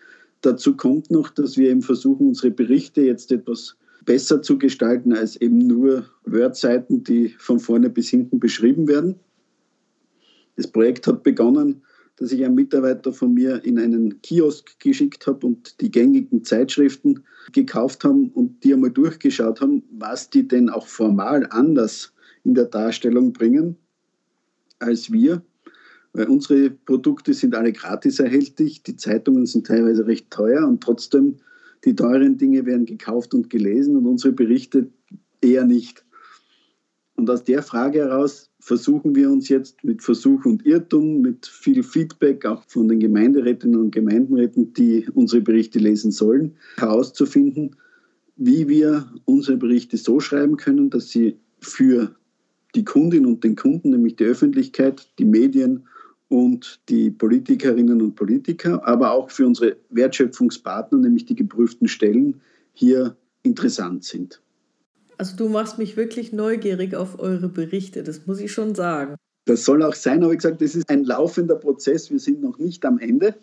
[0.42, 3.76] Dazu kommt noch, dass wir eben versuchen, unsere Berichte jetzt etwas
[4.06, 9.16] besser zu gestalten als eben nur Wordseiten, die von vorne bis hinten beschrieben werden.
[10.56, 11.82] Das Projekt hat begonnen
[12.22, 17.24] dass ich einen Mitarbeiter von mir in einen Kiosk geschickt habe und die gängigen Zeitschriften
[17.52, 22.14] gekauft haben und die einmal durchgeschaut haben, was die denn auch formal anders
[22.44, 23.76] in der Darstellung bringen
[24.78, 25.42] als wir.
[26.14, 31.38] Weil unsere Produkte sind alle gratis erhältlich, die Zeitungen sind teilweise recht teuer und trotzdem
[31.86, 34.92] die teuren Dinge werden gekauft und gelesen und unsere Berichte
[35.42, 36.06] eher nicht.
[37.16, 41.84] Und aus der Frage heraus versuchen wir uns jetzt mit Versuch und Irrtum, mit viel
[41.84, 47.76] Feedback auch von den Gemeinderätinnen und Gemeinderäten, die unsere Berichte lesen sollen, herauszufinden,
[48.38, 52.16] wie wir unsere Berichte so schreiben können, dass sie für
[52.76, 55.88] die Kundin und den Kunden, nämlich die Öffentlichkeit, die Medien
[56.30, 62.42] und die Politikerinnen und Politiker, aber auch für unsere Wertschöpfungspartner, nämlich die geprüften Stellen,
[62.74, 64.42] hier interessant sind.
[65.22, 69.18] Also du machst mich wirklich neugierig auf eure Berichte, das muss ich schon sagen.
[69.46, 72.58] Das soll auch sein, aber ich gesagt, das ist ein laufender Prozess, wir sind noch
[72.58, 73.36] nicht am Ende.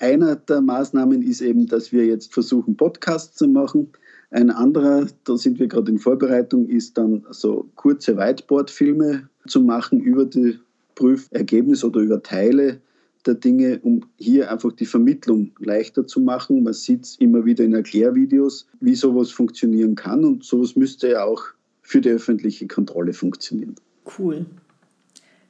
[0.00, 3.92] Einer der Maßnahmen ist eben, dass wir jetzt versuchen, Podcasts zu machen.
[4.32, 10.00] Ein anderer, da sind wir gerade in Vorbereitung, ist dann so kurze Whiteboard-Filme zu machen
[10.00, 10.58] über die
[10.96, 12.80] Prüfergebnisse oder über Teile
[13.26, 16.62] der Dinge, um hier einfach die Vermittlung leichter zu machen.
[16.62, 21.24] Man sieht es immer wieder in Erklärvideos, wie sowas funktionieren kann und sowas müsste ja
[21.24, 21.42] auch
[21.82, 23.74] für die öffentliche Kontrolle funktionieren.
[24.18, 24.46] Cool.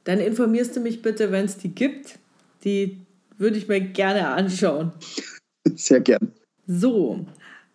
[0.03, 2.19] Dann informierst du mich bitte, wenn es die gibt.
[2.63, 2.97] Die
[3.37, 4.91] würde ich mir gerne anschauen.
[5.75, 6.31] Sehr gern.
[6.67, 7.25] So,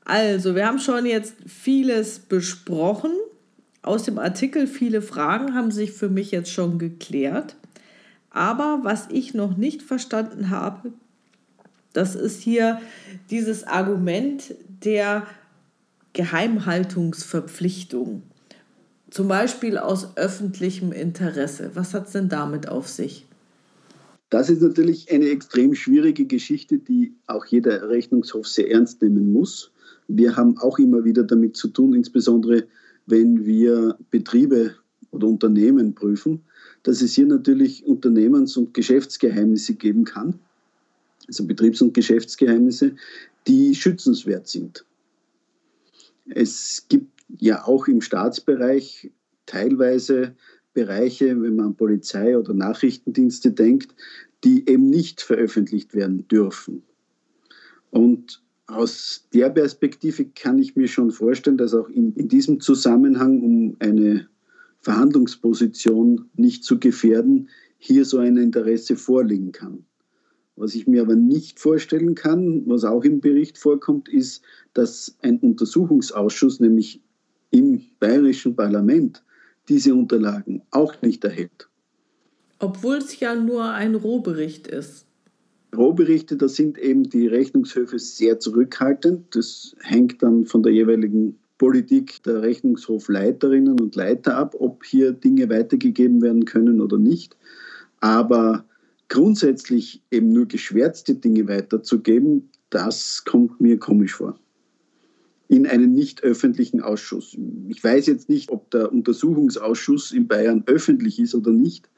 [0.05, 3.13] also wir haben schon jetzt vieles besprochen.
[3.83, 7.57] Aus dem Artikel viele Fragen haben sich für mich jetzt schon geklärt.
[8.31, 10.93] Aber was ich noch nicht verstanden habe,
[11.93, 12.81] das ist hier
[13.31, 14.55] dieses Argument
[14.85, 15.27] der
[16.13, 18.23] Geheimhaltungsverpflichtung.
[19.11, 21.71] Zum Beispiel aus öffentlichem Interesse.
[21.75, 23.27] Was hat es denn damit auf sich?
[24.31, 29.71] Das ist natürlich eine extrem schwierige Geschichte, die auch jeder Rechnungshof sehr ernst nehmen muss.
[30.07, 32.65] Wir haben auch immer wieder damit zu tun, insbesondere
[33.07, 34.75] wenn wir Betriebe
[35.11, 36.43] oder Unternehmen prüfen,
[36.83, 40.39] dass es hier natürlich Unternehmens- und Geschäftsgeheimnisse geben kann,
[41.27, 42.97] also Betriebs- und Geschäftsgeheimnisse,
[43.47, 44.85] die schützenswert sind.
[46.27, 49.11] Es gibt ja auch im Staatsbereich
[49.47, 50.35] teilweise
[50.75, 53.95] Bereiche, wenn man an Polizei oder Nachrichtendienste denkt,
[54.45, 56.83] die eben nicht veröffentlicht werden dürfen.
[57.91, 63.43] Und aus der Perspektive kann ich mir schon vorstellen, dass auch in, in diesem Zusammenhang,
[63.43, 64.29] um eine
[64.81, 67.49] Verhandlungsposition nicht zu gefährden,
[67.79, 69.85] hier so ein Interesse vorliegen kann.
[70.57, 74.43] Was ich mir aber nicht vorstellen kann, was auch im Bericht vorkommt, ist,
[74.75, 77.01] dass ein Untersuchungsausschuss, nämlich
[77.51, 79.23] im bayerischen Parlament,
[79.69, 81.69] diese Unterlagen auch nicht erhält.
[82.59, 85.07] Obwohl es ja nur ein Rohbericht ist.
[85.77, 89.37] Rohberichte, da sind eben die Rechnungshöfe sehr zurückhaltend.
[89.37, 95.51] Das hängt dann von der jeweiligen Politik der Rechnungshofleiterinnen und Leiter ab, ob hier Dinge
[95.51, 97.37] weitergegeben werden können oder nicht.
[98.01, 98.65] Aber
[99.09, 104.39] grundsätzlich eben nur geschwärzte Dinge weiterzugeben, das kommt mir komisch vor.
[105.49, 107.37] In einen nicht öffentlichen Ausschuss.
[107.69, 111.89] Ich weiß jetzt nicht, ob der Untersuchungsausschuss in Bayern öffentlich ist oder nicht,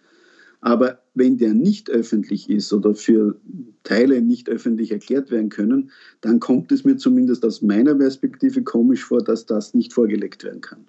[0.60, 3.40] aber wenn der nicht öffentlich ist oder für
[3.82, 5.90] Teile nicht öffentlich erklärt werden können,
[6.20, 10.60] dann kommt es mir zumindest aus meiner Perspektive komisch vor, dass das nicht vorgelegt werden
[10.60, 10.86] kann.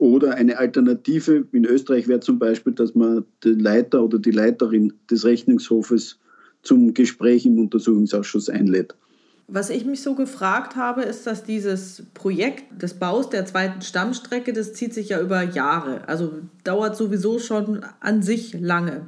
[0.00, 4.92] Oder eine Alternative in Österreich wäre zum Beispiel, dass man den Leiter oder die Leiterin
[5.10, 6.20] des Rechnungshofes
[6.62, 8.94] zum Gespräch im Untersuchungsausschuss einlädt.
[9.50, 14.52] Was ich mich so gefragt habe, ist, dass dieses Projekt des Baus der zweiten Stammstrecke,
[14.52, 16.06] das zieht sich ja über Jahre.
[16.06, 16.34] Also
[16.64, 19.06] dauert sowieso schon an sich lange.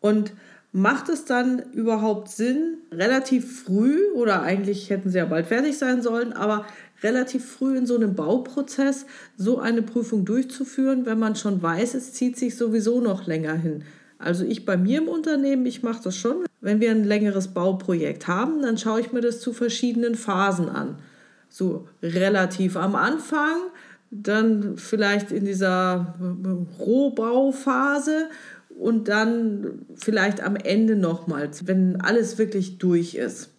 [0.00, 0.32] Und
[0.70, 6.02] macht es dann überhaupt Sinn, relativ früh, oder eigentlich hätten sie ja bald fertig sein
[6.02, 6.64] sollen, aber
[7.02, 9.06] relativ früh in so einem Bauprozess
[9.36, 13.82] so eine Prüfung durchzuführen, wenn man schon weiß, es zieht sich sowieso noch länger hin.
[14.18, 16.44] Also ich bei mir im Unternehmen, ich mache das schon.
[16.60, 20.96] Wenn wir ein längeres Bauprojekt haben, dann schaue ich mir das zu verschiedenen Phasen an.
[21.48, 23.56] So relativ am Anfang,
[24.10, 26.14] dann vielleicht in dieser
[26.78, 28.28] Rohbauphase
[28.78, 33.50] und dann vielleicht am Ende nochmals, wenn alles wirklich durch ist.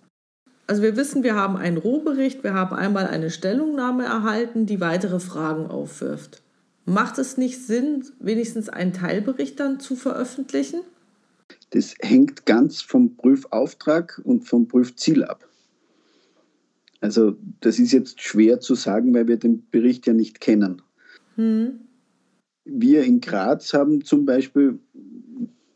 [0.67, 5.19] Also wir wissen, wir haben einen Rohbericht, wir haben einmal eine Stellungnahme erhalten, die weitere
[5.19, 6.43] Fragen aufwirft.
[6.85, 10.81] Macht es nicht Sinn, wenigstens einen Teilbericht dann zu veröffentlichen?
[11.71, 15.47] Das hängt ganz vom Prüfauftrag und vom Prüfziel ab.
[16.99, 20.81] Also das ist jetzt schwer zu sagen, weil wir den Bericht ja nicht kennen.
[21.35, 21.79] Hm.
[22.63, 24.79] Wir in Graz haben zum Beispiel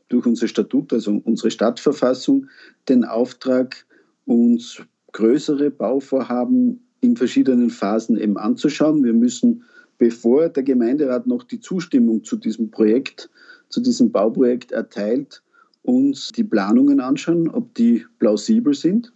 [0.09, 2.47] durch unser Statut, also unsere Stadtverfassung,
[2.87, 3.85] den Auftrag,
[4.25, 4.81] uns
[5.13, 9.03] größere Bauvorhaben in verschiedenen Phasen eben anzuschauen.
[9.03, 9.63] Wir müssen,
[9.97, 13.29] bevor der Gemeinderat noch die Zustimmung zu diesem Projekt,
[13.69, 15.41] zu diesem Bauprojekt erteilt,
[15.85, 19.13] uns die Planungen anschauen, ob die plausibel sind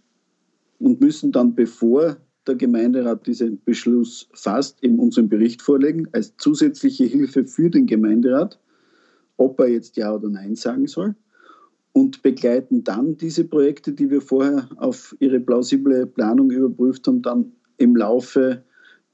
[0.78, 2.16] und müssen dann, bevor
[2.46, 8.58] der Gemeinderat diesen Beschluss fasst, eben unseren Bericht vorlegen als zusätzliche Hilfe für den Gemeinderat,
[9.36, 11.14] ob er jetzt Ja oder Nein sagen soll
[11.92, 17.52] und begleiten dann diese Projekte, die wir vorher auf ihre plausible Planung überprüft haben, dann
[17.78, 18.62] im Laufe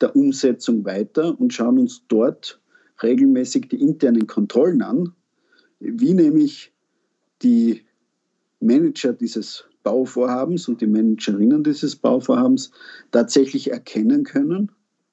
[0.00, 2.60] der Umsetzung weiter und schauen uns dort
[3.02, 5.12] regelmäßig die internen Kontrollen an,
[5.80, 6.72] wie nämlich
[7.42, 7.82] die
[8.60, 12.70] Manager dieses Bauvorhabens und die Managerinnen dieses Bauvorhabens
[13.12, 14.72] tatsächlich erkennen können,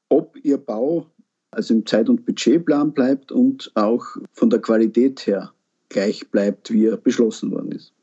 [0.09, 1.07] ob ihr Bau
[1.51, 5.51] also im Zeit- und Budgetplan bleibt und auch von der Qualität her
[5.89, 7.93] gleich bleibt, wie er beschlossen worden ist.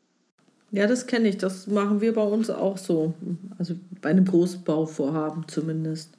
[0.70, 1.38] Ja, das kenne ich.
[1.38, 3.14] Das machen wir bei uns auch so.
[3.58, 6.12] Also bei einem Großbauvorhaben zumindest.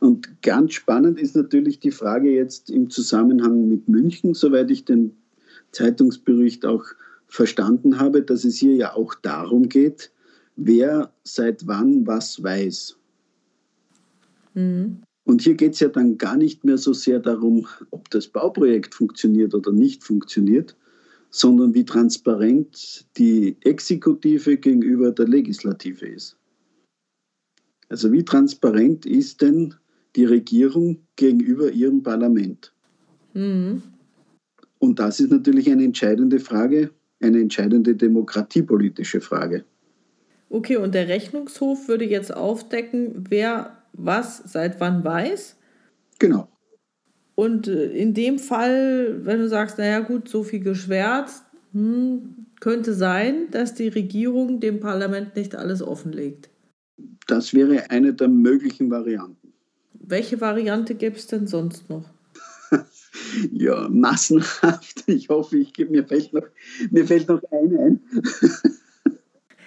[0.00, 5.16] Und ganz spannend ist natürlich die Frage jetzt im Zusammenhang mit München, soweit ich den
[5.70, 6.84] Zeitungsbericht auch
[7.28, 10.10] verstanden habe, dass es hier ja auch darum geht,
[10.56, 12.96] wer seit wann was weiß.
[14.54, 15.02] Mhm.
[15.24, 18.94] Und hier geht es ja dann gar nicht mehr so sehr darum, ob das Bauprojekt
[18.94, 20.74] funktioniert oder nicht funktioniert,
[21.30, 26.38] sondern wie transparent die Exekutive gegenüber der Legislative ist.
[27.90, 29.74] Also wie transparent ist denn
[30.16, 32.72] die Regierung gegenüber ihrem Parlament?
[33.34, 33.82] Mhm.
[34.78, 39.64] Und das ist natürlich eine entscheidende Frage, eine entscheidende demokratiepolitische Frage.
[40.50, 45.56] Okay, und der Rechnungshof würde jetzt aufdecken, wer was seit wann weiß?
[46.18, 46.48] Genau.
[47.34, 52.94] Und äh, in dem Fall, wenn du sagst, naja gut, so viel geschwärzt, hm, könnte
[52.94, 56.50] sein, dass die Regierung dem Parlament nicht alles offenlegt.
[57.26, 59.52] Das wäre eine der möglichen Varianten.
[59.92, 62.04] Welche Variante gibt es denn sonst noch?
[63.52, 65.04] Ja, massenhaft.
[65.06, 66.46] Ich hoffe, ich, mir, fällt noch,
[66.90, 68.00] mir fällt noch eine ein.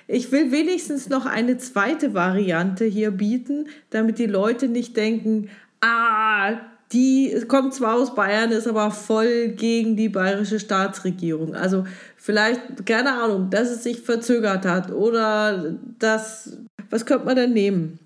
[0.08, 5.50] ich will wenigstens noch eine zweite Variante hier bieten, damit die Leute nicht denken,
[5.82, 6.60] ah,
[6.92, 11.56] die kommt zwar aus Bayern, ist aber voll gegen die bayerische Staatsregierung.
[11.56, 11.86] Also
[12.18, 16.58] vielleicht, keine Ahnung, dass es sich verzögert hat oder das,
[16.90, 18.00] was könnte man denn nehmen?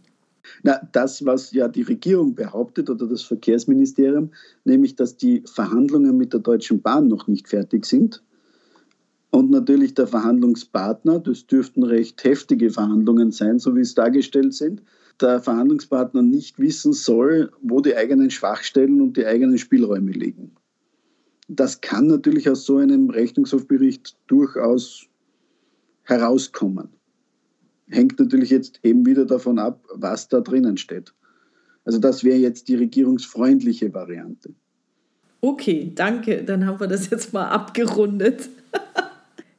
[0.66, 4.32] Na, das, was ja die Regierung behauptet oder das Verkehrsministerium,
[4.64, 8.24] nämlich, dass die Verhandlungen mit der Deutschen Bahn noch nicht fertig sind.
[9.30, 14.82] Und natürlich der Verhandlungspartner, das dürften recht heftige Verhandlungen sein, so wie es dargestellt sind,
[15.22, 20.56] der Verhandlungspartner nicht wissen soll, wo die eigenen Schwachstellen und die eigenen Spielräume liegen.
[21.48, 25.06] Das kann natürlich aus so einem Rechnungshofbericht durchaus
[26.02, 26.90] herauskommen.
[27.90, 31.14] Hängt natürlich jetzt eben wieder davon ab, was da drinnen steht.
[31.84, 34.54] Also das wäre jetzt die regierungsfreundliche Variante.
[35.42, 36.44] Okay, danke.
[36.44, 38.50] Dann haben wir das jetzt mal abgerundet.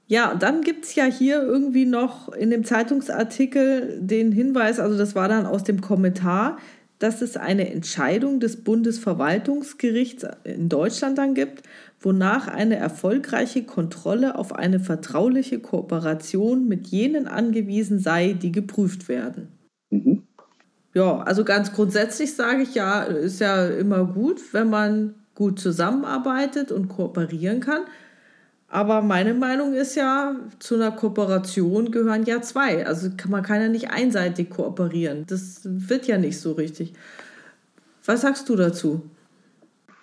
[0.09, 4.97] Ja, und dann gibt es ja hier irgendwie noch in dem Zeitungsartikel den Hinweis, also
[4.97, 6.59] das war dann aus dem Kommentar,
[7.01, 11.63] dass es eine Entscheidung des Bundesverwaltungsgerichts in Deutschland dann gibt,
[12.01, 19.49] wonach eine erfolgreiche Kontrolle auf eine vertrauliche Kooperation mit jenen angewiesen sei, die geprüft werden.
[19.91, 20.23] Mhm.
[20.95, 26.73] Ja, also ganz grundsätzlich sage ich ja, ist ja immer gut, wenn man gut zusammenarbeitet
[26.73, 27.83] und kooperieren kann.
[28.69, 32.87] Aber meine Meinung ist ja, zu einer Kooperation gehören ja zwei.
[32.87, 35.25] Also man kann ja nicht einseitig kooperieren.
[35.27, 36.95] Das wird ja nicht so richtig.
[38.05, 39.03] Was sagst du dazu?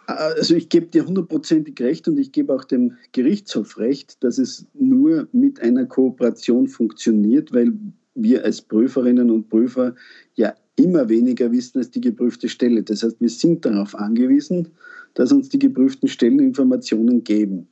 [0.05, 4.65] Also ich gebe dir hundertprozentig recht und ich gebe auch dem Gerichtshof recht, dass es
[4.73, 7.73] nur mit einer Kooperation funktioniert, weil
[8.15, 9.95] wir als Prüferinnen und Prüfer
[10.35, 12.83] ja immer weniger wissen als die geprüfte Stelle.
[12.83, 14.69] Das heißt, wir sind darauf angewiesen,
[15.13, 17.67] dass uns die geprüften Stellen Informationen geben.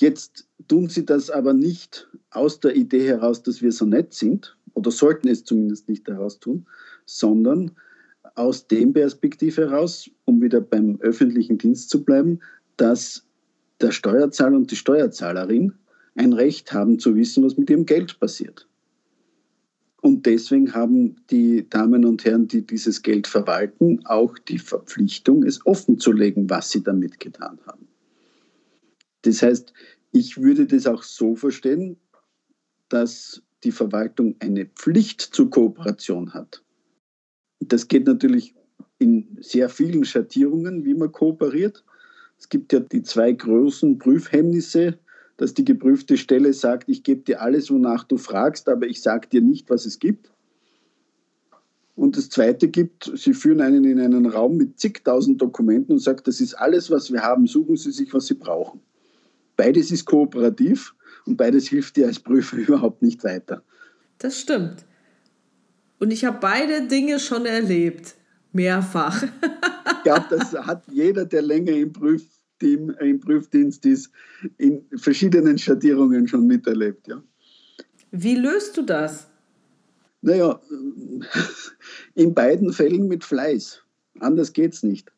[0.00, 4.56] Jetzt tun sie das aber nicht aus der Idee heraus, dass wir so nett sind,
[4.74, 6.66] oder sollten es zumindest nicht heraus tun,
[7.04, 7.72] sondern
[8.34, 12.40] aus dem Perspektiv heraus, um wieder beim öffentlichen Dienst zu bleiben,
[12.76, 13.26] dass
[13.80, 15.72] der Steuerzahler und die Steuerzahlerin
[16.14, 18.68] ein Recht haben zu wissen, was mit ihrem Geld passiert.
[20.02, 25.64] Und deswegen haben die Damen und Herren, die dieses Geld verwalten, auch die Verpflichtung, es
[25.64, 27.86] offenzulegen, was sie damit getan haben.
[29.22, 29.72] Das heißt,
[30.10, 31.96] ich würde das auch so verstehen,
[32.88, 36.62] dass die Verwaltung eine Pflicht zur Kooperation hat.
[37.68, 38.54] Das geht natürlich
[38.98, 41.84] in sehr vielen Schattierungen, wie man kooperiert.
[42.38, 44.98] Es gibt ja die zwei großen Prüfhemmnisse,
[45.36, 49.28] dass die geprüfte Stelle sagt, ich gebe dir alles, wonach du fragst, aber ich sage
[49.28, 50.30] dir nicht, was es gibt.
[51.94, 56.22] Und das Zweite gibt, Sie führen einen in einen Raum mit zigtausend Dokumenten und sagen,
[56.24, 58.80] das ist alles, was wir haben, suchen Sie sich, was Sie brauchen.
[59.56, 60.94] Beides ist kooperativ
[61.26, 63.62] und beides hilft dir als Prüfer überhaupt nicht weiter.
[64.18, 64.84] Das stimmt.
[66.02, 68.16] Und ich habe beide Dinge schon erlebt.
[68.50, 69.22] Mehrfach.
[69.22, 74.10] ich glaube, das hat jeder, der länger im Prüfteam, im Prüfdienst ist,
[74.58, 77.06] in verschiedenen Schattierungen schon miterlebt.
[77.06, 77.22] Ja.
[78.10, 79.28] Wie löst du das?
[80.22, 80.60] Naja,
[82.16, 83.84] in beiden Fällen mit Fleiß.
[84.18, 85.12] Anders geht es nicht.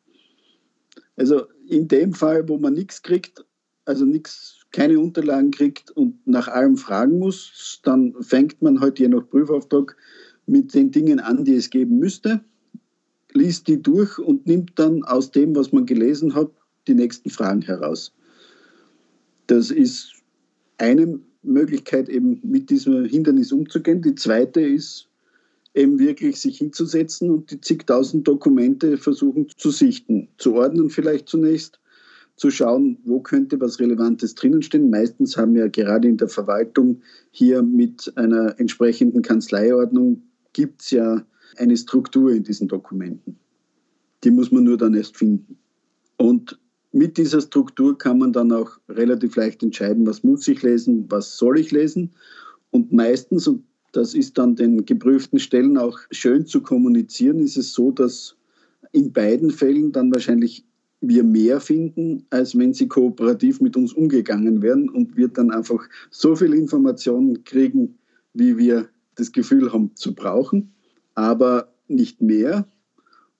[1.15, 3.43] Also in dem Fall, wo man nichts kriegt,
[3.85, 9.07] also nichts, keine Unterlagen kriegt und nach allem fragen muss, dann fängt man halt je
[9.07, 9.97] nach Prüfauftrag
[10.45, 12.41] mit den Dingen an, die es geben müsste,
[13.33, 16.51] liest die durch und nimmt dann aus dem, was man gelesen hat,
[16.87, 18.13] die nächsten Fragen heraus.
[19.47, 20.13] Das ist
[20.77, 24.01] eine Möglichkeit, eben mit diesem Hindernis umzugehen.
[24.01, 25.07] Die zweite ist,
[25.75, 31.79] eben wirklich sich hinzusetzen und die zigtausend Dokumente versuchen zu sichten, zu ordnen vielleicht zunächst
[32.37, 34.89] zu schauen, wo könnte was Relevantes drinnen stehen.
[34.89, 37.01] Meistens haben wir gerade in der Verwaltung
[37.31, 40.21] hier mit einer entsprechenden Kanzleiordnung
[40.55, 41.21] gibt es ja
[41.57, 43.37] eine Struktur in diesen Dokumenten.
[44.23, 45.57] Die muss man nur dann erst finden.
[46.15, 46.57] Und
[46.93, 51.37] mit dieser Struktur kann man dann auch relativ leicht entscheiden, was muss ich lesen, was
[51.37, 52.11] soll ich lesen.
[52.71, 57.73] Und meistens, und das ist dann den geprüften Stellen auch schön zu kommunizieren, ist es
[57.73, 58.37] so, dass
[58.93, 60.63] in beiden Fällen dann wahrscheinlich
[61.01, 65.85] wir mehr finden, als wenn sie kooperativ mit uns umgegangen wären und wir dann einfach
[66.11, 67.97] so viel Informationen kriegen,
[68.33, 70.73] wie wir das Gefühl haben zu brauchen,
[71.13, 72.67] aber nicht mehr.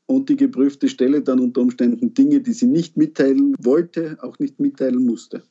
[0.08, 4.60] Und die geprüfte Stelle dann unter Umständen Dinge, die sie nicht mitteilen wollte, auch nicht
[4.60, 5.44] mitteilen musste.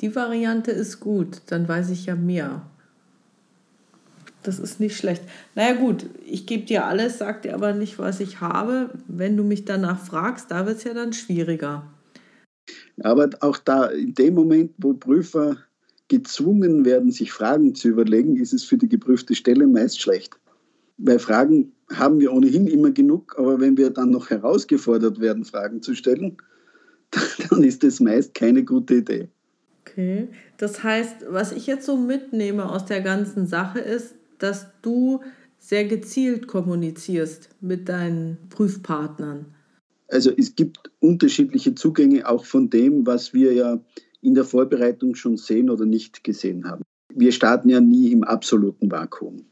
[0.00, 2.66] Die Variante ist gut, dann weiß ich ja mehr.
[4.42, 5.22] Das ist nicht schlecht.
[5.54, 8.90] Naja gut, ich gebe dir alles, sag dir aber nicht, was ich habe.
[9.08, 11.90] Wenn du mich danach fragst, da wird es ja dann schwieriger.
[13.02, 15.56] Aber auch da, in dem Moment, wo Prüfer
[16.08, 20.34] gezwungen werden, sich Fragen zu überlegen, ist es für die geprüfte Stelle meist schlecht.
[20.98, 25.82] Weil Fragen haben wir ohnehin immer genug, aber wenn wir dann noch herausgefordert werden, Fragen
[25.82, 26.36] zu stellen,
[27.50, 29.28] dann ist das meist keine gute Idee.
[29.80, 35.20] Okay, das heißt, was ich jetzt so mitnehme aus der ganzen Sache ist, dass du
[35.58, 39.46] sehr gezielt kommunizierst mit deinen Prüfpartnern.
[40.08, 43.80] Also es gibt unterschiedliche Zugänge auch von dem, was wir ja
[44.24, 46.82] in der Vorbereitung schon sehen oder nicht gesehen haben.
[47.14, 49.44] Wir starten ja nie im absoluten Vakuum.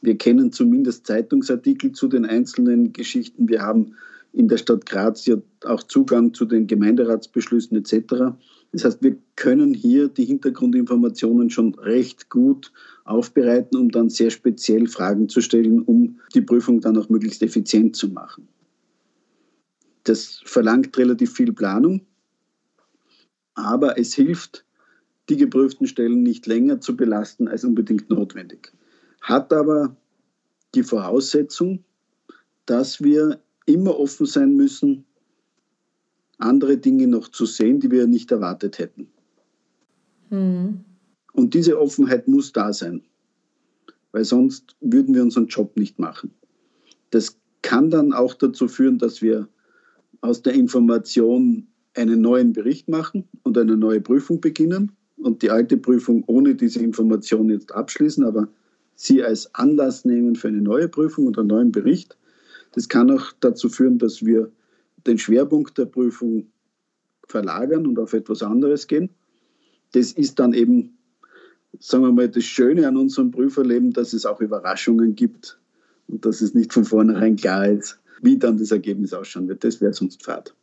[0.00, 3.48] Wir kennen zumindest Zeitungsartikel zu den einzelnen Geschichten.
[3.48, 3.96] Wir haben
[4.32, 8.36] in der Stadt Graz ja auch Zugang zu den Gemeinderatsbeschlüssen etc.
[8.72, 12.72] Das heißt, wir können hier die Hintergrundinformationen schon recht gut
[13.04, 17.96] aufbereiten, um dann sehr speziell Fragen zu stellen, um die Prüfung dann auch möglichst effizient
[17.96, 18.46] zu machen.
[20.04, 22.02] Das verlangt relativ viel Planung,
[23.56, 24.64] aber es hilft,
[25.28, 28.72] die geprüften Stellen nicht länger zu belasten als unbedingt notwendig.
[29.20, 29.96] Hat aber
[30.74, 31.82] die Voraussetzung,
[32.66, 35.04] dass wir immer offen sein müssen,
[36.38, 39.08] andere Dinge noch zu sehen, die wir nicht erwartet hätten.
[40.30, 40.84] Mhm.
[41.32, 43.02] Und diese Offenheit muss da sein,
[44.12, 46.32] weil sonst würden wir unseren Job nicht machen.
[47.10, 49.48] Das kann dann auch dazu führen, dass wir
[50.20, 51.66] aus der Information
[51.96, 56.80] einen neuen Bericht machen und eine neue Prüfung beginnen und die alte Prüfung ohne diese
[56.80, 58.48] Information jetzt abschließen, aber
[58.94, 62.16] sie als Anlass nehmen für eine neue Prüfung und einen neuen Bericht.
[62.72, 64.50] Das kann auch dazu führen, dass wir
[65.06, 66.50] den Schwerpunkt der Prüfung
[67.28, 69.10] verlagern und auf etwas anderes gehen.
[69.92, 70.98] Das ist dann eben,
[71.78, 75.58] sagen wir mal, das Schöne an unserem Prüferleben, dass es auch Überraschungen gibt
[76.08, 79.64] und dass es nicht von vornherein klar ist, wie dann das Ergebnis ausschauen wird.
[79.64, 80.54] Das wäre sonst Fahrt.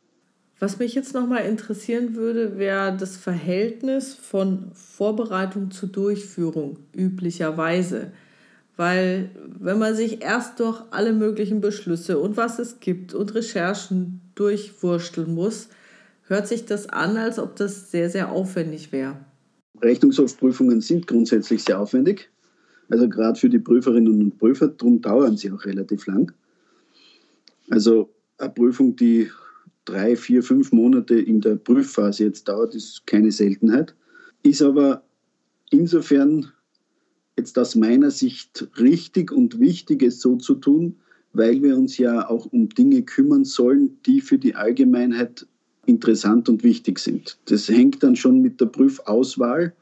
[0.60, 8.12] Was mich jetzt nochmal interessieren würde, wäre das Verhältnis von Vorbereitung zu Durchführung üblicherweise.
[8.76, 14.22] Weil wenn man sich erst durch alle möglichen Beschlüsse und was es gibt und Recherchen
[14.36, 15.70] durchwursteln muss,
[16.28, 19.18] hört sich das an, als ob das sehr, sehr aufwendig wäre.
[19.82, 22.30] Rechnungshofprüfungen sind grundsätzlich sehr aufwendig.
[22.90, 26.32] Also gerade für die Prüferinnen und Prüfer, darum dauern sie auch relativ lang.
[27.70, 29.30] Also eine Prüfung, die
[29.86, 33.96] drei, vier, fünf Monate in der Prüfphase jetzt dauert, ist keine Seltenheit.
[34.44, 35.04] Ist aber
[35.70, 36.52] insofern
[37.38, 40.96] jetzt aus meiner Sicht richtig und wichtig, es so zu tun,
[41.34, 45.48] weil wir uns ja auch um Dinge kümmern sollen, die für die Allgemeinheit
[45.86, 47.38] interessant und wichtig sind.
[47.46, 49.74] Das hängt dann schon mit der Prüfauswahl,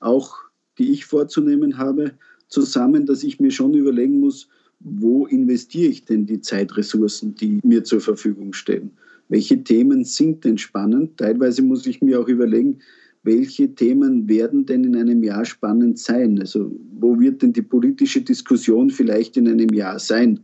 [0.00, 0.36] auch
[0.78, 2.12] die ich vorzunehmen habe,
[2.48, 4.48] zusammen, dass ich mir schon überlegen muss,
[4.80, 8.90] wo investiere ich denn die Zeitressourcen, die mir zur Verfügung stehen?
[9.34, 11.16] Welche Themen sind denn spannend?
[11.16, 12.78] Teilweise muss ich mir auch überlegen,
[13.24, 16.38] welche Themen werden denn in einem Jahr spannend sein?
[16.38, 16.70] Also
[17.00, 20.38] wo wird denn die politische Diskussion vielleicht in einem Jahr sein?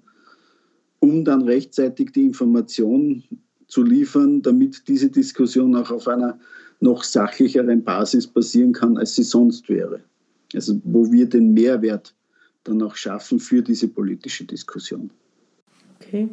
[0.98, 3.22] Um dann rechtzeitig die Information
[3.68, 6.40] zu liefern, damit diese Diskussion auch auf einer
[6.80, 10.00] noch sachlicheren Basis passieren kann, als sie sonst wäre.
[10.52, 12.12] Also wo wir den Mehrwert
[12.64, 15.10] dann auch schaffen für diese politische Diskussion.
[16.00, 16.28] Okay.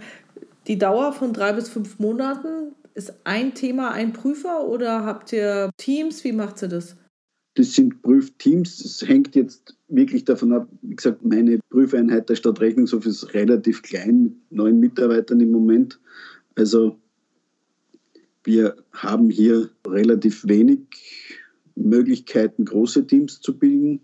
[0.67, 5.69] Die Dauer von drei bis fünf Monaten ist ein Thema ein Prüfer oder habt ihr
[5.77, 6.23] Teams?
[6.23, 6.97] Wie macht ihr das?
[7.53, 8.83] Das sind Prüfteams.
[8.83, 10.67] Das hängt jetzt wirklich davon ab.
[10.81, 15.99] Wie gesagt, meine Prüfeinheit der Stadtrechnungshof ist relativ klein mit neun Mitarbeitern im Moment.
[16.55, 16.99] Also
[18.43, 20.79] wir haben hier relativ wenig
[21.75, 24.01] Möglichkeiten, große Teams zu bilden.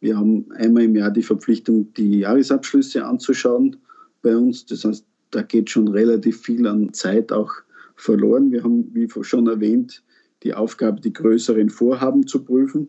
[0.00, 3.76] Wir haben einmal im Jahr die Verpflichtung, die Jahresabschlüsse anzuschauen
[4.22, 4.64] bei uns.
[4.66, 7.52] Das heißt, da geht schon relativ viel an Zeit auch
[7.96, 8.52] verloren.
[8.52, 10.02] Wir haben, wie schon erwähnt,
[10.42, 12.88] die Aufgabe, die größeren Vorhaben zu prüfen.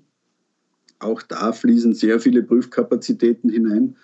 [1.00, 3.96] Auch da fließen sehr viele Prüfkapazitäten hinein.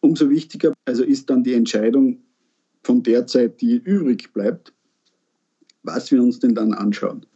[0.00, 2.22] Umso wichtiger also ist dann die Entscheidung
[2.82, 4.72] von der Zeit, die übrig bleibt,
[5.82, 7.26] was wir uns denn dann anschauen.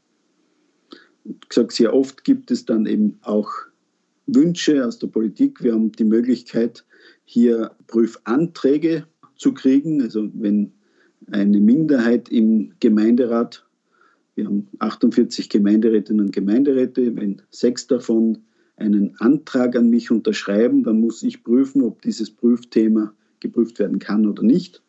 [1.25, 3.51] Und gesagt, sehr oft gibt es dann eben auch
[4.27, 5.63] Wünsche aus der Politik.
[5.63, 6.85] Wir haben die Möglichkeit,
[7.25, 9.07] hier Prüfanträge
[9.41, 10.03] zu kriegen.
[10.03, 10.73] Also wenn
[11.31, 13.67] eine Minderheit im Gemeinderat.
[14.35, 17.17] Wir haben 48 Gemeinderätinnen und Gemeinderäte.
[17.17, 18.39] Wenn sechs davon
[18.77, 24.27] einen Antrag an mich unterschreiben, dann muss ich prüfen, ob dieses Prüfthema geprüft werden kann
[24.27, 24.83] oder nicht.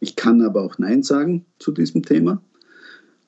[0.00, 2.42] Ich kann aber auch Nein sagen zu diesem Thema.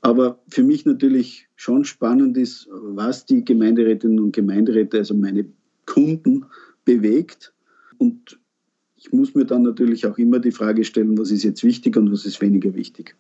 [0.00, 5.46] Aber für mich natürlich schon spannend ist, was die Gemeinderätinnen und Gemeinderäte, also meine
[5.84, 6.46] Kunden,
[6.84, 7.52] bewegt.
[7.98, 8.38] Und
[9.06, 12.10] ich muss mir dann natürlich auch immer die Frage stellen, was ist jetzt wichtig und
[12.10, 13.14] was ist weniger wichtig.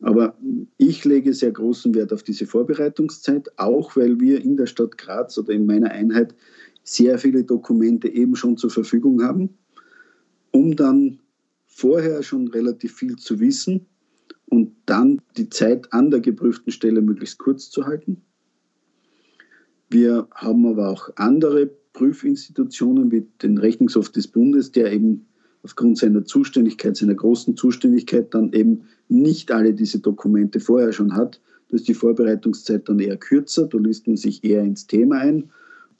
[0.00, 0.38] Aber
[0.78, 5.36] ich lege sehr großen Wert auf diese Vorbereitungszeit, auch weil wir in der Stadt Graz
[5.36, 6.34] oder in meiner Einheit
[6.84, 9.58] sehr viele Dokumente eben schon zur Verfügung haben,
[10.52, 11.18] um dann
[11.66, 13.84] vorher schon relativ viel zu wissen
[14.46, 18.22] und dann die Zeit an der geprüften Stelle möglichst kurz zu halten.
[19.90, 25.26] Wir haben aber auch andere Prüfinstitutionen wie den Rechnungshof des Bundes, der eben
[25.64, 31.40] aufgrund seiner Zuständigkeit, seiner großen Zuständigkeit dann eben nicht alle diese Dokumente vorher schon hat.
[31.68, 35.50] Da ist die Vorbereitungszeit dann eher kürzer, da liest man sich eher ins Thema ein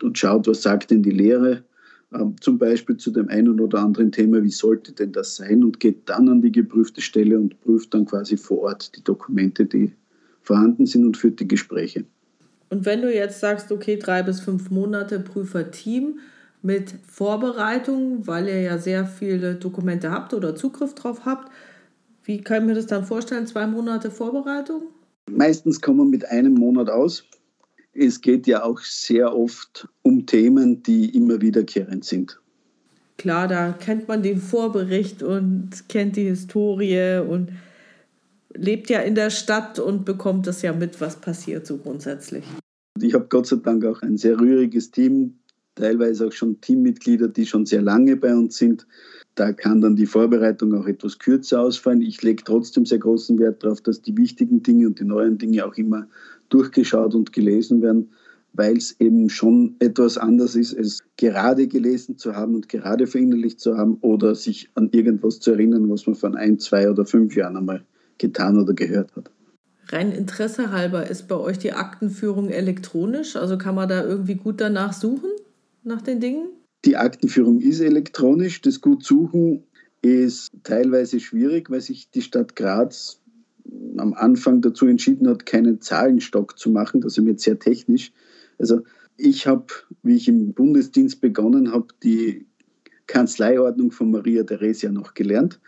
[0.00, 1.64] und schaut, was sagt denn die Lehre,
[2.14, 5.80] ähm, zum Beispiel zu dem einen oder anderen Thema, wie sollte denn das sein und
[5.80, 9.90] geht dann an die geprüfte Stelle und prüft dann quasi vor Ort die Dokumente, die
[10.42, 12.04] vorhanden sind und führt die Gespräche.
[12.70, 16.18] Und wenn du jetzt sagst, okay, drei bis fünf Monate Prüferteam
[16.62, 21.50] mit Vorbereitung, weil ihr ja sehr viele Dokumente habt oder Zugriff drauf habt,
[22.24, 23.46] wie kann ich mir das dann vorstellen?
[23.46, 24.82] Zwei Monate Vorbereitung?
[25.30, 27.24] Meistens kommen wir mit einem Monat aus.
[27.94, 32.38] Es geht ja auch sehr oft um Themen, die immer wiederkehrend sind.
[33.16, 37.50] Klar, da kennt man den Vorbericht und kennt die Historie und
[38.58, 42.44] lebt ja in der Stadt und bekommt das ja mit, was passiert so grundsätzlich.
[43.00, 45.38] Ich habe Gott sei Dank auch ein sehr rühriges Team,
[45.76, 48.86] teilweise auch schon Teammitglieder, die schon sehr lange bei uns sind.
[49.36, 52.02] Da kann dann die Vorbereitung auch etwas kürzer ausfallen.
[52.02, 55.64] Ich lege trotzdem sehr großen Wert darauf, dass die wichtigen Dinge und die neuen Dinge
[55.64, 56.08] auch immer
[56.48, 58.10] durchgeschaut und gelesen werden,
[58.52, 63.60] weil es eben schon etwas anders ist, es gerade gelesen zu haben und gerade verinnerlicht
[63.60, 67.36] zu haben oder sich an irgendwas zu erinnern, was man von ein, zwei oder fünf
[67.36, 67.84] Jahren einmal
[68.18, 69.30] getan oder gehört hat.
[69.90, 73.36] Rein Interesse halber, ist bei euch die Aktenführung elektronisch?
[73.36, 75.30] Also kann man da irgendwie gut danach suchen,
[75.82, 76.50] nach den Dingen?
[76.84, 78.60] Die Aktenführung ist elektronisch.
[78.60, 79.64] Das Gut suchen
[80.02, 83.20] ist teilweise schwierig, weil sich die Stadt Graz
[83.96, 87.00] am Anfang dazu entschieden hat, keinen Zahlenstock zu machen.
[87.00, 88.12] Das ist jetzt sehr technisch.
[88.58, 88.82] Also
[89.16, 89.66] ich habe,
[90.02, 92.46] wie ich im Bundesdienst begonnen habe, die
[93.06, 95.60] Kanzleiordnung von Maria Theresia noch gelernt.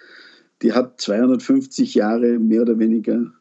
[0.62, 3.32] Die hat 250 Jahre mehr oder weniger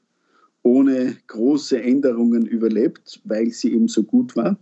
[0.63, 4.57] ohne große Änderungen überlebt, weil sie eben so gut war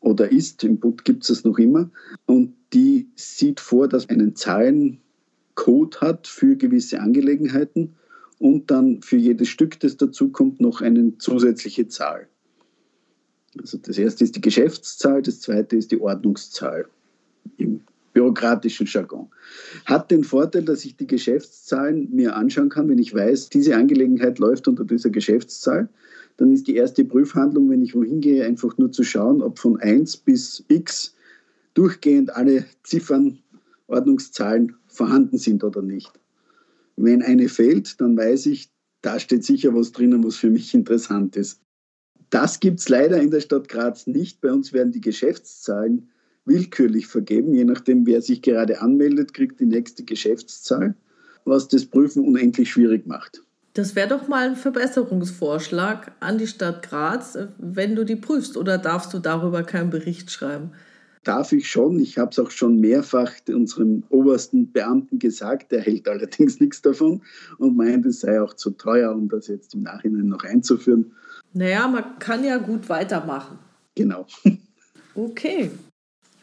[0.00, 0.64] oder ist.
[0.64, 1.90] Im Boot gibt es es noch immer.
[2.26, 7.94] Und die sieht vor, dass einen Zahlencode hat für gewisse Angelegenheiten
[8.38, 12.26] und dann für jedes Stück, das dazukommt, noch eine zusätzliche Zahl.
[13.58, 16.86] Also das erste ist die Geschäftszahl, das zweite ist die Ordnungszahl
[17.58, 17.82] im
[18.30, 19.28] bürokratischen Jargon.
[19.86, 24.38] Hat den Vorteil, dass ich die Geschäftszahlen mir anschauen kann, wenn ich weiß, diese Angelegenheit
[24.38, 25.88] läuft unter dieser Geschäftszahl.
[26.36, 29.78] Dann ist die erste Prüfhandlung, wenn ich wohin gehe, einfach nur zu schauen, ob von
[29.80, 31.14] 1 bis x
[31.74, 33.38] durchgehend alle Ziffern,
[33.86, 36.12] Ordnungszahlen vorhanden sind oder nicht.
[36.96, 38.70] Wenn eine fehlt, dann weiß ich,
[39.02, 41.60] da steht sicher was drinnen, was für mich interessant ist.
[42.28, 44.40] Das gibt es leider in der Stadt Graz nicht.
[44.40, 46.10] Bei uns werden die Geschäftszahlen
[46.44, 47.54] willkürlich vergeben.
[47.54, 50.94] Je nachdem, wer sich gerade anmeldet, kriegt die nächste Geschäftszahl,
[51.44, 53.42] was das Prüfen unendlich schwierig macht.
[53.74, 58.56] Das wäre doch mal ein Verbesserungsvorschlag an die Stadt Graz, wenn du die prüfst.
[58.56, 60.72] Oder darfst du darüber keinen Bericht schreiben?
[61.22, 62.00] Darf ich schon.
[62.00, 65.70] Ich habe es auch schon mehrfach unserem obersten Beamten gesagt.
[65.70, 67.22] Der hält allerdings nichts davon
[67.58, 71.12] und meint, es sei auch zu teuer, um das jetzt im Nachhinein noch einzuführen.
[71.52, 73.58] Naja, man kann ja gut weitermachen.
[73.94, 74.26] Genau.
[75.12, 75.72] Okay.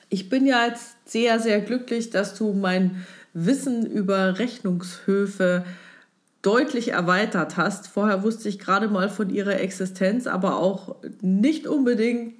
[0.09, 5.65] Ich bin ja jetzt sehr, sehr glücklich, dass du mein Wissen über Rechnungshöfe
[6.41, 7.87] deutlich erweitert hast.
[7.87, 12.35] Vorher wusste ich gerade mal von ihrer Existenz, aber auch nicht unbedingt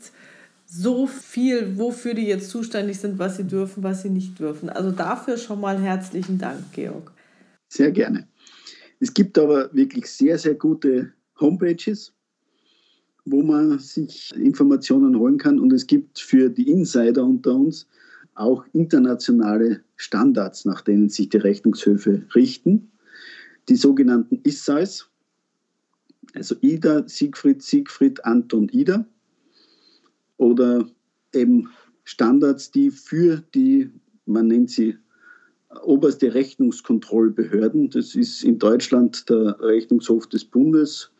[0.65, 4.69] so viel, wofür die jetzt zuständig sind, was sie dürfen, was sie nicht dürfen.
[4.69, 7.11] Also dafür schon mal herzlichen Dank, Georg.
[7.69, 8.27] Sehr gerne.
[8.99, 12.14] Es gibt aber wirklich sehr, sehr gute Homepages
[13.30, 15.60] wo man sich Informationen holen kann.
[15.60, 17.88] Und es gibt für die Insider unter uns
[18.36, 22.91] auch internationale Standards, nach denen sich die Rechnungshöfe richten.
[23.68, 25.10] Die sogenannten ISAIs,
[26.34, 29.06] also Ida, Siegfried, Siegfried, Anton, Ida.
[30.38, 30.88] Oder
[31.34, 31.70] eben
[32.04, 33.90] Standards, die für die,
[34.26, 34.98] man nennt sie
[35.84, 41.12] oberste Rechnungskontrollbehörden, das ist in Deutschland der Rechnungshof des Bundes,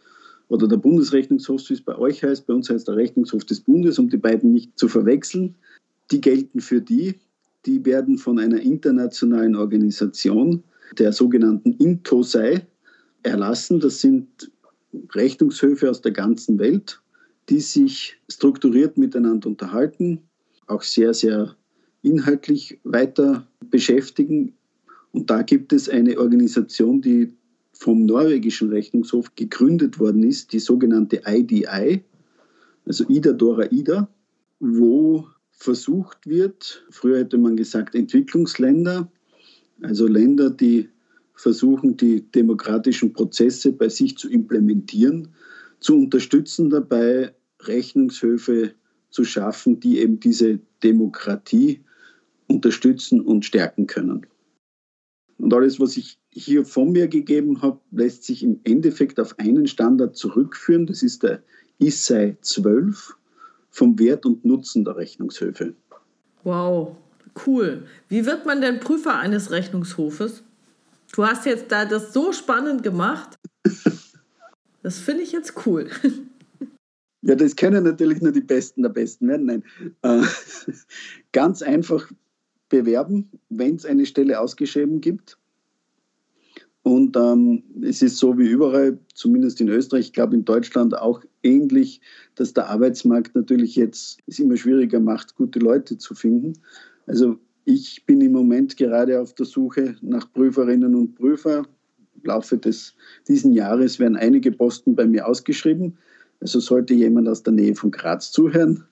[0.50, 2.48] oder der Bundesrechnungshof, wie es bei euch heißt.
[2.48, 5.56] Bei uns heißt der Rechnungshof des Bundes, um die beiden nicht zu verwechseln.
[6.12, 7.16] Die gelten für die.
[7.66, 10.64] Die werden von einer internationalen Organisation,
[10.98, 12.66] der sogenannten INTOSAI,
[13.24, 13.80] erlassen.
[13.80, 14.52] Das sind
[15.14, 17.02] Rechnungshöfe aus der ganzen Welt,
[17.50, 20.22] die sich strukturiert miteinander unterhalten,
[20.68, 21.56] auch sehr, sehr
[22.04, 24.54] inhaltlich weiter beschäftigen.
[25.12, 27.34] Und da gibt es eine Organisation, die
[27.78, 32.04] vom norwegischen Rechnungshof gegründet worden ist, die sogenannte IDI,
[32.86, 34.10] also Ida Dora Ida,
[34.60, 39.12] wo versucht wird, früher hätte man gesagt Entwicklungsländer,
[39.82, 40.90] also Länder, die
[41.34, 45.30] versuchen, die demokratischen Prozesse bei sich zu implementieren,
[45.80, 48.74] zu unterstützen dabei, Rechnungshöfe
[49.10, 51.82] zu schaffen, die eben diese Demokratie
[52.48, 54.26] unterstützen und stärken können.
[55.38, 59.68] Und alles, was ich hier von mir gegeben habe, lässt sich im Endeffekt auf einen
[59.68, 60.88] Standard zurückführen.
[60.88, 61.44] Das ist der
[61.80, 63.16] ISAI 12
[63.70, 65.74] vom Wert und Nutzen der Rechnungshöfe.
[66.44, 66.96] Wow,
[67.46, 67.86] cool.
[68.10, 70.44] Wie wird man denn Prüfer eines Rechnungshofes?
[71.14, 73.36] Du hast jetzt da das so spannend gemacht.
[74.84, 75.90] Das finde ich jetzt cool.
[77.22, 79.48] Ja, das können natürlich nur die Besten der Besten werden.
[79.48, 79.64] Nein.
[80.02, 80.22] Äh,
[81.34, 82.10] ganz einfach
[82.70, 85.38] bewerben, wenn es eine Stelle ausgeschrieben gibt.
[86.84, 91.22] Und ähm, es ist so wie überall, zumindest in Österreich, ich glaube in Deutschland auch
[91.44, 92.00] ähnlich,
[92.36, 96.54] dass der Arbeitsmarkt natürlich jetzt es immer schwieriger macht, gute Leute zu finden.
[97.06, 101.66] Also ich bin im Moment gerade auf der Suche nach Prüferinnen und Prüfer.
[102.16, 102.96] Im Laufe des,
[103.28, 105.98] diesen Jahres werden einige Posten bei mir ausgeschrieben.
[106.40, 108.86] Also sollte jemand aus der Nähe von Graz zuhören,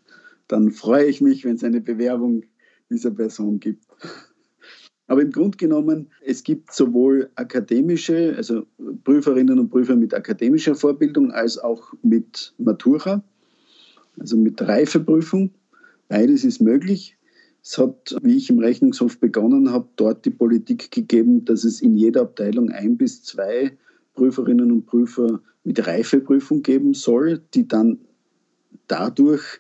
[0.48, 2.44] dann freue ich mich, wenn es eine Bewerbung
[2.90, 3.86] dieser Person gibt.
[5.08, 8.66] Aber im Grunde genommen, es gibt sowohl akademische, also
[9.04, 13.24] Prüferinnen und Prüfer mit akademischer Vorbildung, als auch mit Matura,
[14.20, 15.52] also mit Reifeprüfung.
[16.08, 17.18] Beides ist möglich.
[17.64, 21.96] Es hat, wie ich im Rechnungshof begonnen habe, dort die Politik gegeben, dass es in
[21.96, 23.78] jeder Abteilung ein bis zwei
[24.14, 28.00] Prüferinnen und Prüfer mit Reifeprüfung geben soll, die dann
[28.88, 29.60] dadurch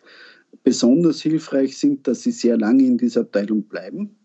[0.65, 4.17] besonders hilfreich sind, dass sie sehr lange in dieser Abteilung bleiben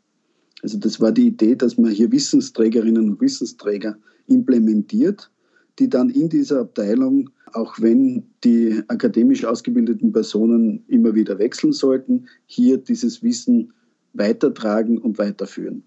[0.62, 3.96] also das war die Idee, dass man hier Wissensträgerinnen und Wissensträger
[4.26, 5.30] implementiert,
[5.78, 12.26] die dann in dieser Abteilung, auch wenn die akademisch ausgebildeten Personen immer wieder wechseln sollten,
[12.46, 13.72] hier dieses Wissen
[14.12, 15.82] weitertragen und weiterführen.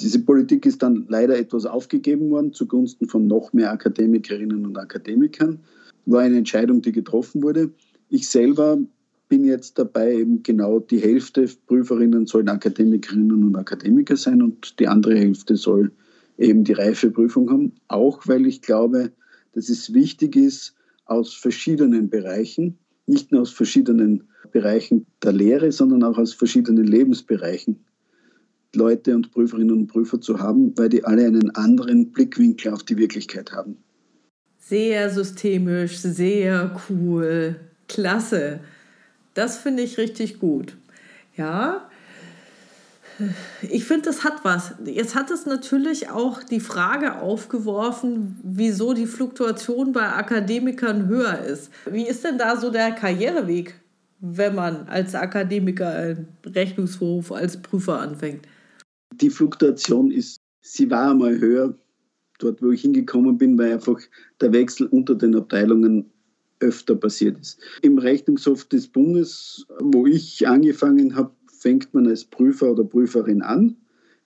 [0.00, 5.58] Diese Politik ist dann leider etwas aufgegeben worden zugunsten von noch mehr Akademikerinnen und Akademikern.
[6.06, 7.72] War eine Entscheidung, die getroffen wurde.
[8.08, 8.78] Ich selber
[9.28, 14.88] bin jetzt dabei, eben genau die Hälfte Prüferinnen sollen Akademikerinnen und Akademiker sein und die
[14.88, 15.92] andere Hälfte soll
[16.38, 17.72] eben die Reifeprüfung haben.
[17.88, 19.12] Auch weil ich glaube,
[19.52, 20.74] dass es wichtig ist,
[21.04, 27.84] aus verschiedenen Bereichen, nicht nur aus verschiedenen Bereichen der Lehre, sondern auch aus verschiedenen Lebensbereichen
[28.74, 32.98] Leute und Prüferinnen und Prüfer zu haben, weil die alle einen anderen Blickwinkel auf die
[32.98, 33.78] Wirklichkeit haben.
[34.58, 37.56] Sehr systemisch, sehr cool,
[37.88, 38.60] klasse.
[39.38, 40.76] Das finde ich richtig gut.
[41.36, 41.88] Ja,
[43.62, 44.74] ich finde, das hat was.
[44.84, 51.70] Jetzt hat es natürlich auch die Frage aufgeworfen, wieso die Fluktuation bei Akademikern höher ist.
[51.88, 53.80] Wie ist denn da so der Karriereweg,
[54.18, 58.44] wenn man als Akademiker im Rechnungshof als Prüfer anfängt?
[59.20, 61.78] Die Fluktuation ist, sie war einmal höher,
[62.40, 64.00] dort wo ich hingekommen bin, weil einfach
[64.40, 66.10] der Wechsel unter den Abteilungen
[66.60, 67.58] öfter passiert ist.
[67.82, 73.76] Im Rechnungshof des Bundes, wo ich angefangen habe, fängt man als Prüfer oder Prüferin an,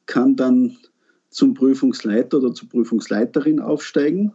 [0.07, 0.77] kann dann
[1.31, 4.33] zum Prüfungsleiter oder zur Prüfungsleiterin aufsteigen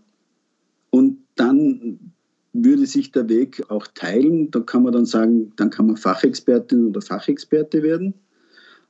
[0.90, 2.14] und dann
[2.54, 4.52] würde sich der Weg auch teilen.
[4.52, 8.14] Da kann man dann sagen, dann kann man Fachexpertin oder Fachexperte werden.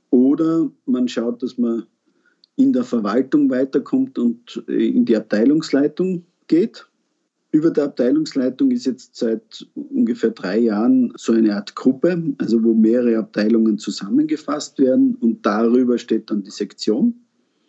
[0.09, 1.85] Oder man schaut, dass man
[2.55, 6.87] in der Verwaltung weiterkommt und in die Abteilungsleitung geht.
[7.51, 12.73] Über der Abteilungsleitung ist jetzt seit ungefähr drei Jahren so eine Art Gruppe, also wo
[12.73, 17.15] mehrere Abteilungen zusammengefasst werden und darüber steht dann die Sektion.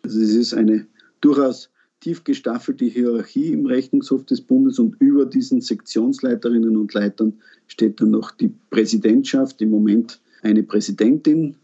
[0.02, 0.86] Also es ist eine
[1.20, 7.34] durchaus tief gestaffelte Hierarchie im Rechnungshof des Bundes und über diesen Sektionsleiterinnen und Leitern
[7.66, 11.56] steht dann noch die Präsidentschaft, im Moment eine Präsidentin,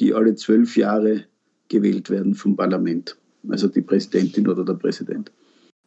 [0.00, 1.24] die alle zwölf Jahre
[1.68, 3.16] gewählt werden vom Parlament,
[3.48, 5.30] also die Präsidentin oder der Präsident.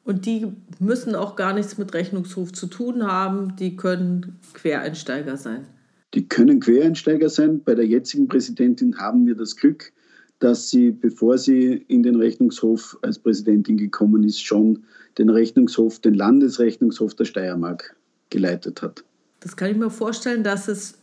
[0.05, 3.55] Und die müssen auch gar nichts mit Rechnungshof zu tun haben.
[3.57, 5.65] Die können Quereinsteiger sein.
[6.13, 7.63] Die können Quereinsteiger sein.
[7.63, 9.91] Bei der jetzigen Präsidentin haben wir das Glück,
[10.37, 14.83] dass sie, bevor sie in den Rechnungshof als Präsidentin gekommen ist, schon
[15.17, 17.95] den Rechnungshof, den Landesrechnungshof der Steiermark
[18.29, 19.03] geleitet hat.
[19.39, 20.99] Das kann ich mir vorstellen, dass es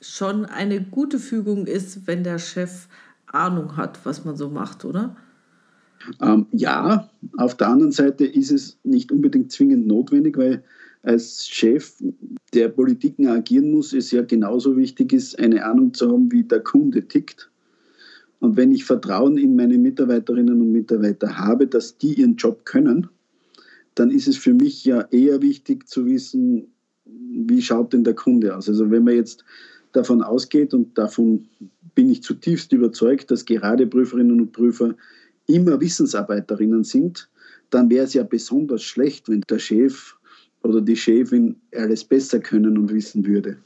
[0.00, 2.86] schon eine gute Fügung ist, wenn der Chef
[3.26, 5.16] Ahnung hat, was man so macht, oder?
[6.20, 10.62] Ähm, ja, auf der anderen Seite ist es nicht unbedingt zwingend notwendig, weil
[11.02, 11.94] als Chef
[12.54, 16.60] der Politiken agieren muss, es ja genauso wichtig ist, eine Ahnung zu haben, wie der
[16.60, 17.50] Kunde tickt.
[18.40, 23.08] Und wenn ich Vertrauen in meine Mitarbeiterinnen und Mitarbeiter habe, dass die ihren Job können,
[23.94, 26.68] dann ist es für mich ja eher wichtig zu wissen,
[27.06, 28.68] wie schaut denn der Kunde aus.
[28.68, 29.44] Also wenn man jetzt
[29.92, 31.48] davon ausgeht, und davon
[31.94, 34.94] bin ich zutiefst überzeugt, dass gerade Prüferinnen und Prüfer
[35.46, 37.28] immer Wissensarbeiterinnen sind,
[37.70, 40.14] dann wäre es ja besonders schlecht, wenn der Chef
[40.62, 43.58] oder die Chefin alles besser können und wissen würde.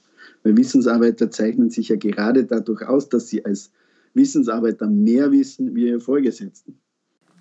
[0.43, 3.71] Weil Wissensarbeiter zeichnen sich ja gerade dadurch aus, dass sie als
[4.15, 6.79] Wissensarbeiter mehr wissen wie ihre Vorgesetzten.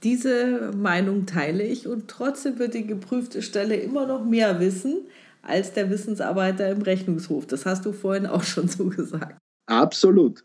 [0.04, 5.08] Diese Meinung teile ich und trotzdem wird die geprüfte Stelle immer noch mehr wissen
[5.42, 7.48] als der Wissensarbeiter im Rechnungshof.
[7.48, 9.38] Das hast du vorhin auch schon so gesagt.
[9.66, 10.44] Absolut.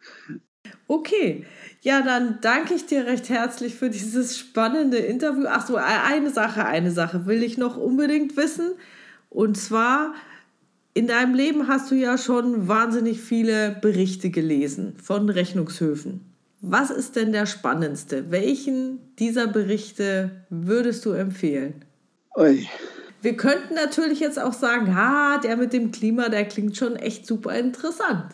[0.86, 1.44] Okay,
[1.80, 5.46] ja, dann danke ich dir recht herzlich für dieses spannende Interview.
[5.48, 8.72] Ach so, eine Sache, eine Sache will ich noch unbedingt wissen.
[9.30, 10.14] Und zwar,
[10.94, 16.20] in deinem Leben hast du ja schon wahnsinnig viele Berichte gelesen von Rechnungshöfen.
[16.60, 18.30] Was ist denn der spannendste?
[18.30, 21.84] Welchen dieser Berichte würdest du empfehlen?
[22.36, 22.66] Oi.
[23.20, 27.26] Wir könnten natürlich jetzt auch sagen, ha, der mit dem Klima, der klingt schon echt
[27.26, 28.26] super interessant.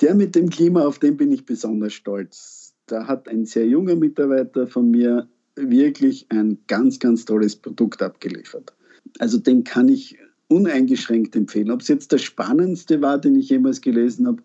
[0.00, 2.74] Der mit dem Klima, auf den bin ich besonders stolz.
[2.86, 8.74] Da hat ein sehr junger Mitarbeiter von mir wirklich ein ganz, ganz tolles Produkt abgeliefert.
[9.18, 10.18] Also den kann ich
[10.48, 11.70] uneingeschränkt empfehlen.
[11.70, 14.42] Ob es jetzt der spannendste war, den ich jemals gelesen habe,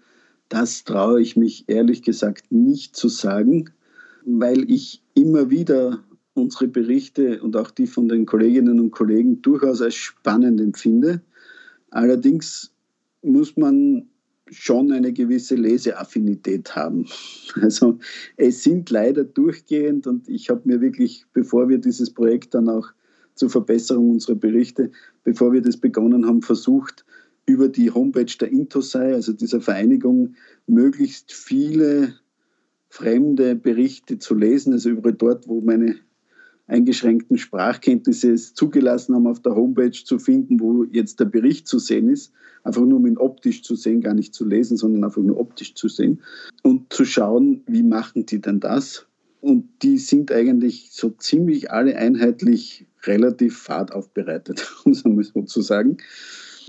[0.50, 3.70] das traue ich mich ehrlich gesagt nicht zu sagen,
[4.26, 6.04] weil ich immer wieder
[6.34, 11.22] unsere Berichte und auch die von den Kolleginnen und Kollegen durchaus als spannend empfinde.
[11.92, 12.72] Allerdings
[13.22, 14.10] muss man
[14.54, 17.06] schon eine gewisse Leseaffinität haben.
[17.56, 18.00] Also
[18.38, 22.88] es sind leider durchgehend und ich habe mir wirklich, bevor wir dieses Projekt dann auch
[23.36, 24.92] zur Verbesserung unserer Berichte,
[25.24, 27.06] bevor wir das begonnen haben, versucht,
[27.46, 30.36] über die Homepage der Intosai, also dieser Vereinigung,
[30.68, 32.16] möglichst viele
[32.90, 35.96] fremde Berichte zu lesen, also über dort, wo meine
[36.68, 42.10] eingeschränkten Sprachkenntnisse zugelassen haben, auf der Homepage zu finden, wo jetzt der Bericht zu sehen
[42.10, 42.32] ist.
[42.64, 45.76] Einfach nur um ihn optisch zu sehen, gar nicht zu lesen, sondern einfach nur optisch
[45.76, 46.22] zu sehen.
[46.62, 49.06] Und zu schauen, wie machen die denn das?
[49.42, 55.42] Und die sind eigentlich so ziemlich alle einheitlich relativ fad aufbereitet, um es einmal so
[55.42, 55.98] zu sagen.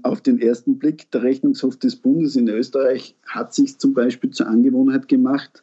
[0.03, 4.49] Auf den ersten Blick, der Rechnungshof des Bundes in Österreich hat sich zum Beispiel zur
[4.49, 5.63] Angewohnheit gemacht,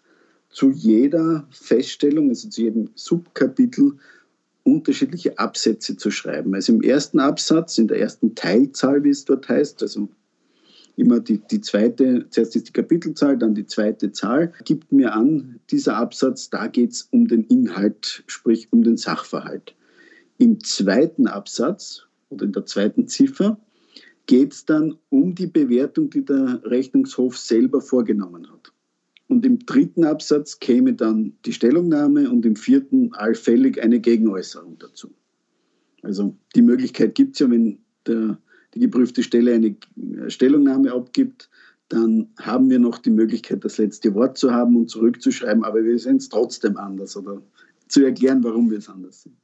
[0.50, 3.98] zu jeder Feststellung, also zu jedem Subkapitel,
[4.64, 6.54] unterschiedliche Absätze zu schreiben.
[6.54, 10.10] Also im ersten Absatz, in der ersten Teilzahl, wie es dort heißt, also
[10.98, 15.60] immer die, die zweite, zuerst ist die Kapitelzahl, dann die zweite Zahl, gibt mir an,
[15.70, 19.76] dieser Absatz, da geht es um den Inhalt, sprich um den Sachverhalt.
[20.38, 23.60] Im zweiten Absatz oder in der zweiten Ziffer
[24.26, 28.71] geht es dann um die Bewertung, die der Rechnungshof selber vorgenommen hat.
[29.32, 35.10] Und im dritten Absatz käme dann die Stellungnahme und im vierten allfällig eine Gegenäußerung dazu.
[36.02, 38.38] Also die Möglichkeit gibt es ja, wenn der,
[38.74, 39.78] die geprüfte Stelle eine
[40.28, 41.50] Stellungnahme abgibt,
[41.88, 45.98] dann haben wir noch die Möglichkeit, das letzte Wort zu haben und zurückzuschreiben, aber wir
[45.98, 47.42] sehen es trotzdem anders oder
[47.88, 49.38] zu erklären, warum wir es anders sehen.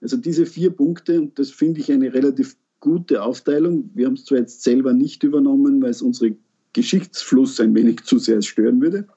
[0.00, 3.88] Also diese vier Punkte, und das finde ich eine relativ gute Aufteilung.
[3.94, 6.34] Wir haben es zwar jetzt selber nicht übernommen, weil es unsere
[6.76, 9.08] Geschichtsfluss ein wenig zu sehr stören würde.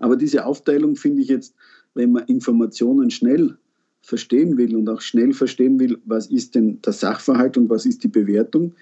[0.00, 1.54] Aber diese Aufteilung finde ich jetzt,
[1.94, 3.56] wenn man Informationen schnell
[4.00, 8.02] verstehen will und auch schnell verstehen will, was ist denn der Sachverhalt und was ist
[8.02, 8.74] die Bewertung,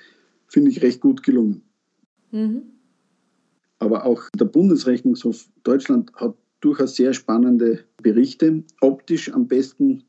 [0.49, 1.61] finde ich recht gut gelungen.
[2.31, 2.62] Mhm.
[3.78, 8.65] Aber auch der Bundesrechnungshof Deutschland hat durchaus sehr spannende Berichte.
[8.81, 10.05] Optisch am besten,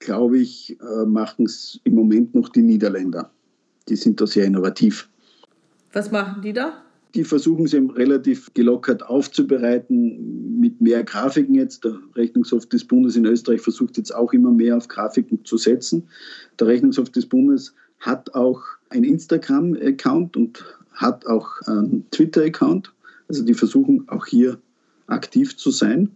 [0.00, 3.30] glaube ich, äh, machen es im Moment noch die Niederländer.
[3.88, 5.08] Die sind da sehr innovativ.
[5.94, 6.84] Was machen die da?
[7.14, 11.84] Die versuchen es eben relativ gelockert aufzubereiten mit mehr Grafiken jetzt.
[11.84, 16.08] Der Rechnungshof des Bundes in Österreich versucht jetzt auch immer mehr auf Grafiken zu setzen.
[16.58, 22.92] Der Rechnungshof des Bundes hat auch ein Instagram-Account und hat auch einen Twitter-Account.
[23.28, 24.58] Also die versuchen auch hier
[25.06, 26.10] aktiv zu sein,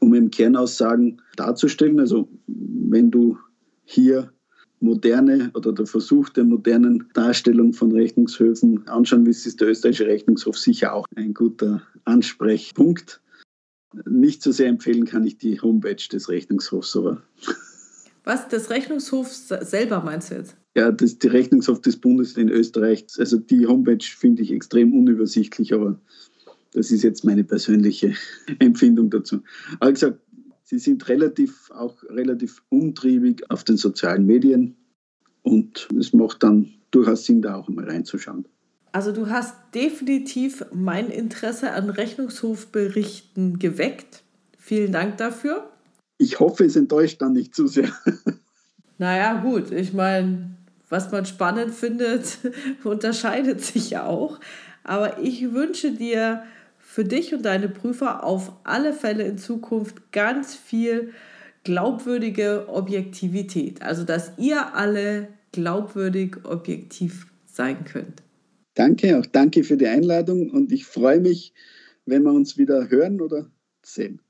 [0.00, 2.00] um im Kernaussagen darzustellen.
[2.00, 3.38] Also wenn du
[3.84, 4.32] hier
[4.80, 10.58] moderne oder der Versuch der modernen Darstellung von Rechnungshöfen anschauen willst, ist der österreichische Rechnungshof
[10.58, 13.20] sicher auch ein guter Ansprechpunkt.
[14.06, 17.22] Nicht so sehr empfehlen kann ich die Homepage des Rechnungshofs, aber.
[18.24, 20.54] Was, des Rechnungshofs selber meinst du jetzt?
[20.76, 23.06] Ja, das, die Rechnungshof des Bundes in Österreich.
[23.16, 25.98] Also die Homepage finde ich extrem unübersichtlich, aber
[26.72, 28.14] das ist jetzt meine persönliche
[28.58, 29.42] Empfindung dazu.
[29.80, 30.20] Aber gesagt,
[30.68, 34.76] sie sind relativ, auch relativ umtriebig auf den sozialen Medien
[35.42, 38.46] und es macht dann durchaus Sinn, da auch mal reinzuschauen.
[38.92, 44.22] Also du hast definitiv mein Interesse an Rechnungshofberichten geweckt.
[44.58, 45.70] Vielen Dank dafür.
[46.18, 47.90] Ich hoffe, es enttäuscht dann nicht zu sehr.
[49.00, 50.56] Naja, gut, ich meine,
[50.88, 52.38] was man spannend findet,
[52.82, 54.40] unterscheidet sich ja auch.
[54.82, 56.42] Aber ich wünsche dir
[56.98, 61.12] für dich und deine Prüfer auf alle Fälle in Zukunft ganz viel
[61.62, 63.82] glaubwürdige Objektivität.
[63.82, 68.24] Also, dass ihr alle glaubwürdig objektiv sein könnt.
[68.74, 71.52] Danke, auch danke für die Einladung und ich freue mich,
[72.04, 73.48] wenn wir uns wieder hören oder
[73.84, 74.20] sehen.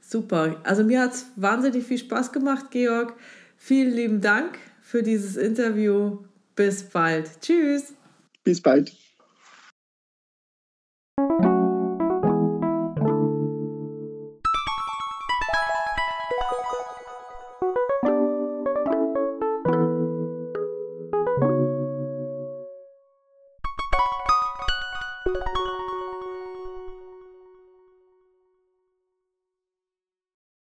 [0.00, 0.62] Super.
[0.64, 3.16] Also mir hat es wahnsinnig viel Spaß gemacht, Georg.
[3.58, 6.20] Vielen lieben Dank für dieses Interview.
[6.56, 7.28] Bis bald.
[7.42, 7.92] Tschüss.
[8.44, 8.96] Bis bald.